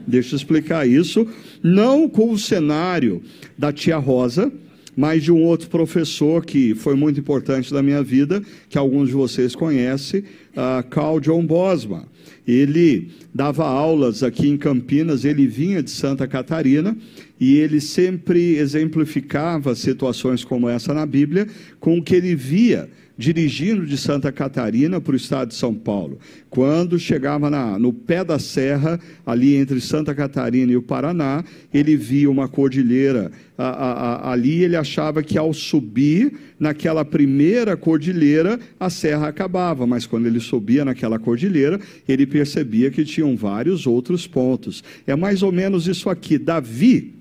Deixa 0.07 0.33
eu 0.33 0.37
explicar 0.37 0.87
isso, 0.87 1.27
não 1.61 2.07
com 2.07 2.31
o 2.31 2.39
cenário 2.39 3.21
da 3.57 3.73
tia 3.73 3.97
Rosa, 3.97 4.49
mas 4.95 5.21
de 5.21 5.31
um 5.31 5.43
outro 5.43 5.69
professor 5.69 6.43
que 6.43 6.73
foi 6.73 6.95
muito 6.95 7.19
importante 7.19 7.71
na 7.71 7.83
minha 7.83 8.01
vida, 8.01 8.41
que 8.69 8.77
alguns 8.77 9.09
de 9.09 9.13
vocês 9.13 9.53
conhecem, 9.53 10.21
uh, 10.21 10.87
Carl 10.89 11.19
John 11.19 11.45
Bosma. 11.45 12.07
Ele 12.47 13.09
dava 13.33 13.67
aulas 13.67 14.23
aqui 14.23 14.47
em 14.47 14.57
Campinas, 14.57 15.25
ele 15.25 15.45
vinha 15.45 15.83
de 15.83 15.91
Santa 15.91 16.25
Catarina 16.25 16.97
e 17.39 17.57
ele 17.57 17.81
sempre 17.81 18.55
exemplificava 18.55 19.75
situações 19.75 20.43
como 20.43 20.69
essa 20.69 20.93
na 20.93 21.05
Bíblia 21.05 21.47
com 21.79 21.97
o 21.97 22.01
que 22.01 22.15
ele 22.15 22.33
via 22.33 22.89
dirigindo 23.17 23.85
de 23.85 23.97
Santa 23.97 24.31
Catarina 24.31 25.01
para 25.01 25.13
o 25.13 25.15
estado 25.15 25.49
de 25.49 25.55
São 25.55 25.73
Paulo. 25.73 26.19
Quando 26.49 26.99
chegava 26.99 27.49
na, 27.49 27.79
no 27.79 27.91
pé 27.91 28.23
da 28.23 28.37
serra, 28.37 28.99
ali 29.25 29.55
entre 29.55 29.81
Santa 29.81 30.13
Catarina 30.13 30.71
e 30.71 30.77
o 30.77 30.81
Paraná, 30.81 31.43
ele 31.73 31.97
via 31.97 32.29
uma 32.29 32.47
cordilheira 32.47 33.31
a, 33.57 33.65
a, 33.65 33.91
a, 33.91 34.31
ali. 34.31 34.63
Ele 34.63 34.75
achava 34.75 35.23
que 35.23 35.37
ao 35.37 35.51
subir 35.51 36.33
naquela 36.59 37.03
primeira 37.03 37.75
cordilheira, 37.75 38.59
a 38.79 38.89
serra 38.89 39.27
acabava, 39.27 39.87
mas 39.87 40.05
quando 40.05 40.27
ele 40.27 40.39
subia 40.39 40.85
naquela 40.85 41.17
cordilheira, 41.17 41.79
ele 42.07 42.27
percebia 42.27 42.91
que 42.91 43.03
tinham 43.03 43.35
vários 43.35 43.87
outros 43.87 44.27
pontos. 44.27 44.83
É 45.07 45.15
mais 45.15 45.41
ou 45.41 45.51
menos 45.51 45.87
isso 45.87 46.09
aqui. 46.09 46.37
Davi, 46.37 47.15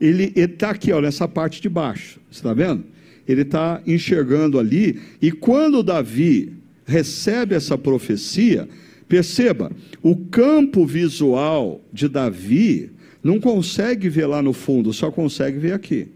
ele 0.00 0.32
está 0.34 0.70
aqui, 0.70 0.90
ó, 0.90 1.00
nessa 1.00 1.28
parte 1.28 1.60
de 1.60 1.68
baixo, 1.68 2.18
está 2.30 2.54
vendo? 2.54 2.93
Ele 3.26 3.42
está 3.42 3.82
enxergando 3.86 4.58
ali, 4.58 5.00
e 5.20 5.32
quando 5.32 5.82
Davi 5.82 6.52
recebe 6.84 7.54
essa 7.54 7.78
profecia, 7.78 8.68
perceba, 9.08 9.72
o 10.02 10.16
campo 10.16 10.86
visual 10.86 11.80
de 11.92 12.08
Davi 12.08 12.90
não 13.22 13.40
consegue 13.40 14.08
ver 14.08 14.26
lá 14.26 14.42
no 14.42 14.52
fundo, 14.52 14.92
só 14.92 15.10
consegue 15.10 15.58
ver 15.58 15.72
aqui. 15.72 16.08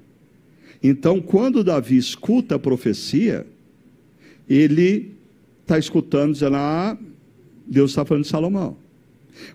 Então, 0.82 1.20
quando 1.20 1.64
Davi 1.64 1.96
escuta 1.96 2.56
a 2.56 2.58
profecia, 2.58 3.46
ele 4.48 5.12
está 5.62 5.78
escutando, 5.78 6.32
dizendo: 6.34 6.56
Ah, 6.56 6.96
Deus 7.66 7.90
está 7.90 8.04
falando 8.04 8.24
de 8.24 8.30
Salomão. 8.30 8.76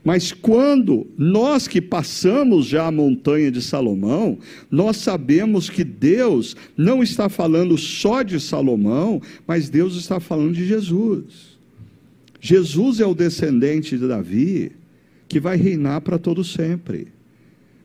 Mas 0.03 0.31
quando 0.31 1.07
nós 1.17 1.67
que 1.67 1.81
passamos 1.81 2.65
já 2.65 2.87
a 2.87 2.91
montanha 2.91 3.51
de 3.51 3.61
Salomão, 3.61 4.37
nós 4.69 4.97
sabemos 4.97 5.69
que 5.69 5.83
Deus 5.83 6.55
não 6.75 7.01
está 7.01 7.29
falando 7.29 7.77
só 7.77 8.21
de 8.21 8.39
Salomão, 8.39 9.21
mas 9.47 9.69
Deus 9.69 9.95
está 9.95 10.19
falando 10.19 10.53
de 10.53 10.65
Jesus. 10.65 11.57
Jesus 12.39 12.99
é 12.99 13.05
o 13.05 13.15
descendente 13.15 13.97
de 13.97 14.07
Davi 14.07 14.71
que 15.27 15.39
vai 15.39 15.55
reinar 15.55 16.01
para 16.01 16.19
todo 16.19 16.43
sempre. 16.43 17.07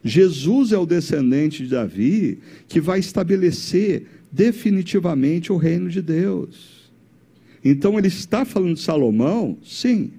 Jesus 0.02 0.72
é 0.72 0.78
o 0.78 0.86
descendente 0.86 1.62
de 1.64 1.70
Davi 1.70 2.38
que 2.66 2.80
vai 2.80 2.98
estabelecer 2.98 4.06
definitivamente 4.30 5.52
o 5.52 5.56
reino 5.56 5.88
de 5.88 6.02
Deus. 6.02 6.90
Então 7.64 7.98
ele 7.98 8.08
está 8.08 8.44
falando 8.44 8.74
de 8.74 8.80
Salomão? 8.80 9.56
Sim 9.62 10.17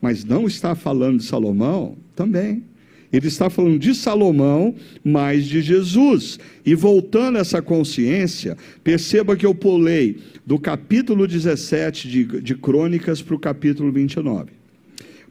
mas 0.00 0.24
não 0.24 0.46
está 0.46 0.74
falando 0.74 1.18
de 1.18 1.24
Salomão 1.24 1.96
também. 2.14 2.64
Ele 3.12 3.26
está 3.26 3.50
falando 3.50 3.78
de 3.78 3.92
Salomão, 3.94 4.74
mas 5.02 5.44
de 5.44 5.60
Jesus. 5.60 6.38
E 6.64 6.74
voltando 6.74 7.38
a 7.38 7.40
essa 7.40 7.60
consciência, 7.60 8.56
perceba 8.84 9.36
que 9.36 9.44
eu 9.44 9.54
pulei 9.54 10.18
do 10.46 10.58
capítulo 10.58 11.26
17 11.26 12.08
de, 12.08 12.24
de 12.40 12.54
Crônicas 12.54 13.20
para 13.20 13.34
o 13.34 13.38
capítulo 13.38 13.90
29. 13.90 14.50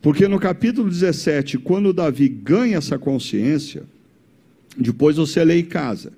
Porque 0.01 0.27
no 0.27 0.39
capítulo 0.39 0.89
17, 0.89 1.57
quando 1.57 1.93
Davi 1.93 2.27
ganha 2.27 2.77
essa 2.77 2.97
consciência, 2.97 3.83
depois 4.77 5.15
você 5.15 5.43
lê 5.43 5.59
em 5.59 5.65
casa, 5.65 6.11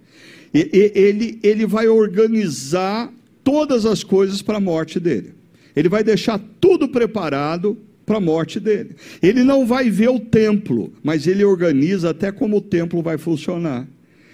ele, 0.53 1.39
ele 1.41 1.65
vai 1.65 1.87
organizar 1.87 3.11
todas 3.43 3.85
as 3.85 4.03
coisas 4.03 4.41
para 4.41 4.57
a 4.57 4.61
morte 4.61 4.99
dele. 4.99 5.33
Ele 5.75 5.87
vai 5.87 6.03
deixar 6.03 6.39
tudo 6.59 6.87
preparado 6.87 7.77
para 8.05 8.17
a 8.17 8.21
morte 8.21 8.59
dele. 8.59 8.95
Ele 9.21 9.43
não 9.43 9.65
vai 9.65 9.89
ver 9.89 10.09
o 10.09 10.19
templo, 10.19 10.91
mas 11.03 11.27
ele 11.27 11.43
organiza 11.43 12.09
até 12.09 12.31
como 12.31 12.57
o 12.57 12.61
templo 12.61 13.01
vai 13.01 13.17
funcionar. 13.17 13.87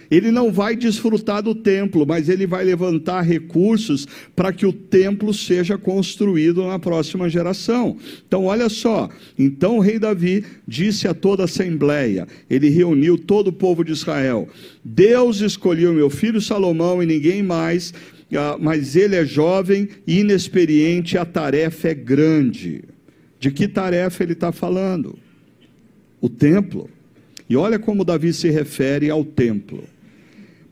Ele 0.09 0.31
não 0.31 0.51
vai 0.51 0.75
desfrutar 0.75 1.41
do 1.41 1.53
templo, 1.53 2.05
mas 2.07 2.29
ele 2.29 2.47
vai 2.47 2.63
levantar 2.63 3.21
recursos 3.21 4.07
para 4.35 4.53
que 4.53 4.65
o 4.65 4.71
templo 4.71 5.33
seja 5.33 5.77
construído 5.77 6.65
na 6.65 6.79
próxima 6.79 7.29
geração. 7.29 7.97
Então, 8.25 8.45
olha 8.45 8.69
só. 8.69 9.09
Então, 9.37 9.77
o 9.77 9.81
rei 9.81 9.99
Davi 9.99 10.45
disse 10.67 11.07
a 11.07 11.13
toda 11.13 11.43
a 11.43 11.45
assembleia: 11.45 12.27
ele 12.49 12.69
reuniu 12.69 13.17
todo 13.17 13.47
o 13.47 13.53
povo 13.53 13.83
de 13.83 13.91
Israel. 13.91 14.47
Deus 14.83 15.41
escolheu 15.41 15.93
meu 15.93 16.09
filho 16.09 16.39
Salomão 16.39 17.03
e 17.03 17.05
ninguém 17.05 17.43
mais, 17.43 17.93
ah, 18.33 18.57
mas 18.59 18.95
ele 18.95 19.15
é 19.15 19.25
jovem 19.25 19.89
e 20.05 20.19
inexperiente, 20.19 21.17
a 21.17 21.25
tarefa 21.25 21.89
é 21.89 21.93
grande. 21.93 22.83
De 23.39 23.51
que 23.51 23.67
tarefa 23.67 24.23
ele 24.23 24.33
está 24.33 24.51
falando? 24.51 25.17
O 26.19 26.27
templo. 26.29 26.89
E 27.49 27.55
olha 27.55 27.79
como 27.79 28.03
Davi 28.03 28.33
se 28.33 28.49
refere 28.49 29.09
ao 29.09 29.23
templo. 29.23 29.83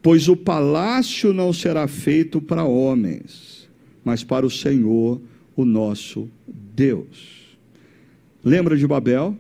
Pois 0.02 0.28
o 0.28 0.36
palácio 0.36 1.34
não 1.34 1.52
será 1.52 1.88
feito 1.88 2.42
para 2.42 2.64
homens, 2.64 3.68
mas 4.04 4.24
para 4.24 4.46
o 4.46 4.52
Senhor, 4.52 5.20
o 5.56 5.66
nosso 5.66 6.30
Deus. 6.48 7.58
Lembra 8.44 8.78
de 8.78 8.86
Babel? 8.86 9.36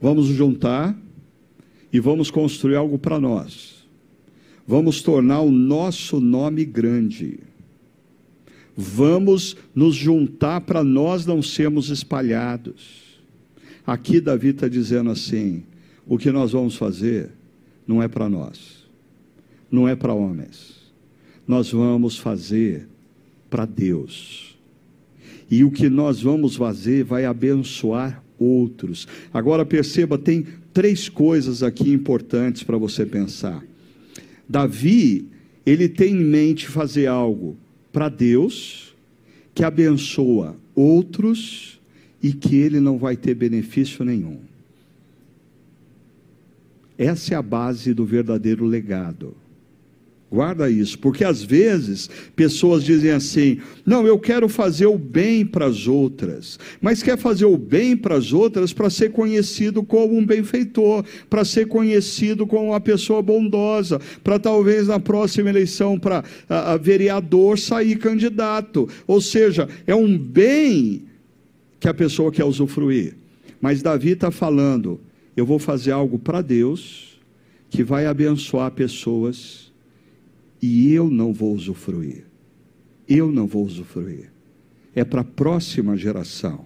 Vamos 0.00 0.26
juntar 0.26 0.98
e 1.92 2.00
vamos 2.00 2.30
construir 2.30 2.76
algo 2.76 2.98
para 2.98 3.20
nós. 3.20 3.86
Vamos 4.66 5.02
tornar 5.02 5.40
o 5.40 5.50
nosso 5.50 6.20
nome 6.20 6.64
grande. 6.64 7.40
Vamos 8.76 9.56
nos 9.74 9.94
juntar 9.94 10.60
para 10.62 10.82
nós 10.82 11.26
não 11.26 11.42
sermos 11.42 11.90
espalhados. 11.90 13.20
Aqui 13.86 14.20
Davi 14.20 14.48
está 14.48 14.68
dizendo 14.68 15.10
assim: 15.10 15.64
o 16.06 16.16
que 16.16 16.30
nós 16.30 16.52
vamos 16.52 16.76
fazer 16.76 17.30
não 17.86 18.02
é 18.02 18.08
para 18.08 18.28
nós, 18.28 18.86
não 19.70 19.88
é 19.88 19.96
para 19.96 20.14
homens, 20.14 20.76
nós 21.46 21.70
vamos 21.70 22.16
fazer 22.16 22.88
para 23.48 23.64
Deus. 23.64 24.56
E 25.50 25.64
o 25.64 25.70
que 25.70 25.88
nós 25.88 26.22
vamos 26.22 26.54
fazer 26.54 27.02
vai 27.02 27.24
abençoar 27.24 28.22
outros. 28.38 29.08
Agora 29.34 29.66
perceba, 29.66 30.16
tem 30.16 30.46
três 30.72 31.08
coisas 31.08 31.62
aqui 31.62 31.90
importantes 31.90 32.62
para 32.62 32.78
você 32.78 33.04
pensar. 33.04 33.64
Davi, 34.48 35.28
ele 35.66 35.88
tem 35.88 36.14
em 36.14 36.24
mente 36.24 36.68
fazer 36.68 37.06
algo 37.06 37.56
para 37.92 38.08
Deus, 38.08 38.94
que 39.54 39.64
abençoa 39.64 40.56
outros 40.74 41.80
e 42.22 42.32
que 42.32 42.56
ele 42.56 42.80
não 42.80 42.98
vai 42.98 43.16
ter 43.16 43.34
benefício 43.34 44.04
nenhum. 44.04 44.40
Essa 46.96 47.34
é 47.34 47.36
a 47.36 47.42
base 47.42 47.94
do 47.94 48.04
verdadeiro 48.04 48.64
legado. 48.66 49.34
Guarda 50.30 50.70
isso, 50.70 50.96
porque 50.96 51.24
às 51.24 51.42
vezes 51.42 52.08
pessoas 52.36 52.84
dizem 52.84 53.10
assim: 53.10 53.58
não, 53.84 54.06
eu 54.06 54.16
quero 54.16 54.48
fazer 54.48 54.86
o 54.86 54.96
bem 54.96 55.44
para 55.44 55.66
as 55.66 55.88
outras, 55.88 56.56
mas 56.80 57.02
quer 57.02 57.18
fazer 57.18 57.46
o 57.46 57.58
bem 57.58 57.96
para 57.96 58.14
as 58.14 58.32
outras 58.32 58.72
para 58.72 58.88
ser 58.88 59.10
conhecido 59.10 59.82
como 59.82 60.16
um 60.16 60.24
benfeitor, 60.24 61.04
para 61.28 61.44
ser 61.44 61.66
conhecido 61.66 62.46
como 62.46 62.66
uma 62.66 62.80
pessoa 62.80 63.20
bondosa, 63.20 64.00
para 64.22 64.38
talvez 64.38 64.86
na 64.86 65.00
próxima 65.00 65.50
eleição 65.50 65.98
para 65.98 66.22
vereador 66.80 67.58
sair 67.58 67.96
candidato. 67.96 68.88
Ou 69.08 69.20
seja, 69.20 69.68
é 69.84 69.96
um 69.96 70.16
bem 70.16 71.06
que 71.80 71.88
a 71.88 71.94
pessoa 71.94 72.30
quer 72.30 72.44
usufruir. 72.44 73.16
Mas 73.60 73.82
Davi 73.82 74.10
está 74.10 74.30
falando: 74.30 75.00
eu 75.36 75.44
vou 75.44 75.58
fazer 75.58 75.90
algo 75.90 76.20
para 76.20 76.40
Deus 76.40 77.18
que 77.68 77.82
vai 77.82 78.06
abençoar 78.06 78.70
pessoas 78.70 79.69
e 80.60 80.92
eu 80.92 81.10
não 81.10 81.32
vou 81.32 81.54
usufruir. 81.54 82.24
Eu 83.08 83.30
não 83.30 83.46
vou 83.46 83.64
usufruir. 83.64 84.30
É 84.94 85.04
para 85.04 85.22
a 85.22 85.24
próxima 85.24 85.96
geração. 85.96 86.64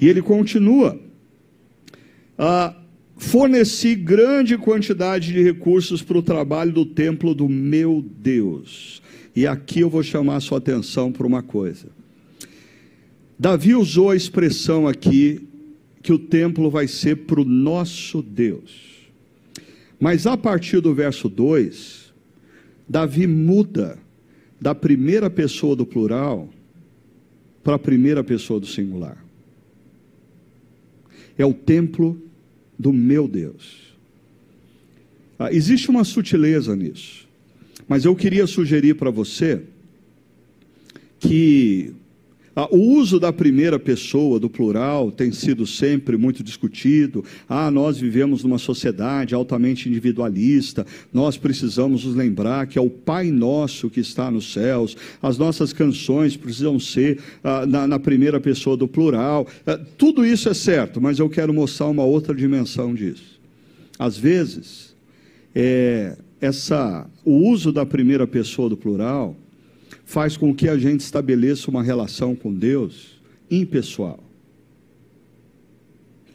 E 0.00 0.08
ele 0.08 0.22
continua. 0.22 0.98
Ah, 2.38 2.74
forneci 3.16 3.94
grande 3.94 4.56
quantidade 4.56 5.32
de 5.32 5.42
recursos 5.42 6.02
para 6.02 6.18
o 6.18 6.22
trabalho 6.22 6.72
do 6.72 6.86
templo 6.86 7.34
do 7.34 7.48
meu 7.48 8.02
Deus. 8.02 9.02
E 9.36 9.46
aqui 9.46 9.80
eu 9.80 9.90
vou 9.90 10.02
chamar 10.02 10.36
a 10.36 10.40
sua 10.40 10.58
atenção 10.58 11.12
para 11.12 11.26
uma 11.26 11.42
coisa. 11.42 11.88
Davi 13.38 13.74
usou 13.74 14.10
a 14.10 14.16
expressão 14.16 14.88
aqui 14.88 15.48
que 16.02 16.12
o 16.12 16.18
templo 16.18 16.70
vai 16.70 16.88
ser 16.88 17.16
para 17.16 17.40
o 17.40 17.44
nosso 17.44 18.22
Deus. 18.22 18.90
Mas 19.98 20.26
a 20.26 20.36
partir 20.36 20.80
do 20.80 20.94
verso 20.94 21.28
2, 21.28 22.09
Davi 22.90 23.24
muda 23.24 23.96
da 24.60 24.74
primeira 24.74 25.30
pessoa 25.30 25.76
do 25.76 25.86
plural 25.86 26.48
para 27.62 27.76
a 27.76 27.78
primeira 27.78 28.24
pessoa 28.24 28.58
do 28.58 28.66
singular. 28.66 29.24
É 31.38 31.46
o 31.46 31.54
templo 31.54 32.20
do 32.76 32.92
meu 32.92 33.28
Deus. 33.28 33.96
Ah, 35.38 35.52
existe 35.52 35.88
uma 35.88 36.02
sutileza 36.02 36.74
nisso, 36.74 37.28
mas 37.86 38.04
eu 38.04 38.16
queria 38.16 38.44
sugerir 38.48 38.94
para 38.94 39.12
você 39.12 39.62
que 41.20 41.94
o 42.70 42.76
uso 42.76 43.20
da 43.20 43.32
primeira 43.32 43.78
pessoa, 43.78 44.40
do 44.40 44.50
plural, 44.50 45.10
tem 45.10 45.30
sido 45.30 45.66
sempre 45.66 46.16
muito 46.16 46.42
discutido. 46.42 47.24
Ah, 47.48 47.70
nós 47.70 47.98
vivemos 47.98 48.42
numa 48.42 48.58
sociedade 48.58 49.34
altamente 49.34 49.88
individualista, 49.88 50.84
nós 51.12 51.36
precisamos 51.36 52.04
nos 52.04 52.14
lembrar 52.14 52.66
que 52.66 52.78
é 52.78 52.82
o 52.82 52.90
Pai 52.90 53.30
Nosso 53.30 53.88
que 53.88 54.00
está 54.00 54.30
nos 54.30 54.52
céus, 54.52 54.96
as 55.22 55.38
nossas 55.38 55.72
canções 55.72 56.36
precisam 56.36 56.78
ser 56.78 57.20
ah, 57.42 57.64
na, 57.66 57.86
na, 57.86 57.98
primeira 57.98 58.40
pessoa 58.40 58.76
do 58.76 58.88
plural. 58.88 59.46
Ah, 59.66 59.78
tudo 59.96 60.26
isso 60.26 60.48
é 60.48 60.54
certo, 60.54 61.00
mas 61.00 61.18
eu 61.18 61.28
quero 61.28 61.54
mostrar 61.54 61.86
uma 61.86 62.04
outra 62.04 62.34
dimensão 62.34 62.94
disso. 62.94 63.40
Às 63.98 64.16
vezes, 64.16 64.94
é, 65.54 66.16
essa, 66.40 67.06
o 67.24 67.48
uso 67.50 67.70
da 67.70 67.84
primeira 67.84 68.26
pessoa 68.26 68.68
do 68.68 68.76
plural 68.76 69.36
faz 70.10 70.36
com 70.36 70.52
que 70.52 70.68
a 70.68 70.76
gente 70.76 71.02
estabeleça 71.02 71.70
uma 71.70 71.84
relação 71.84 72.34
com 72.34 72.52
Deus 72.52 73.20
impessoal. 73.48 74.18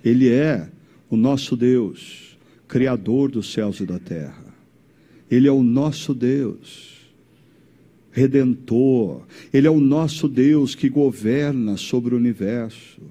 Ele 0.02 0.30
é 0.30 0.70
o 1.10 1.18
nosso 1.18 1.58
Deus, 1.58 2.38
Criador 2.70 3.30
dos 3.30 3.52
céus 3.52 3.82
e 3.82 3.86
da 3.86 4.00
terra. 4.00 4.56
Ele 5.30 5.50
é 5.50 5.52
o 5.52 5.62
nosso 5.62 6.14
Deus, 6.14 7.02
Redentor. 8.14 9.24
Ele 9.52 9.68
é 9.68 9.72
o 9.72 9.82
nosso 9.82 10.30
Deus 10.30 10.74
que 10.74 10.88
governa 10.88 11.76
sobre 11.76 12.16
o 12.16 12.18
universo. 12.18 13.02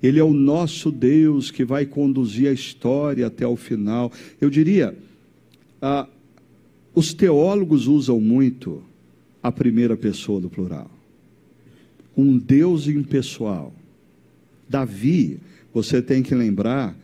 Ele 0.00 0.20
é 0.20 0.24
o 0.24 0.32
nosso 0.32 0.92
Deus 0.92 1.50
que 1.50 1.64
vai 1.64 1.84
conduzir 1.84 2.46
a 2.48 2.52
história 2.52 3.26
até 3.26 3.44
o 3.44 3.56
final. 3.56 4.12
Eu 4.40 4.48
diria, 4.48 4.96
ah, 5.80 6.06
os 6.94 7.12
teólogos 7.12 7.88
usam 7.88 8.20
muito 8.20 8.91
a 9.42 9.50
primeira 9.50 9.96
pessoa 9.96 10.40
do 10.40 10.48
plural. 10.48 10.90
Um 12.16 12.38
Deus 12.38 12.86
impessoal. 12.86 13.74
Davi, 14.68 15.38
você 15.72 16.00
tem 16.00 16.22
que 16.22 16.34
lembrar 16.34 16.96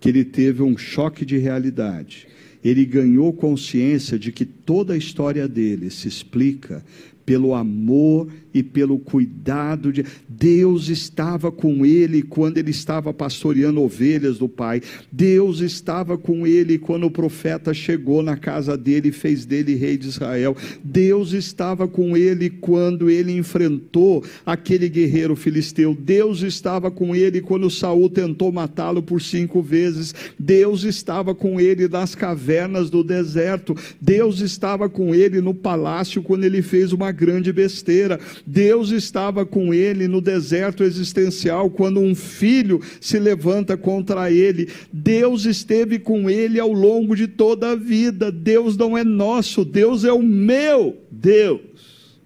que 0.00 0.08
ele 0.08 0.24
teve 0.24 0.62
um 0.62 0.76
choque 0.76 1.24
de 1.24 1.38
realidade. 1.38 2.26
Ele 2.62 2.84
ganhou 2.84 3.32
consciência 3.32 4.18
de 4.18 4.32
que 4.32 4.44
toda 4.44 4.94
a 4.94 4.96
história 4.96 5.46
dele 5.46 5.90
se 5.90 6.08
explica 6.08 6.84
pelo 7.24 7.54
amor 7.54 8.28
e 8.54 8.62
pelo 8.62 8.98
cuidado 8.98 9.92
de 9.92 10.04
Deus 10.28 10.88
estava 10.88 11.50
com 11.50 11.84
ele 11.84 12.22
quando 12.22 12.58
ele 12.58 12.70
estava 12.70 13.12
pastoreando 13.12 13.82
ovelhas 13.82 14.38
do 14.38 14.48
pai. 14.48 14.80
Deus 15.10 15.60
estava 15.60 16.16
com 16.16 16.46
ele 16.46 16.78
quando 16.78 17.06
o 17.06 17.10
profeta 17.10 17.74
chegou 17.74 18.22
na 18.22 18.36
casa 18.36 18.76
dele 18.76 19.08
e 19.08 19.12
fez 19.12 19.44
dele 19.44 19.74
rei 19.74 19.96
de 19.96 20.06
Israel. 20.06 20.56
Deus 20.84 21.32
estava 21.32 21.88
com 21.88 22.16
ele 22.16 22.48
quando 22.48 23.10
ele 23.10 23.32
enfrentou 23.32 24.24
aquele 24.46 24.88
guerreiro 24.88 25.34
filisteu. 25.34 25.96
Deus 25.98 26.42
estava 26.42 26.90
com 26.90 27.14
ele 27.14 27.40
quando 27.40 27.70
Saul 27.70 28.08
tentou 28.08 28.52
matá-lo 28.52 29.02
por 29.02 29.20
cinco 29.20 29.60
vezes. 29.62 30.14
Deus 30.38 30.84
estava 30.84 31.34
com 31.34 31.60
ele 31.60 31.88
nas 31.88 32.14
cavernas 32.14 32.88
do 32.88 33.02
deserto. 33.02 33.74
Deus 34.00 34.40
estava 34.40 34.88
com 34.88 35.12
ele 35.12 35.40
no 35.40 35.54
palácio 35.54 36.22
quando 36.22 36.44
ele 36.44 36.62
fez 36.62 36.92
uma 36.92 37.10
grande 37.14 37.50
besteira. 37.52 38.20
Deus 38.46 38.90
estava 38.90 39.46
com 39.46 39.72
ele 39.72 40.06
no 40.06 40.20
deserto 40.20 40.84
existencial 40.84 41.70
quando 41.70 42.00
um 42.00 42.14
filho 42.14 42.80
se 43.00 43.18
levanta 43.18 43.76
contra 43.76 44.30
ele. 44.30 44.68
Deus 44.92 45.46
esteve 45.46 45.98
com 45.98 46.28
ele 46.28 46.60
ao 46.60 46.72
longo 46.72 47.16
de 47.16 47.26
toda 47.26 47.70
a 47.70 47.76
vida. 47.76 48.30
Deus 48.30 48.76
não 48.76 48.98
é 48.98 49.02
nosso, 49.02 49.64
Deus 49.64 50.04
é 50.04 50.12
o 50.12 50.22
meu 50.22 50.98
Deus. 51.10 52.20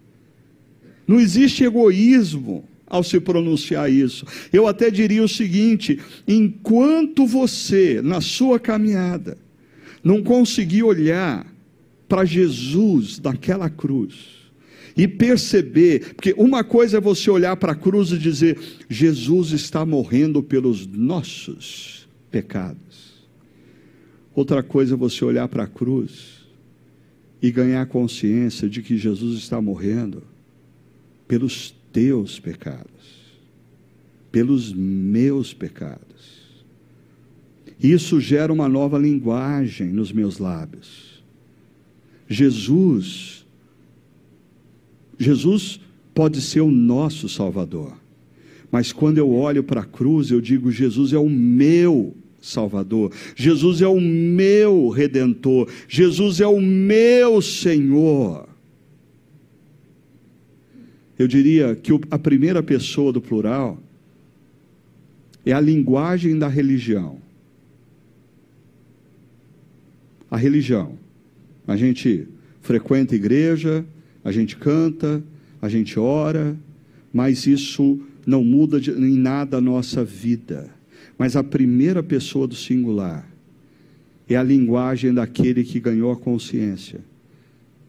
Não 1.06 1.20
existe 1.20 1.64
egoísmo 1.64 2.68
ao 2.86 3.04
se 3.04 3.20
pronunciar 3.20 3.90
isso. 3.90 4.26
Eu 4.52 4.66
até 4.66 4.90
diria 4.90 5.22
o 5.22 5.28
seguinte: 5.28 6.00
enquanto 6.26 7.26
você, 7.26 8.00
na 8.02 8.20
sua 8.20 8.58
caminhada, 8.58 9.38
não 10.02 10.22
conseguir 10.22 10.82
olhar 10.82 11.46
para 12.08 12.24
Jesus 12.24 13.20
naquela 13.20 13.68
cruz, 13.68 14.37
e 14.98 15.06
perceber, 15.06 16.14
porque 16.16 16.34
uma 16.36 16.64
coisa 16.64 16.98
é 16.98 17.00
você 17.00 17.30
olhar 17.30 17.56
para 17.56 17.70
a 17.70 17.76
cruz 17.76 18.10
e 18.10 18.18
dizer: 18.18 18.58
Jesus 18.90 19.52
está 19.52 19.86
morrendo 19.86 20.42
pelos 20.42 20.88
nossos 20.88 22.08
pecados. 22.32 23.28
Outra 24.34 24.60
coisa 24.60 24.94
é 24.94 24.96
você 24.96 25.24
olhar 25.24 25.46
para 25.46 25.62
a 25.62 25.68
cruz 25.68 26.44
e 27.40 27.52
ganhar 27.52 27.86
consciência 27.86 28.68
de 28.68 28.82
que 28.82 28.98
Jesus 28.98 29.38
está 29.38 29.62
morrendo 29.62 30.24
pelos 31.28 31.72
teus 31.92 32.40
pecados, 32.40 33.38
pelos 34.32 34.72
meus 34.72 35.54
pecados. 35.54 36.08
Isso 37.80 38.20
gera 38.20 38.52
uma 38.52 38.68
nova 38.68 38.98
linguagem 38.98 39.88
nos 39.88 40.10
meus 40.10 40.38
lábios. 40.38 41.22
Jesus 42.28 43.37
Jesus 45.18 45.80
pode 46.14 46.40
ser 46.40 46.60
o 46.60 46.70
nosso 46.70 47.28
Salvador, 47.28 47.92
mas 48.70 48.92
quando 48.92 49.18
eu 49.18 49.30
olho 49.32 49.64
para 49.64 49.80
a 49.80 49.84
cruz, 49.86 50.30
eu 50.30 50.40
digo: 50.40 50.70
Jesus 50.70 51.12
é 51.12 51.18
o 51.18 51.28
meu 51.28 52.14
Salvador, 52.40 53.12
Jesus 53.34 53.82
é 53.82 53.88
o 53.88 54.00
meu 54.00 54.88
Redentor, 54.88 55.68
Jesus 55.88 56.40
é 56.40 56.46
o 56.46 56.60
meu 56.60 57.42
Senhor. 57.42 58.48
eu 61.18 61.26
diria 61.26 61.74
que 61.74 61.90
a 62.10 62.18
primeira 62.18 62.62
pessoa 62.62 63.12
do 63.12 63.20
plural 63.20 63.82
é 65.44 65.52
a 65.52 65.60
linguagem 65.60 66.38
da 66.38 66.46
religião. 66.46 67.18
A 70.30 70.36
religião. 70.36 70.96
A 71.66 71.76
gente 71.76 72.28
frequenta 72.60 73.16
igreja, 73.16 73.84
a 74.28 74.32
gente 74.32 74.56
canta, 74.56 75.22
a 75.60 75.68
gente 75.68 75.98
ora, 75.98 76.56
mas 77.12 77.46
isso 77.46 78.00
não 78.26 78.44
muda 78.44 78.78
em 78.78 79.16
nada 79.16 79.56
a 79.56 79.60
nossa 79.60 80.04
vida. 80.04 80.70
Mas 81.16 81.34
a 81.34 81.42
primeira 81.42 82.02
pessoa 82.02 82.46
do 82.46 82.54
singular 82.54 83.28
é 84.28 84.36
a 84.36 84.42
linguagem 84.42 85.12
daquele 85.12 85.64
que 85.64 85.80
ganhou 85.80 86.12
a 86.12 86.16
consciência 86.16 87.00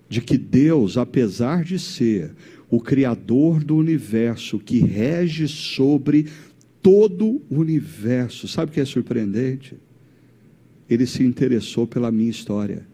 de 0.10 0.22
que 0.22 0.38
Deus, 0.38 0.98
apesar 0.98 1.64
de 1.64 1.78
ser 1.78 2.32
o 2.70 2.82
Criador 2.82 3.64
do 3.64 3.76
universo, 3.76 4.58
que 4.58 4.80
rege 4.80 5.48
sobre 5.48 6.26
todo 6.82 7.42
o 7.50 7.60
universo. 7.60 8.48
Sabe 8.48 8.72
o 8.72 8.74
que 8.74 8.80
é 8.80 8.86
surpreendente? 8.86 9.76
Ele 10.90 11.06
se 11.06 11.24
interessou 11.24 11.86
pela 11.86 12.12
minha 12.12 12.30
história. 12.30 12.88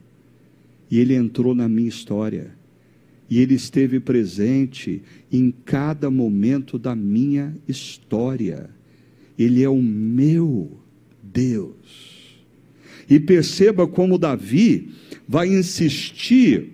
E 0.91 1.00
ele 1.00 1.16
entrou 1.16 1.56
na 1.56 1.70
minha 1.70 1.88
história. 1.88 2.52
E 3.30 3.39
ele 3.39 3.55
esteve 3.55 3.99
presente 3.99 5.01
em 5.32 5.51
cada 5.65 6.11
momento 6.11 6.78
da 6.78 6.95
minha 6.95 7.55
história. 7.67 8.69
Ele 9.38 9.63
é 9.63 9.69
o 9.69 9.82
meu 9.82 10.80
Deus. 11.21 12.36
E 13.09 13.19
perceba 13.19 13.88
como 13.88 14.17
Davi 14.17 14.89
vai 15.28 15.47
insistir 15.47 16.71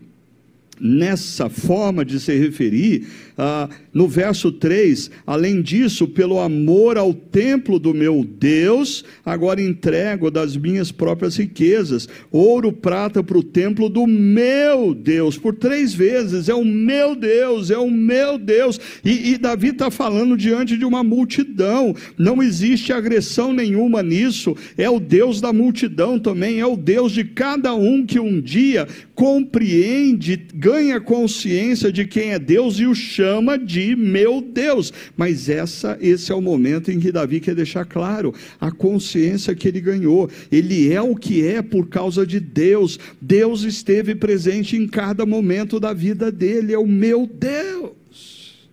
nessa 0.80 1.48
forma 1.48 2.04
de 2.04 2.20
se 2.20 2.36
referir 2.38 3.08
ah, 3.38 3.70
no 3.94 4.08
verso 4.08 4.52
3, 4.52 5.12
além 5.26 5.62
disso, 5.62 6.08
pelo 6.08 6.40
amor 6.40 6.98
ao 6.98 7.14
templo 7.14 7.78
do 7.78 7.94
meu 7.94 8.26
Deus, 8.26 9.04
agora 9.26 9.62
entrego 9.62 10.32
das 10.32 10.56
minhas 10.56 10.92
próprias 10.92 11.36
riquezas, 11.36 12.08
ouro, 12.32 12.72
prata 12.72 13.22
para 13.22 13.38
o 13.38 13.44
templo 13.44 13.90
do 13.90 14.08
meu 14.08 14.94
Deus, 14.94 15.38
por 15.38 15.56
três 15.56 15.94
vezes, 15.94 16.48
é 16.48 16.54
o 16.54 16.64
meu 16.64 17.16
Deus, 17.16 17.70
é 17.70 17.78
o 17.78 17.92
meu 17.92 18.38
Deus, 18.38 18.80
e, 19.04 19.34
e 19.34 19.38
Davi 19.38 19.70
está 19.70 19.92
falando 19.92 20.38
diante 20.38 20.78
de 20.78 20.86
uma 20.86 21.04
multidão, 21.04 21.94
não 22.18 22.42
existe 22.42 22.94
agressão 22.94 23.52
nenhuma 23.52 24.02
nisso, 24.02 24.56
é 24.78 24.90
o 24.90 25.00
Deus 25.00 25.42
da 25.42 25.52
multidão 25.52 26.18
também, 26.18 26.60
é 26.60 26.66
o 26.66 26.78
Deus 26.78 27.12
de 27.12 27.26
cada 27.26 27.74
um 27.74 28.06
que 28.06 28.20
um 28.20 28.40
dia 28.40 28.88
compreende, 29.14 30.48
ganha 30.54 31.00
consciência 31.00 31.92
de 31.92 32.06
quem 32.06 32.32
é 32.32 32.40
Deus 32.40 32.80
e 32.80 32.86
o 32.86 32.96
chama 32.96 33.42
chama 33.42 33.58
meu 33.96 34.42
Deus. 34.42 34.92
Mas 35.16 35.50
essa, 35.50 35.98
esse 36.02 36.32
é 36.32 36.36
o 36.36 36.42
momento 36.42 36.92
em 36.92 37.00
que 37.00 37.12
Davi 37.12 37.40
quer 37.40 37.56
deixar 37.56 37.86
claro 37.86 38.34
a 38.60 38.72
consciência 38.72 39.56
que 39.56 39.68
ele 39.68 39.82
ganhou. 39.82 40.30
Ele 40.52 40.92
é 40.92 41.02
o 41.02 41.16
que 41.16 41.46
é 41.46 41.62
por 41.62 41.88
causa 41.88 42.26
de 42.26 42.40
Deus. 42.40 43.00
Deus 43.22 43.64
esteve 43.64 44.16
presente 44.16 44.76
em 44.76 44.88
cada 44.88 45.26
momento 45.26 45.80
da 45.80 45.94
vida 45.94 46.32
dele. 46.32 46.74
É 46.74 46.80
o 46.80 46.88
meu 46.88 47.28
Deus. 47.28 48.70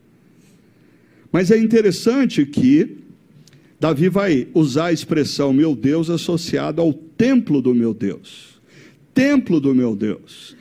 Mas 1.33 1.51
é 1.51 1.59
interessante 1.59 2.45
que 2.47 2.99
Davi 3.79 4.09
vai 4.09 4.49
usar 4.55 4.87
a 4.87 4.93
expressão 4.93 5.53
meu 5.53 5.77
Deus 5.77 6.11
associado 6.11 6.81
ao 6.83 6.93
templo 6.93 7.63
do 7.63 7.75
meu 7.75 7.95
Deus. 7.95 8.61
Templo 9.15 9.61
do 9.61 9.75
meu 9.75 9.95
Deus. 9.95 10.58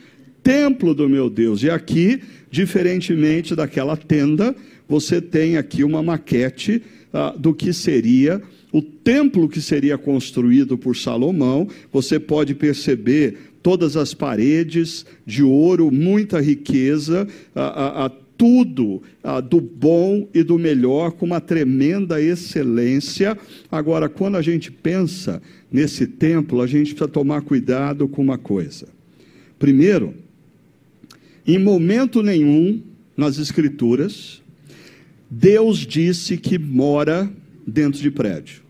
Templo 0.48 0.94
do 0.94 1.08
meu 1.08 1.28
Deus. 1.28 1.62
E 1.62 1.68
aqui 1.68 2.22
Diferentemente 2.50 3.54
daquela 3.54 3.96
tenda, 3.96 4.54
você 4.88 5.20
tem 5.20 5.56
aqui 5.56 5.84
uma 5.84 6.02
maquete 6.02 6.82
ah, 7.12 7.34
do 7.36 7.52
que 7.54 7.72
seria 7.72 8.40
o 8.72 8.82
templo 8.82 9.48
que 9.48 9.60
seria 9.60 9.98
construído 9.98 10.76
por 10.76 10.96
Salomão. 10.96 11.68
Você 11.92 12.18
pode 12.18 12.54
perceber 12.54 13.36
todas 13.62 13.96
as 13.96 14.14
paredes 14.14 15.04
de 15.26 15.42
ouro, 15.42 15.90
muita 15.90 16.40
riqueza, 16.40 17.26
ah, 17.54 18.06
ah, 18.06 18.10
tudo 18.36 19.02
do 19.50 19.60
bom 19.60 20.28
e 20.32 20.44
do 20.44 20.56
melhor, 20.56 21.10
com 21.10 21.26
uma 21.26 21.40
tremenda 21.40 22.22
excelência. 22.22 23.36
Agora, 23.70 24.08
quando 24.08 24.36
a 24.36 24.42
gente 24.42 24.70
pensa 24.70 25.42
nesse 25.72 26.06
templo, 26.06 26.62
a 26.62 26.66
gente 26.66 26.94
precisa 26.94 27.08
tomar 27.08 27.42
cuidado 27.42 28.06
com 28.06 28.22
uma 28.22 28.38
coisa. 28.38 28.86
Primeiro, 29.58 30.14
em 31.48 31.58
momento 31.58 32.22
nenhum 32.22 32.82
nas 33.16 33.38
Escrituras, 33.38 34.42
Deus 35.30 35.78
disse 35.78 36.36
que 36.36 36.58
mora 36.58 37.30
dentro 37.66 38.00
de 38.00 38.10
prédio. 38.10 38.62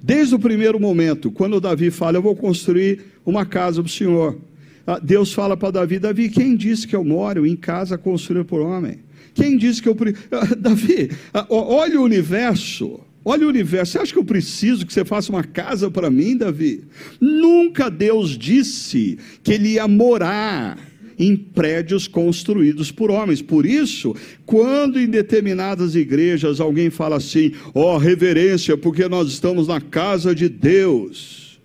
Desde 0.00 0.32
o 0.32 0.38
primeiro 0.38 0.78
momento, 0.78 1.28
quando 1.28 1.60
Davi 1.60 1.90
fala, 1.90 2.16
eu 2.16 2.22
vou 2.22 2.36
construir 2.36 3.00
uma 3.26 3.44
casa 3.44 3.82
para 3.82 3.88
o 3.88 3.92
Senhor. 3.92 4.38
Ah, 4.86 5.00
Deus 5.00 5.32
fala 5.32 5.56
para 5.56 5.72
Davi, 5.72 5.98
Davi, 5.98 6.28
quem 6.30 6.56
disse 6.56 6.86
que 6.86 6.94
eu 6.94 7.04
moro 7.04 7.44
em 7.44 7.56
casa 7.56 7.98
construída 7.98 8.44
por 8.44 8.60
homem? 8.60 9.00
Quem 9.34 9.56
disse 9.56 9.82
que 9.82 9.88
eu... 9.88 9.96
Ah, 10.30 10.54
Davi, 10.56 11.10
ah, 11.34 11.46
olha 11.50 12.00
o 12.00 12.04
universo. 12.04 13.00
Olha 13.24 13.44
o 13.44 13.48
universo, 13.50 13.92
você 13.92 13.98
acha 13.98 14.12
que 14.12 14.18
eu 14.18 14.24
preciso 14.24 14.86
que 14.86 14.92
você 14.92 15.04
faça 15.04 15.30
uma 15.30 15.44
casa 15.44 15.90
para 15.90 16.08
mim, 16.08 16.36
Davi? 16.36 16.84
Nunca 17.20 17.90
Deus 17.90 18.38
disse 18.38 19.18
que 19.42 19.52
ele 19.52 19.70
ia 19.70 19.86
morar 19.86 20.78
em 21.18 21.36
prédios 21.36 22.06
construídos 22.06 22.92
por 22.92 23.10
homens. 23.10 23.42
Por 23.42 23.66
isso, 23.66 24.14
quando 24.46 25.00
em 25.00 25.08
determinadas 25.08 25.94
igrejas 25.94 26.60
alguém 26.60 26.90
fala 26.90 27.16
assim, 27.16 27.52
ó 27.74 27.94
oh, 27.94 27.98
reverência, 27.98 28.76
porque 28.76 29.08
nós 29.08 29.28
estamos 29.28 29.66
na 29.68 29.80
casa 29.80 30.34
de 30.34 30.48
Deus. 30.48 31.60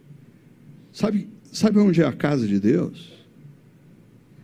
Sabe, 0.91 1.27
sabe 1.51 1.79
onde 1.79 2.01
é 2.01 2.05
a 2.05 2.13
casa 2.13 2.47
de 2.47 2.59
Deus? 2.59 3.11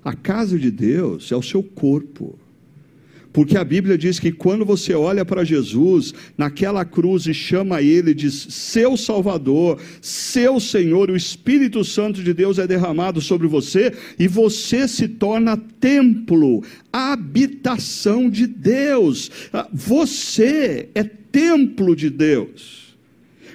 A 0.04 0.14
casa 0.14 0.58
de 0.58 0.72
Deus 0.72 1.32
é 1.32 1.36
o 1.36 1.42
seu 1.42 1.62
corpo. 1.62 2.38
Porque 3.32 3.58
a 3.58 3.64
Bíblia 3.64 3.98
diz 3.98 4.20
que 4.20 4.32
quando 4.32 4.66
você 4.66 4.94
olha 4.94 5.24
para 5.24 5.44
Jesus 5.44 6.14
naquela 6.38 6.84
cruz 6.84 7.28
e 7.28 7.34
chama 7.34 7.82
ele, 7.82 8.14
diz: 8.14 8.48
Seu 8.50 8.98
Salvador, 8.98 9.80
seu 10.02 10.60
Senhor, 10.60 11.12
o 11.12 11.16
Espírito 11.16 11.84
Santo 11.84 12.24
de 12.24 12.34
Deus 12.34 12.58
é 12.58 12.66
derramado 12.66 13.22
sobre 13.22 13.48
você 13.48 13.94
e 14.18 14.28
você 14.28 14.88
se 14.88 15.08
torna 15.08 15.58
templo, 15.80 16.64
habitação 16.92 18.30
de 18.30 18.48
Deus. 18.48 19.30
Ah, 19.54 19.68
você 19.72 20.90
é 20.96 21.04
templo 21.04 21.96
de 21.96 22.10
Deus. 22.10 22.90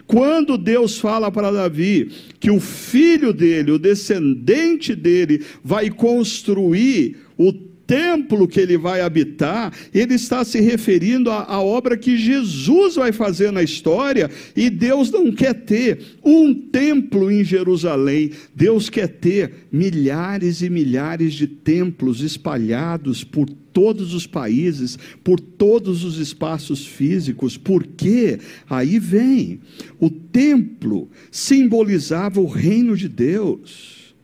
Quando 0.07 0.59
Deus 0.59 0.99
fala 0.99 1.33
para 1.33 1.51
Davi 1.51 2.11
que 2.39 2.51
o 2.51 2.61
filho 2.61 3.33
dele, 3.33 3.73
o 3.73 3.79
descendente 3.79 4.95
dele, 4.95 5.43
vai 5.65 5.91
construir 5.91 7.17
o 7.37 7.53
templo 7.87 8.49
que 8.49 8.61
ele 8.61 8.77
vai 8.77 9.01
habitar, 9.01 9.73
ele 9.93 10.15
está 10.15 10.45
se 10.45 10.61
referindo 10.61 11.31
à, 11.31 11.45
à, 11.45 11.61
obra 11.61 11.97
que 11.97 12.17
Jesus 12.17 12.97
vai 12.97 13.13
fazer 13.13 13.51
na 13.51 13.63
história, 13.63 14.31
e 14.57 14.69
Deus 14.71 15.11
não 15.11 15.33
quer 15.33 15.55
ter 15.55 15.99
um 16.25 16.55
templo 16.55 17.31
em 17.31 17.45
Jerusalém, 17.45 18.31
Deus 18.55 18.89
quer 18.89 19.09
ter 19.09 19.67
milhares 19.71 20.63
e 20.63 20.71
milhares 20.71 21.35
de 21.35 21.47
templos 21.47 22.21
espalhados 22.21 23.25
por 23.25 23.49
todos 23.73 24.15
os 24.15 24.27
países, 24.27 24.99
por 25.23 25.41
todos 25.41 26.05
os 26.05 26.19
espaços 26.19 26.87
físicos, 26.87 27.57
porque 27.57 28.39
aí 28.71 28.99
vem, 28.99 29.61
o 29.99 30.09
templo 30.09 31.09
simbolizava 31.31 32.41
o 32.41 32.47
reino 32.47 32.97
de 32.97 33.09
Deus 33.09 34.15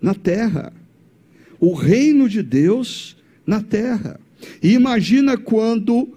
na 0.00 0.14
terra 0.14 0.72
o 1.60 1.74
reino 1.74 2.28
de 2.28 2.42
Deus 2.42 3.16
na 3.46 3.60
terra. 3.60 4.18
E 4.62 4.72
imagina 4.72 5.36
quando 5.36 6.08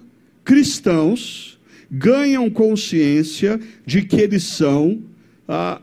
cristãos 0.42 1.58
ganham 1.90 2.50
consciência 2.50 3.60
de 3.86 4.02
que 4.02 4.16
eles 4.16 4.44
são 4.44 5.02
ah, 5.46 5.80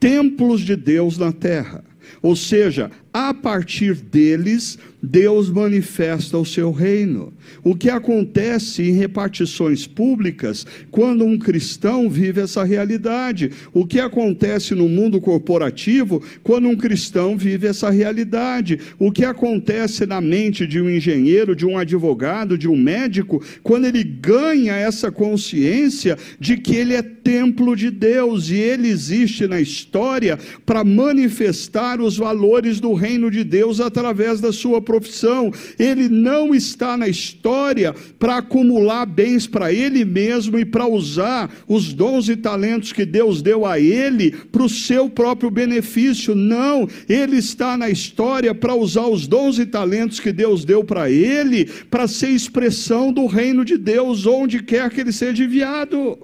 templos 0.00 0.60
de 0.60 0.76
Deus 0.76 1.16
na 1.16 1.32
terra. 1.32 1.84
Ou 2.20 2.34
seja, 2.34 2.90
a 3.14 3.32
partir 3.32 3.94
deles, 3.94 4.76
Deus 5.00 5.48
manifesta 5.48 6.36
o 6.36 6.44
seu 6.44 6.72
reino. 6.72 7.32
O 7.62 7.76
que 7.76 7.88
acontece 7.88 8.82
em 8.82 8.92
repartições 8.94 9.86
públicas 9.86 10.66
quando 10.90 11.24
um 11.24 11.38
cristão 11.38 12.10
vive 12.10 12.40
essa 12.40 12.64
realidade? 12.64 13.52
O 13.72 13.86
que 13.86 14.00
acontece 14.00 14.74
no 14.74 14.88
mundo 14.88 15.20
corporativo 15.20 16.20
quando 16.42 16.66
um 16.66 16.74
cristão 16.74 17.36
vive 17.36 17.68
essa 17.68 17.88
realidade? 17.88 18.80
O 18.98 19.12
que 19.12 19.24
acontece 19.24 20.06
na 20.06 20.20
mente 20.20 20.66
de 20.66 20.80
um 20.80 20.90
engenheiro, 20.90 21.54
de 21.54 21.64
um 21.64 21.78
advogado, 21.78 22.58
de 22.58 22.66
um 22.66 22.76
médico, 22.76 23.40
quando 23.62 23.84
ele 23.84 24.02
ganha 24.02 24.74
essa 24.74 25.12
consciência 25.12 26.18
de 26.40 26.56
que 26.56 26.74
ele 26.74 26.94
é 26.94 27.02
templo 27.02 27.76
de 27.76 27.90
Deus 27.92 28.48
e 28.48 28.56
ele 28.56 28.88
existe 28.88 29.46
na 29.46 29.60
história 29.60 30.36
para 30.66 30.82
manifestar 30.82 32.00
os 32.00 32.16
valores 32.16 32.80
do 32.80 32.92
reino 32.92 33.03
de 33.30 33.44
Deus 33.44 33.80
através 33.80 34.40
da 34.40 34.52
sua 34.52 34.80
profissão. 34.80 35.52
Ele 35.78 36.08
não 36.08 36.54
está 36.54 36.96
na 36.96 37.06
história 37.06 37.94
para 38.18 38.38
acumular 38.38 39.04
bens 39.04 39.46
para 39.46 39.72
ele 39.72 40.04
mesmo 40.04 40.58
e 40.58 40.64
para 40.64 40.86
usar 40.86 41.50
os 41.68 41.92
dons 41.92 42.28
e 42.28 42.36
talentos 42.36 42.92
que 42.92 43.04
Deus 43.04 43.42
deu 43.42 43.66
a 43.66 43.78
ele 43.78 44.30
para 44.30 44.62
o 44.62 44.68
seu 44.68 45.10
próprio 45.10 45.50
benefício. 45.50 46.34
Não, 46.34 46.88
ele 47.08 47.36
está 47.36 47.76
na 47.76 47.90
história 47.90 48.54
para 48.54 48.74
usar 48.74 49.06
os 49.06 49.26
dons 49.26 49.58
e 49.58 49.66
talentos 49.66 50.18
que 50.18 50.32
Deus 50.32 50.64
deu 50.64 50.82
para 50.82 51.10
ele 51.10 51.66
para 51.90 52.08
ser 52.08 52.30
expressão 52.30 53.12
do 53.12 53.26
reino 53.26 53.64
de 53.64 53.76
Deus 53.76 54.26
onde 54.26 54.62
quer 54.62 54.90
que 54.90 55.00
ele 55.00 55.12
seja 55.12 55.44
enviado. 55.44 56.18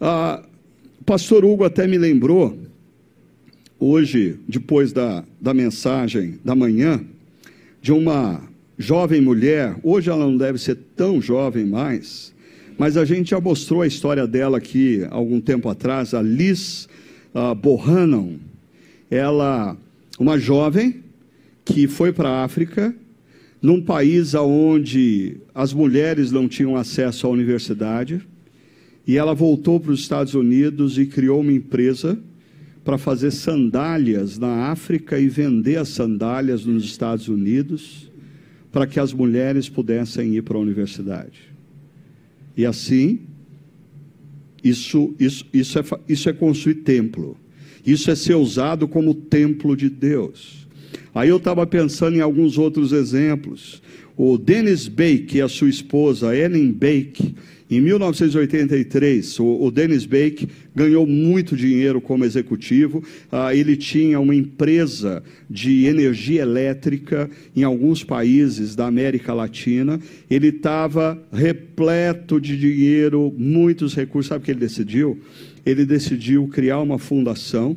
Ah, 0.00 0.42
pastor 1.04 1.44
Hugo 1.44 1.64
até 1.64 1.86
me 1.86 1.96
lembrou, 1.96 2.58
hoje, 3.78 4.38
depois 4.48 4.92
da, 4.92 5.24
da 5.40 5.52
mensagem 5.52 6.38
da 6.44 6.54
manhã, 6.54 7.04
de 7.80 7.92
uma 7.92 8.42
jovem 8.78 9.20
mulher, 9.20 9.76
hoje 9.82 10.10
ela 10.10 10.24
não 10.24 10.36
deve 10.36 10.58
ser 10.58 10.76
tão 10.96 11.20
jovem 11.20 11.64
mais, 11.64 12.34
mas 12.78 12.96
a 12.96 13.04
gente 13.04 13.30
já 13.30 13.40
mostrou 13.40 13.82
a 13.82 13.86
história 13.86 14.26
dela 14.26 14.58
aqui 14.58 15.06
algum 15.10 15.40
tempo 15.40 15.68
atrás, 15.68 16.12
a 16.12 16.20
Liz 16.20 16.88
uh, 17.34 17.54
Bohannon. 17.54 18.36
Ela, 19.10 19.76
uma 20.18 20.38
jovem 20.38 21.02
que 21.64 21.86
foi 21.86 22.12
para 22.12 22.28
a 22.28 22.44
África, 22.44 22.94
num 23.62 23.80
país 23.80 24.34
onde 24.34 25.38
as 25.54 25.72
mulheres 25.72 26.30
não 26.30 26.46
tinham 26.46 26.76
acesso 26.76 27.26
à 27.26 27.30
universidade, 27.30 28.20
e 29.06 29.16
ela 29.16 29.34
voltou 29.34 29.80
para 29.80 29.92
os 29.92 30.00
Estados 30.00 30.34
Unidos 30.34 30.98
e 30.98 31.06
criou 31.06 31.40
uma 31.40 31.52
empresa 31.52 32.18
para 32.86 32.96
fazer 32.96 33.32
sandálias 33.32 34.38
na 34.38 34.70
África 34.70 35.18
e 35.18 35.28
vender 35.28 35.76
as 35.76 35.88
sandálias 35.88 36.64
nos 36.64 36.84
Estados 36.84 37.26
Unidos, 37.26 38.08
para 38.70 38.86
que 38.86 39.00
as 39.00 39.12
mulheres 39.12 39.68
pudessem 39.68 40.36
ir 40.36 40.42
para 40.42 40.56
a 40.56 40.60
universidade. 40.60 41.52
E 42.56 42.64
assim, 42.64 43.22
isso, 44.62 45.12
isso, 45.18 45.44
isso, 45.52 45.80
é, 45.80 45.82
isso 46.08 46.28
é 46.28 46.32
construir 46.32 46.76
templo. 46.76 47.36
Isso 47.84 48.08
é 48.08 48.14
ser 48.14 48.36
usado 48.36 48.86
como 48.86 49.14
templo 49.14 49.76
de 49.76 49.90
Deus. 49.90 50.68
Aí 51.12 51.28
eu 51.28 51.38
estava 51.38 51.66
pensando 51.66 52.16
em 52.16 52.20
alguns 52.20 52.56
outros 52.56 52.92
exemplos. 52.92 53.82
O 54.16 54.38
Dennis 54.38 54.86
Bake 54.86 55.38
e 55.38 55.40
a 55.40 55.48
sua 55.48 55.68
esposa, 55.68 56.36
Ellen 56.36 56.70
Bake, 56.70 57.34
em 57.68 57.80
1983, 57.80 59.40
o, 59.40 59.64
o 59.64 59.70
Dennis 59.72 60.06
Bake 60.06 60.48
ganhou 60.74 61.04
muito 61.04 61.56
dinheiro 61.56 62.00
como 62.00 62.24
executivo. 62.24 63.02
Ah, 63.30 63.54
ele 63.54 63.76
tinha 63.76 64.20
uma 64.20 64.34
empresa 64.34 65.22
de 65.50 65.86
energia 65.86 66.42
elétrica 66.42 67.28
em 67.56 67.64
alguns 67.64 68.04
países 68.04 68.76
da 68.76 68.86
América 68.86 69.34
Latina. 69.34 69.98
Ele 70.30 70.48
estava 70.48 71.20
repleto 71.32 72.40
de 72.40 72.56
dinheiro, 72.56 73.34
muitos 73.36 73.94
recursos. 73.96 74.28
Sabe 74.28 74.42
o 74.42 74.44
que 74.44 74.52
ele 74.52 74.60
decidiu? 74.60 75.20
Ele 75.64 75.84
decidiu 75.84 76.46
criar 76.46 76.80
uma 76.80 76.98
fundação 76.98 77.76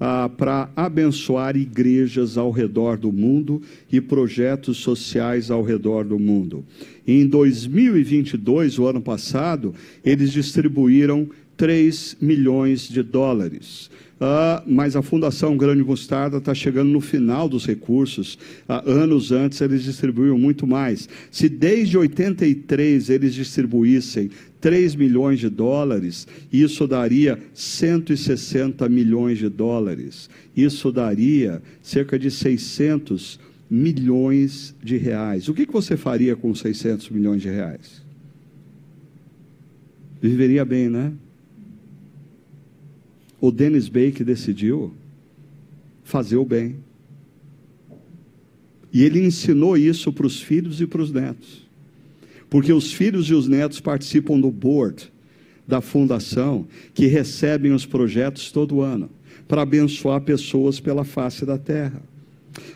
ah, 0.00 0.28
para 0.28 0.70
abençoar 0.76 1.56
igrejas 1.56 2.38
ao 2.38 2.50
redor 2.50 2.96
do 2.96 3.12
mundo 3.12 3.60
e 3.90 4.00
projetos 4.00 4.78
sociais 4.78 5.50
ao 5.50 5.62
redor 5.62 6.04
do 6.04 6.18
mundo. 6.18 6.64
Em 7.06 7.26
2022, 7.26 8.78
o 8.78 8.86
ano 8.86 9.00
passado, 9.00 9.74
eles 10.04 10.32
distribuíram 10.32 11.28
3 11.56 12.16
milhões 12.20 12.88
de 12.88 13.02
dólares. 13.02 13.90
Ah, 14.20 14.64
mas 14.66 14.96
a 14.96 15.02
Fundação 15.02 15.56
Grande 15.56 15.84
Mostarda 15.84 16.38
está 16.38 16.52
chegando 16.52 16.90
no 16.90 17.00
final 17.00 17.48
dos 17.48 17.64
recursos. 17.64 18.36
Ah, 18.68 18.82
anos 18.84 19.30
antes 19.30 19.60
eles 19.60 19.84
distribuíam 19.84 20.36
muito 20.36 20.66
mais. 20.66 21.08
Se 21.30 21.48
desde 21.48 21.96
83 21.96 23.10
eles 23.10 23.34
distribuíssem 23.34 24.30
3 24.60 24.96
milhões 24.96 25.38
de 25.38 25.48
dólares, 25.48 26.26
isso 26.52 26.86
daria 26.86 27.38
160 27.54 28.88
milhões 28.88 29.38
de 29.38 29.48
dólares. 29.48 30.28
Isso 30.56 30.90
daria 30.90 31.62
cerca 31.80 32.18
de 32.18 32.30
600 32.30 33.38
milhões 33.70 34.74
de 34.82 34.96
reais. 34.96 35.48
O 35.48 35.54
que, 35.54 35.66
que 35.66 35.72
você 35.72 35.96
faria 35.96 36.34
com 36.34 36.54
600 36.54 37.10
milhões 37.10 37.42
de 37.42 37.48
reais? 37.48 38.02
Viveria 40.20 40.64
bem, 40.64 40.88
né? 40.88 41.12
O 43.40 43.52
Dennis 43.52 43.88
Bake 43.88 44.24
decidiu 44.24 44.92
fazer 46.02 46.36
o 46.36 46.44
bem. 46.44 46.76
E 48.92 49.04
ele 49.04 49.24
ensinou 49.24 49.76
isso 49.76 50.12
para 50.12 50.26
os 50.26 50.40
filhos 50.40 50.80
e 50.80 50.86
para 50.86 51.02
os 51.02 51.12
netos 51.12 51.67
porque 52.50 52.72
os 52.72 52.92
filhos 52.92 53.28
e 53.28 53.34
os 53.34 53.46
netos 53.48 53.80
participam 53.80 54.38
do 54.40 54.50
board 54.50 55.10
da 55.66 55.82
fundação, 55.82 56.66
que 56.94 57.06
recebem 57.06 57.72
os 57.72 57.84
projetos 57.84 58.50
todo 58.50 58.80
ano, 58.80 59.10
para 59.46 59.62
abençoar 59.62 60.22
pessoas 60.22 60.80
pela 60.80 61.04
face 61.04 61.44
da 61.44 61.58
terra. 61.58 62.02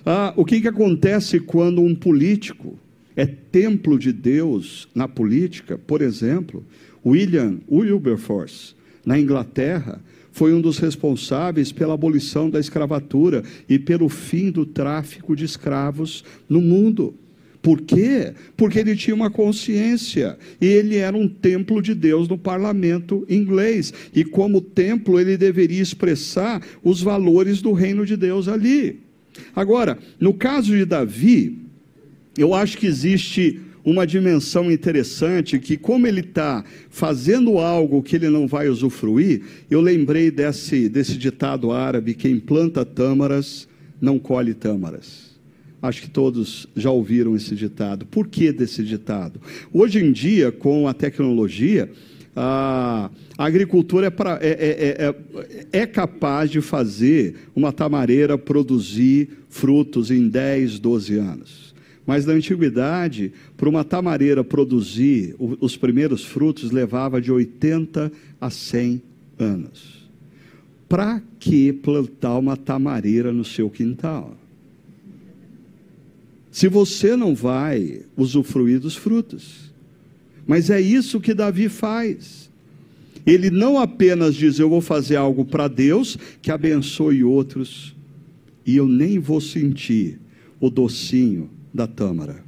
Ah, 0.05 0.35
o 0.37 0.45
que, 0.45 0.61
que 0.61 0.69
acontece 0.69 1.41
quando 1.41 1.81
um 1.81 1.95
político 1.95 2.79
é 3.17 3.25
templo 3.25 3.99
de 3.99 4.13
Deus 4.13 4.89
na 4.95 5.09
política? 5.09 5.79
Por 5.79 6.03
exemplo, 6.03 6.65
William 7.05 7.59
Wilberforce, 7.71 8.75
na 9.05 9.19
Inglaterra, 9.19 10.01
foi 10.31 10.55
um 10.55 10.61
dos 10.61 10.79
responsáveis 10.79 11.73
pela 11.73 11.95
abolição 11.95 12.49
da 12.49 12.61
escravatura 12.61 13.43
e 13.69 13.79
pelo 13.79 14.09
fim 14.09 14.51
do 14.51 14.65
tráfico 14.65 15.37
de 15.37 15.45
escravos 15.45 16.25
no 16.49 16.61
mundo. 16.61 17.15
Por 17.63 17.81
quê? 17.81 18.35
Porque 18.57 18.81
ele 18.81 18.97
tinha 18.97 19.15
uma 19.15 19.31
consciência. 19.31 20.37
Ele 20.61 20.97
era 20.97 21.17
um 21.17 21.29
templo 21.29 21.81
de 21.81 21.95
Deus 21.95 22.29
no 22.29 22.37
parlamento 22.37 23.25
inglês. 23.31 23.95
E 24.13 24.25
como 24.25 24.61
templo, 24.61 25.21
ele 25.21 25.37
deveria 25.37 25.81
expressar 25.81 26.61
os 26.83 27.01
valores 27.01 27.63
do 27.63 27.73
reino 27.73 28.05
de 28.05 28.17
Deus 28.17 28.49
ali. 28.49 29.01
Agora, 29.55 29.97
no 30.19 30.35
caso 30.35 30.77
de 30.77 30.85
Davi, 30.85 31.61
eu 32.37 32.53
acho 32.53 32.77
que 32.77 32.87
existe 32.87 33.61
uma 33.85 34.07
dimensão 34.07 34.71
interessante 34.71 35.59
que, 35.59 35.77
como 35.77 36.07
ele 36.07 36.21
está 36.21 36.65
fazendo 36.91 37.59
algo 37.59 38.03
que 38.03 38.17
ele 38.17 38.29
não 38.29 38.47
vai 38.47 38.69
usufruir, 38.69 39.43
eu 39.71 39.81
lembrei 39.81 40.31
desse, 40.31 40.89
desse 40.89 41.17
ditado 41.17 41.71
árabe: 41.71 42.15
quem 42.15 42.41
planta 42.41 42.85
tâmaras 42.85 43.69
não 44.01 44.19
colhe 44.19 44.53
tâmaras. 44.53 45.32
Acho 45.83 46.03
que 46.03 46.11
todos 46.11 46.69
já 46.77 46.93
ouviram 46.93 47.35
esse 47.35 47.57
ditado. 47.57 48.07
Por 48.07 48.29
que 48.29 48.53
desse 48.53 48.85
ditado? 48.85 49.41
Hoje 49.73 49.99
em 49.99 50.13
dia, 50.13 50.53
com 50.53 50.87
a 50.87 50.95
tecnologia, 50.95 51.91
a 52.37 53.11
agricultura 53.37 54.07
é, 54.07 54.11
pra, 54.11 54.39
é, 54.41 54.51
é, 54.51 55.07
é, 55.73 55.81
é, 55.81 55.87
capaz 55.87 56.51
de 56.51 56.61
fazer 56.61 57.35
uma 57.55 57.73
tamareira 57.73 58.39
produzir 58.39 59.29
frutos 59.51 60.11
em 60.11 60.29
10, 60.29 60.79
12 60.79 61.17
anos. 61.17 61.75
Mas 62.07 62.27
na 62.27 62.33
antiguidade, 62.33 63.33
para 63.57 63.69
uma 63.69 63.85
tamareira 63.85 64.43
produzir 64.43 65.35
os 65.39 65.77
primeiros 65.77 66.25
frutos, 66.25 66.71
levava 66.71 67.21
de 67.21 67.31
80 67.31 68.11
a 68.41 68.51
100 68.51 69.03
anos. 69.39 70.09
Para 70.89 71.23
que 71.39 71.73
plantar 71.73 72.39
uma 72.39 72.57
tamareira 72.57 73.33
no 73.33 73.45
seu 73.45 73.69
quintal? 73.71 74.37
Se 76.53 76.69
você 76.69 77.17
não 77.17 77.35
vai 77.35 78.03
usufruir 78.15 78.79
dos 78.79 78.95
frutos. 78.95 79.73
Mas 80.47 80.69
é 80.69 80.79
isso 80.79 81.21
que 81.21 81.33
Davi 81.33 81.71
faz. 81.71 82.51
Ele 83.27 83.51
não 83.51 83.79
apenas 83.79 84.35
diz: 84.35 84.59
Eu 84.59 84.69
vou 84.69 84.83
fazer 84.83 85.17
algo 85.17 85.47
para 85.47 85.67
Deus 85.67 86.19
que 86.43 86.51
abençoe 86.51 87.25
outros, 87.25 87.97
e 88.67 88.77
eu 88.77 88.87
nem 88.87 89.19
vou 89.19 89.41
sentir 89.41 90.21
o 90.61 90.69
docinho 90.69 91.49
da 91.73 91.87
tâmara. 91.87 92.45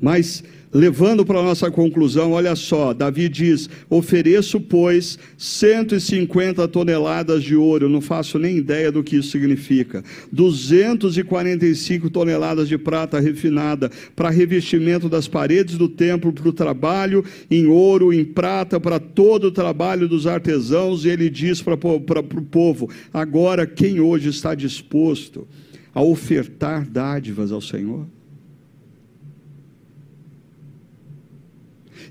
Mas 0.00 0.42
Levando 0.72 1.24
para 1.24 1.38
a 1.38 1.42
nossa 1.42 1.70
conclusão, 1.70 2.32
olha 2.32 2.54
só, 2.54 2.92
Davi 2.92 3.28
diz: 3.28 3.70
ofereço, 3.88 4.60
pois, 4.60 5.18
150 5.38 6.68
toneladas 6.68 7.42
de 7.42 7.56
ouro, 7.56 7.88
não 7.88 8.02
faço 8.02 8.38
nem 8.38 8.58
ideia 8.58 8.92
do 8.92 9.02
que 9.02 9.16
isso 9.16 9.30
significa, 9.30 10.04
245 10.30 12.10
toneladas 12.10 12.68
de 12.68 12.76
prata 12.76 13.18
refinada 13.18 13.90
para 14.14 14.28
revestimento 14.28 15.08
das 15.08 15.26
paredes 15.26 15.78
do 15.78 15.88
templo, 15.88 16.34
para 16.34 16.48
o 16.48 16.52
trabalho 16.52 17.24
em 17.50 17.66
ouro, 17.66 18.12
em 18.12 18.24
prata, 18.24 18.78
para 18.78 19.00
todo 19.00 19.44
o 19.44 19.52
trabalho 19.52 20.06
dos 20.06 20.26
artesãos, 20.26 21.06
e 21.06 21.08
ele 21.08 21.30
diz 21.30 21.62
para 21.62 21.74
o 21.74 22.42
povo: 22.44 22.90
agora 23.10 23.66
quem 23.66 24.00
hoje 24.00 24.28
está 24.28 24.54
disposto 24.54 25.48
a 25.94 26.02
ofertar 26.02 26.86
dádivas 26.86 27.52
ao 27.52 27.62
Senhor? 27.62 28.17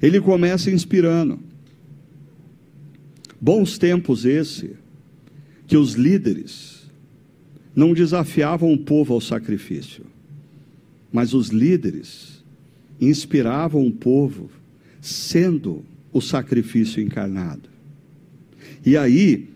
Ele 0.01 0.19
começa 0.19 0.71
inspirando. 0.71 1.39
Bons 3.39 3.77
tempos 3.77 4.25
esse, 4.25 4.75
que 5.67 5.77
os 5.77 5.93
líderes 5.93 6.89
não 7.75 7.93
desafiavam 7.93 8.73
o 8.73 8.77
povo 8.77 9.13
ao 9.13 9.21
sacrifício, 9.21 10.03
mas 11.11 11.33
os 11.33 11.49
líderes 11.49 12.43
inspiravam 12.99 13.85
o 13.85 13.91
povo 13.91 14.49
sendo 14.99 15.85
o 16.11 16.19
sacrifício 16.19 17.01
encarnado. 17.01 17.69
E 18.85 18.97
aí, 18.97 19.49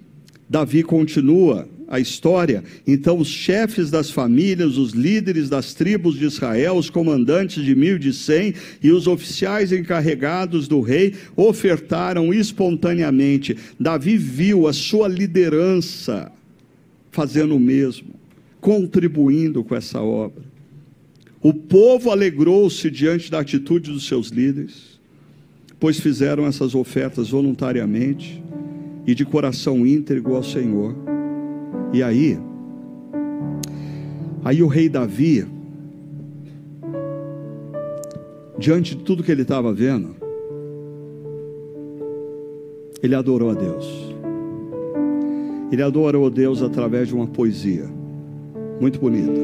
Davi 0.47 0.83
continua 0.83 1.67
a 1.91 1.99
história, 1.99 2.63
então 2.87 3.19
os 3.19 3.27
chefes 3.27 3.91
das 3.91 4.09
famílias, 4.09 4.77
os 4.77 4.93
líderes 4.93 5.49
das 5.49 5.73
tribos 5.73 6.17
de 6.17 6.23
Israel, 6.23 6.75
os 6.75 6.89
comandantes 6.89 7.65
de 7.65 7.75
mil 7.75 7.99
de 7.99 8.13
cem 8.13 8.53
e 8.81 8.91
os 8.91 9.07
oficiais 9.07 9.73
encarregados 9.73 10.69
do 10.69 10.79
rei 10.79 11.13
ofertaram 11.35 12.33
espontaneamente. 12.33 13.57
Davi 13.77 14.15
viu 14.15 14.69
a 14.69 14.73
sua 14.73 15.09
liderança 15.09 16.31
fazendo 17.11 17.57
o 17.57 17.59
mesmo, 17.59 18.07
contribuindo 18.61 19.61
com 19.61 19.75
essa 19.75 19.99
obra. 19.99 20.43
O 21.41 21.53
povo 21.53 22.09
alegrou-se 22.09 22.89
diante 22.89 23.29
da 23.29 23.41
atitude 23.41 23.91
dos 23.91 24.07
seus 24.07 24.29
líderes, 24.29 24.97
pois 25.77 25.99
fizeram 25.99 26.45
essas 26.45 26.73
ofertas 26.73 27.31
voluntariamente 27.31 28.41
e 29.05 29.13
de 29.13 29.25
coração 29.25 29.85
íntegro 29.85 30.35
ao 30.35 30.43
Senhor. 30.43 31.20
E 31.93 32.01
aí, 32.01 32.39
aí 34.45 34.63
o 34.63 34.67
rei 34.67 34.87
Davi, 34.87 35.45
diante 38.57 38.95
de 38.95 39.03
tudo 39.03 39.23
que 39.23 39.31
ele 39.31 39.41
estava 39.41 39.73
vendo, 39.73 40.15
ele 43.03 43.13
adorou 43.15 43.49
a 43.49 43.53
Deus. 43.53 44.15
Ele 45.71 45.81
adorou 45.81 46.27
a 46.27 46.29
Deus 46.29 46.61
através 46.61 47.07
de 47.07 47.15
uma 47.15 47.27
poesia 47.27 47.85
muito 48.79 48.99
bonita, 48.99 49.39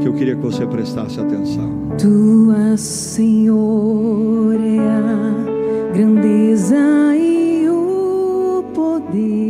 que 0.00 0.08
eu 0.08 0.14
queria 0.14 0.34
que 0.34 0.42
você 0.42 0.66
prestasse 0.66 1.20
atenção. 1.20 1.70
Tua 1.98 2.76
Senhor 2.76 4.54
é 4.54 4.78
a 4.78 5.92
grandeza 5.92 7.14
e 7.16 7.68
o 7.68 8.64
poder. 8.74 9.41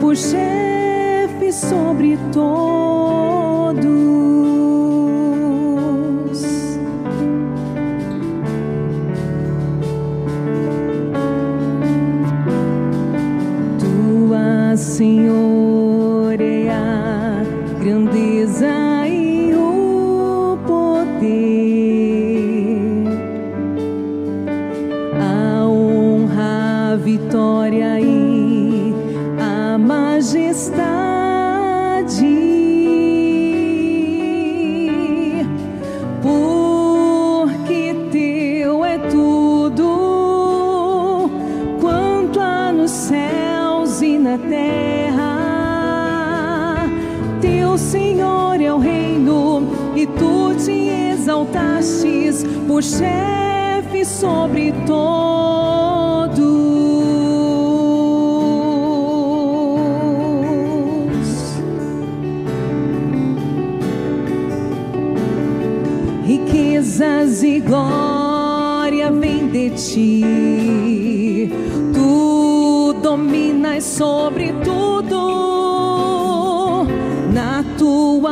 Por 0.00 0.16
chefe 0.16 1.52
sobre 1.52 2.16
todos. 2.32 2.71
Chefe 52.82 54.04
sobre 54.04 54.72
todos. 54.86 55.22
Riquezas 66.26 67.42
e 67.42 67.60
glória 67.60 69.10
vem 69.12 69.48
de 69.48 69.70
ti, 69.70 71.50
tu 71.94 72.94
dominas 73.02 73.84
sobre 73.84 74.52
tudo, 74.64 75.41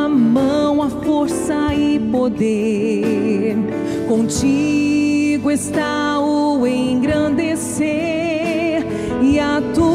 tua 0.00 0.08
mão 0.08 0.80
a 0.82 0.88
força 0.88 1.74
e 1.74 1.98
poder. 1.98 3.56
Contigo 4.08 5.50
está 5.50 6.18
o 6.20 6.66
engrandecer 6.66 7.86
e 9.20 9.38
a 9.38 9.60
tudo 9.74 9.89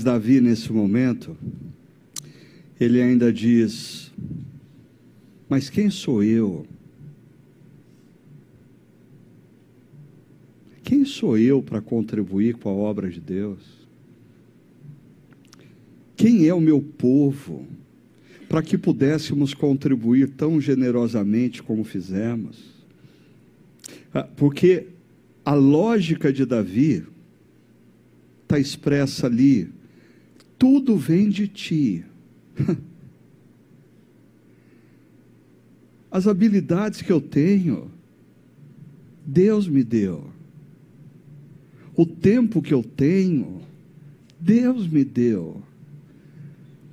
Mas 0.00 0.04
Davi, 0.04 0.40
nesse 0.40 0.72
momento, 0.72 1.36
ele 2.80 3.02
ainda 3.02 3.30
diz: 3.30 4.10
Mas 5.46 5.68
quem 5.68 5.90
sou 5.90 6.24
eu? 6.24 6.66
Quem 10.82 11.04
sou 11.04 11.36
eu 11.36 11.62
para 11.62 11.82
contribuir 11.82 12.54
com 12.54 12.70
a 12.70 12.72
obra 12.72 13.10
de 13.10 13.20
Deus? 13.20 13.58
Quem 16.16 16.48
é 16.48 16.54
o 16.54 16.62
meu 16.62 16.80
povo 16.80 17.66
para 18.48 18.62
que 18.62 18.78
pudéssemos 18.78 19.52
contribuir 19.52 20.30
tão 20.30 20.58
generosamente 20.62 21.62
como 21.62 21.84
fizemos? 21.84 22.56
Ah, 24.14 24.22
porque 24.22 24.86
a 25.44 25.52
lógica 25.52 26.32
de 26.32 26.46
Davi 26.46 27.04
está 28.44 28.58
expressa 28.58 29.26
ali 29.26 29.78
tudo 30.60 30.94
vem 30.98 31.30
de 31.30 31.48
ti. 31.48 32.04
As 36.12 36.26
habilidades 36.26 37.00
que 37.00 37.10
eu 37.10 37.18
tenho, 37.18 37.90
Deus 39.24 39.66
me 39.66 39.82
deu. 39.82 40.28
o 41.96 42.04
tempo 42.04 42.60
que 42.60 42.74
eu 42.74 42.82
tenho, 42.82 43.62
Deus 44.38 44.86
me 44.86 45.02
deu. 45.02 45.62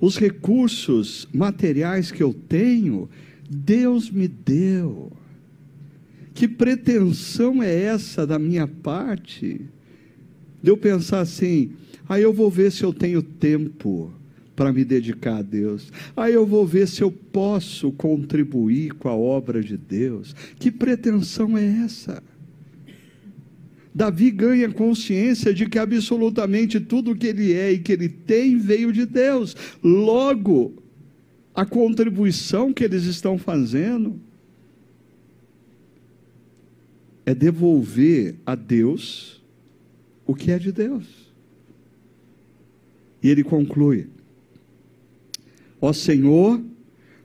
Os 0.00 0.16
recursos 0.16 1.28
materiais 1.32 2.10
que 2.10 2.22
eu 2.22 2.32
tenho, 2.32 3.08
Deus 3.50 4.10
me 4.10 4.28
deu. 4.28 5.12
Que 6.32 6.48
pretensão 6.48 7.62
é 7.62 7.82
essa 7.82 8.26
da 8.26 8.38
minha 8.38 8.66
parte? 8.66 9.60
De 10.62 10.70
eu 10.70 10.76
pensar 10.76 11.20
assim, 11.20 11.72
aí 12.08 12.22
eu 12.22 12.32
vou 12.32 12.50
ver 12.50 12.72
se 12.72 12.82
eu 12.82 12.92
tenho 12.92 13.22
tempo 13.22 14.12
para 14.56 14.72
me 14.72 14.84
dedicar 14.84 15.36
a 15.36 15.42
Deus. 15.42 15.92
Aí 16.16 16.34
eu 16.34 16.44
vou 16.44 16.66
ver 16.66 16.88
se 16.88 17.02
eu 17.02 17.12
posso 17.12 17.92
contribuir 17.92 18.92
com 18.94 19.08
a 19.08 19.14
obra 19.14 19.62
de 19.62 19.76
Deus. 19.76 20.34
Que 20.58 20.72
pretensão 20.72 21.56
é 21.56 21.64
essa? 21.84 22.20
Davi 23.94 24.30
ganha 24.30 24.68
consciência 24.68 25.54
de 25.54 25.66
que 25.66 25.78
absolutamente 25.78 26.80
tudo 26.80 27.14
que 27.14 27.26
ele 27.26 27.52
é 27.52 27.72
e 27.72 27.78
que 27.78 27.92
ele 27.92 28.08
tem 28.08 28.58
veio 28.58 28.92
de 28.92 29.06
Deus. 29.06 29.56
Logo, 29.82 30.82
a 31.54 31.64
contribuição 31.64 32.72
que 32.72 32.84
eles 32.84 33.04
estão 33.04 33.38
fazendo 33.38 34.20
é 37.24 37.34
devolver 37.34 38.36
a 38.46 38.54
Deus 38.54 39.42
o 40.26 40.34
que 40.34 40.50
é 40.50 40.58
de 40.58 40.72
Deus. 40.72 41.27
E 43.22 43.28
ele 43.28 43.42
conclui: 43.42 44.06
Ó 45.80 45.92
Senhor, 45.92 46.60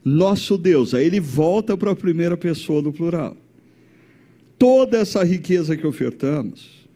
nosso 0.03 0.57
Deus. 0.57 0.93
Aí 0.93 1.05
ele 1.05 1.19
volta 1.19 1.77
para 1.77 1.91
a 1.91 1.95
primeira 1.95 2.35
pessoa 2.35 2.81
do 2.81 2.91
plural. 2.91 3.37
Toda 4.57 4.97
essa 4.97 5.23
riqueza 5.23 5.75
que 5.75 5.85
ofertamos, 5.85 6.87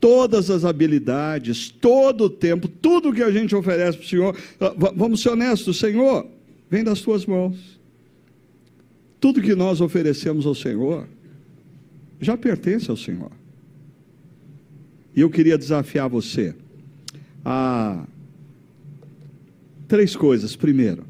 todas 0.00 0.50
as 0.50 0.64
habilidades, 0.64 1.68
todo 1.70 2.24
o 2.24 2.30
tempo, 2.30 2.68
tudo 2.68 3.12
que 3.12 3.22
a 3.22 3.30
gente 3.30 3.54
oferece 3.54 3.98
para 3.98 4.04
o 4.04 4.08
Senhor, 4.08 4.36
ah, 4.60 4.74
vamos 4.94 5.22
ser 5.22 5.30
honestos, 5.30 5.78
Senhor, 5.78 6.26
vem 6.70 6.84
das 6.84 7.00
tuas 7.00 7.26
mãos. 7.26 7.80
Tudo 9.18 9.40
que 9.40 9.54
nós 9.54 9.80
oferecemos 9.80 10.44
ao 10.44 10.54
Senhor 10.54 11.08
já 12.20 12.36
pertence 12.36 12.90
ao 12.90 12.96
Senhor. 12.96 13.32
E 15.16 15.20
eu 15.20 15.30
queria 15.30 15.56
desafiar 15.56 16.08
você 16.08 16.54
a 17.44 18.06
Três 19.94 20.16
coisas. 20.16 20.56
Primeiro, 20.56 21.04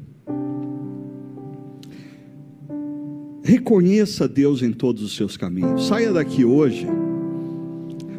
reconheça 3.43 4.27
Deus 4.27 4.61
em 4.61 4.71
todos 4.71 5.01
os 5.01 5.15
seus 5.15 5.35
caminhos. 5.35 5.87
Saia 5.87 6.13
daqui 6.13 6.45
hoje 6.45 6.85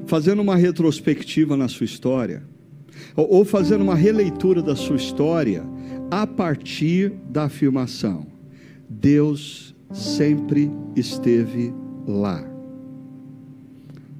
fazendo 0.07 0.43
uma 0.43 0.57
retrospectiva 0.57 1.57
na 1.57 1.69
sua 1.69 1.85
história, 1.85 2.43
ou 3.15 3.45
fazendo 3.45 3.83
uma 3.83 3.95
releitura 3.95 4.61
da 4.61 4.75
sua 4.75 4.97
história 4.97 5.63
a 6.11 6.27
partir 6.27 7.13
da 7.31 7.45
afirmação: 7.45 8.27
Deus 8.91 9.73
sempre 9.93 10.69
esteve 10.97 11.73
lá. 12.09 12.45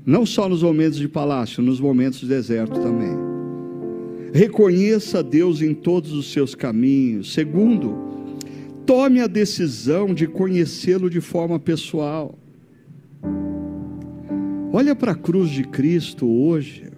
Não 0.05 0.25
só 0.25 0.49
nos 0.49 0.63
momentos 0.63 1.01
de 1.01 1.09
palácio, 1.09 1.61
nos 1.61 1.81
momentos 1.81 2.21
de 2.21 2.29
deserto 2.29 2.81
também. 2.81 3.26
Reconheça 4.37 5.23
Deus 5.23 5.63
em 5.63 5.73
todos 5.73 6.13
os 6.13 6.31
seus 6.31 6.55
caminhos. 6.55 7.33
Segundo, 7.33 7.97
tome 8.85 9.19
a 9.23 9.27
decisão 9.27 10.13
de 10.13 10.27
conhecê-lo 10.27 11.09
de 11.09 11.23
forma 11.23 11.59
pessoal. 11.59 12.39
Olha 14.71 14.95
para 14.95 15.13
a 15.13 15.15
cruz 15.15 15.49
de 15.49 15.65
Cristo 15.65 16.29
hoje 16.29 16.91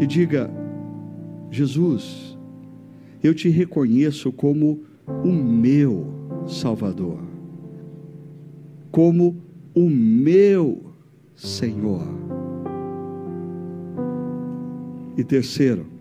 e 0.00 0.06
diga: 0.06 0.48
Jesus, 1.50 2.38
eu 3.20 3.34
te 3.34 3.48
reconheço 3.48 4.30
como 4.30 4.84
o 5.24 5.32
meu 5.32 6.06
Salvador, 6.46 7.18
como 8.92 9.42
o 9.74 9.90
meu 9.90 10.84
Senhor. 11.34 12.06
E 15.16 15.24
terceiro, 15.24 15.95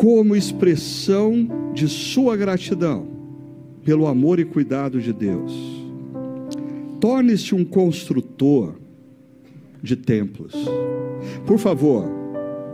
como 0.00 0.34
expressão 0.34 1.46
de 1.74 1.86
sua 1.86 2.34
gratidão 2.34 3.06
pelo 3.84 4.06
amor 4.06 4.40
e 4.40 4.46
cuidado 4.46 4.98
de 4.98 5.12
Deus. 5.12 5.52
Torne-se 6.98 7.54
um 7.54 7.66
construtor 7.66 8.76
de 9.82 9.96
templos. 9.96 10.54
Por 11.46 11.58
favor, 11.58 12.08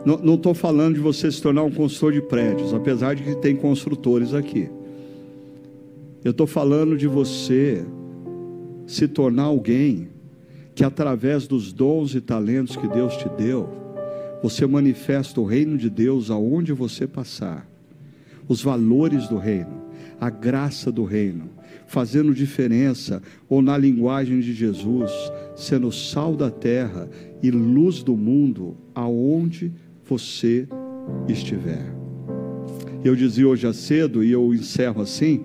não 0.05 0.37
estou 0.37 0.55
falando 0.55 0.95
de 0.95 1.01
você 1.01 1.29
se 1.33 1.43
tornar 1.43 1.65
um 1.65 1.71
construtor 1.73 2.13
de 2.13 2.23
prédios, 2.23 2.73
apesar 2.73 3.17
de 3.17 3.25
que 3.25 3.35
tem 3.35 3.57
construtores 3.57 4.33
aqui. 4.33 4.71
Eu 6.25 6.31
estou 6.31 6.47
falando 6.47 6.97
de 6.97 7.09
você 7.09 7.85
se 8.87 9.09
tornar 9.09 9.45
alguém 9.45 10.11
que, 10.77 10.85
através 10.85 11.49
dos 11.49 11.73
dons 11.73 12.15
e 12.15 12.21
talentos 12.21 12.77
que 12.77 12.87
Deus 12.87 13.17
te 13.17 13.29
deu, 13.31 13.69
você 14.49 14.65
manifesta 14.65 15.41
o 15.41 15.45
reino 15.45 15.77
de 15.77 15.91
Deus 15.91 16.31
aonde 16.31 16.73
você 16.73 17.05
passar. 17.05 17.69
Os 18.47 18.63
valores 18.63 19.27
do 19.27 19.39
reino, 19.39 19.83
a 20.21 20.31
graça 20.31 20.93
do 20.93 21.03
reino, 21.03 21.51
fazendo 21.89 22.33
diferença, 22.33 23.21
ou 23.49 23.61
na 23.61 23.77
linguagem 23.77 24.39
de 24.39 24.55
Jesus, 24.55 25.11
sendo 25.57 25.91
sal 25.91 26.37
da 26.37 26.49
terra 26.49 27.11
e 27.43 27.51
luz 27.51 28.05
do 28.05 28.17
mundo 28.17 28.77
aonde 28.95 29.73
você 30.05 30.69
estiver. 31.27 31.93
Eu 33.03 33.17
dizia 33.17 33.49
hoje 33.49 33.73
cedo, 33.75 34.23
e 34.23 34.31
eu 34.31 34.55
encerro 34.55 35.03
assim, 35.03 35.45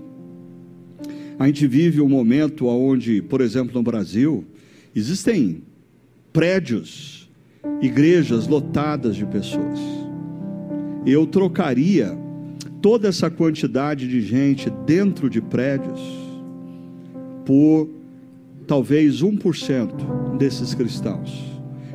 a 1.39 1.47
gente 1.47 1.65
vive 1.65 2.01
um 2.01 2.09
momento 2.09 2.67
onde, 2.67 3.19
por 3.23 3.41
exemplo, 3.41 3.73
no 3.73 3.81
Brasil, 3.81 4.45
existem 4.93 5.63
prédios 6.31 7.20
igrejas 7.81 8.47
lotadas 8.47 9.15
de 9.15 9.25
pessoas. 9.25 9.79
Eu 11.05 11.25
trocaria 11.25 12.17
toda 12.81 13.07
essa 13.07 13.29
quantidade 13.29 14.07
de 14.07 14.21
gente 14.21 14.69
dentro 14.85 15.29
de 15.29 15.41
prédios 15.41 15.99
por 17.45 17.89
talvez 18.67 19.21
1% 19.21 20.37
desses 20.37 20.73
cristãos 20.73 21.51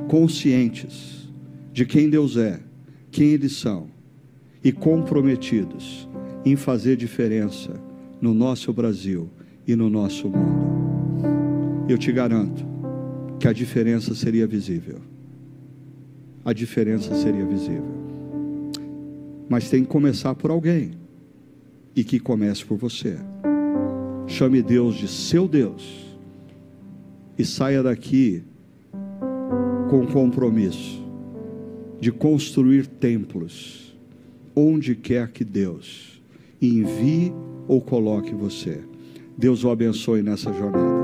conscientes 0.09 1.31
de 1.73 1.85
quem 1.85 2.09
Deus 2.09 2.37
é, 2.37 2.61
quem 3.11 3.31
eles 3.31 3.53
são 3.53 3.89
e 4.63 4.73
comprometidos 4.73 6.09
em 6.45 6.57
fazer 6.57 6.97
diferença 6.97 7.73
no 8.21 8.33
nosso 8.33 8.73
Brasil 8.73 9.29
e 9.67 9.75
no 9.75 9.91
nosso 9.91 10.29
mundo. 10.29 11.87
Eu 11.89 11.99
te 11.99 12.11
garanto 12.13 12.65
que 13.39 13.49
a 13.49 13.53
diferença 13.53 14.15
seria 14.15 14.47
visível 14.47 15.16
a 16.47 16.53
diferença 16.53 17.13
seria 17.17 17.45
visível. 17.45 17.83
Mas 19.49 19.69
tem 19.69 19.83
que 19.83 19.91
começar 19.91 20.33
por 20.37 20.53
alguém. 20.53 20.93
E 21.97 22.05
que 22.05 22.21
comece 22.21 22.65
por 22.65 22.77
você. 22.79 23.17
Chame 24.29 24.63
Deus 24.63 24.95
de 24.95 25.09
seu 25.09 25.49
Deus. 25.49 26.17
E 27.37 27.45
saia 27.45 27.83
daqui 27.83 28.45
com 29.91 30.07
compromisso 30.07 31.05
de 32.01 32.13
construir 32.13 32.87
templos 32.87 33.97
onde 34.55 34.95
quer 34.95 35.33
que 35.33 35.45
Deus 35.45 36.23
envie 36.63 37.33
ou 37.67 37.81
coloque 37.81 38.33
você. 38.33 38.85
Deus 39.37 39.65
o 39.65 39.71
abençoe 39.71 40.23
nessa 40.23 40.53
jornada. 40.53 40.96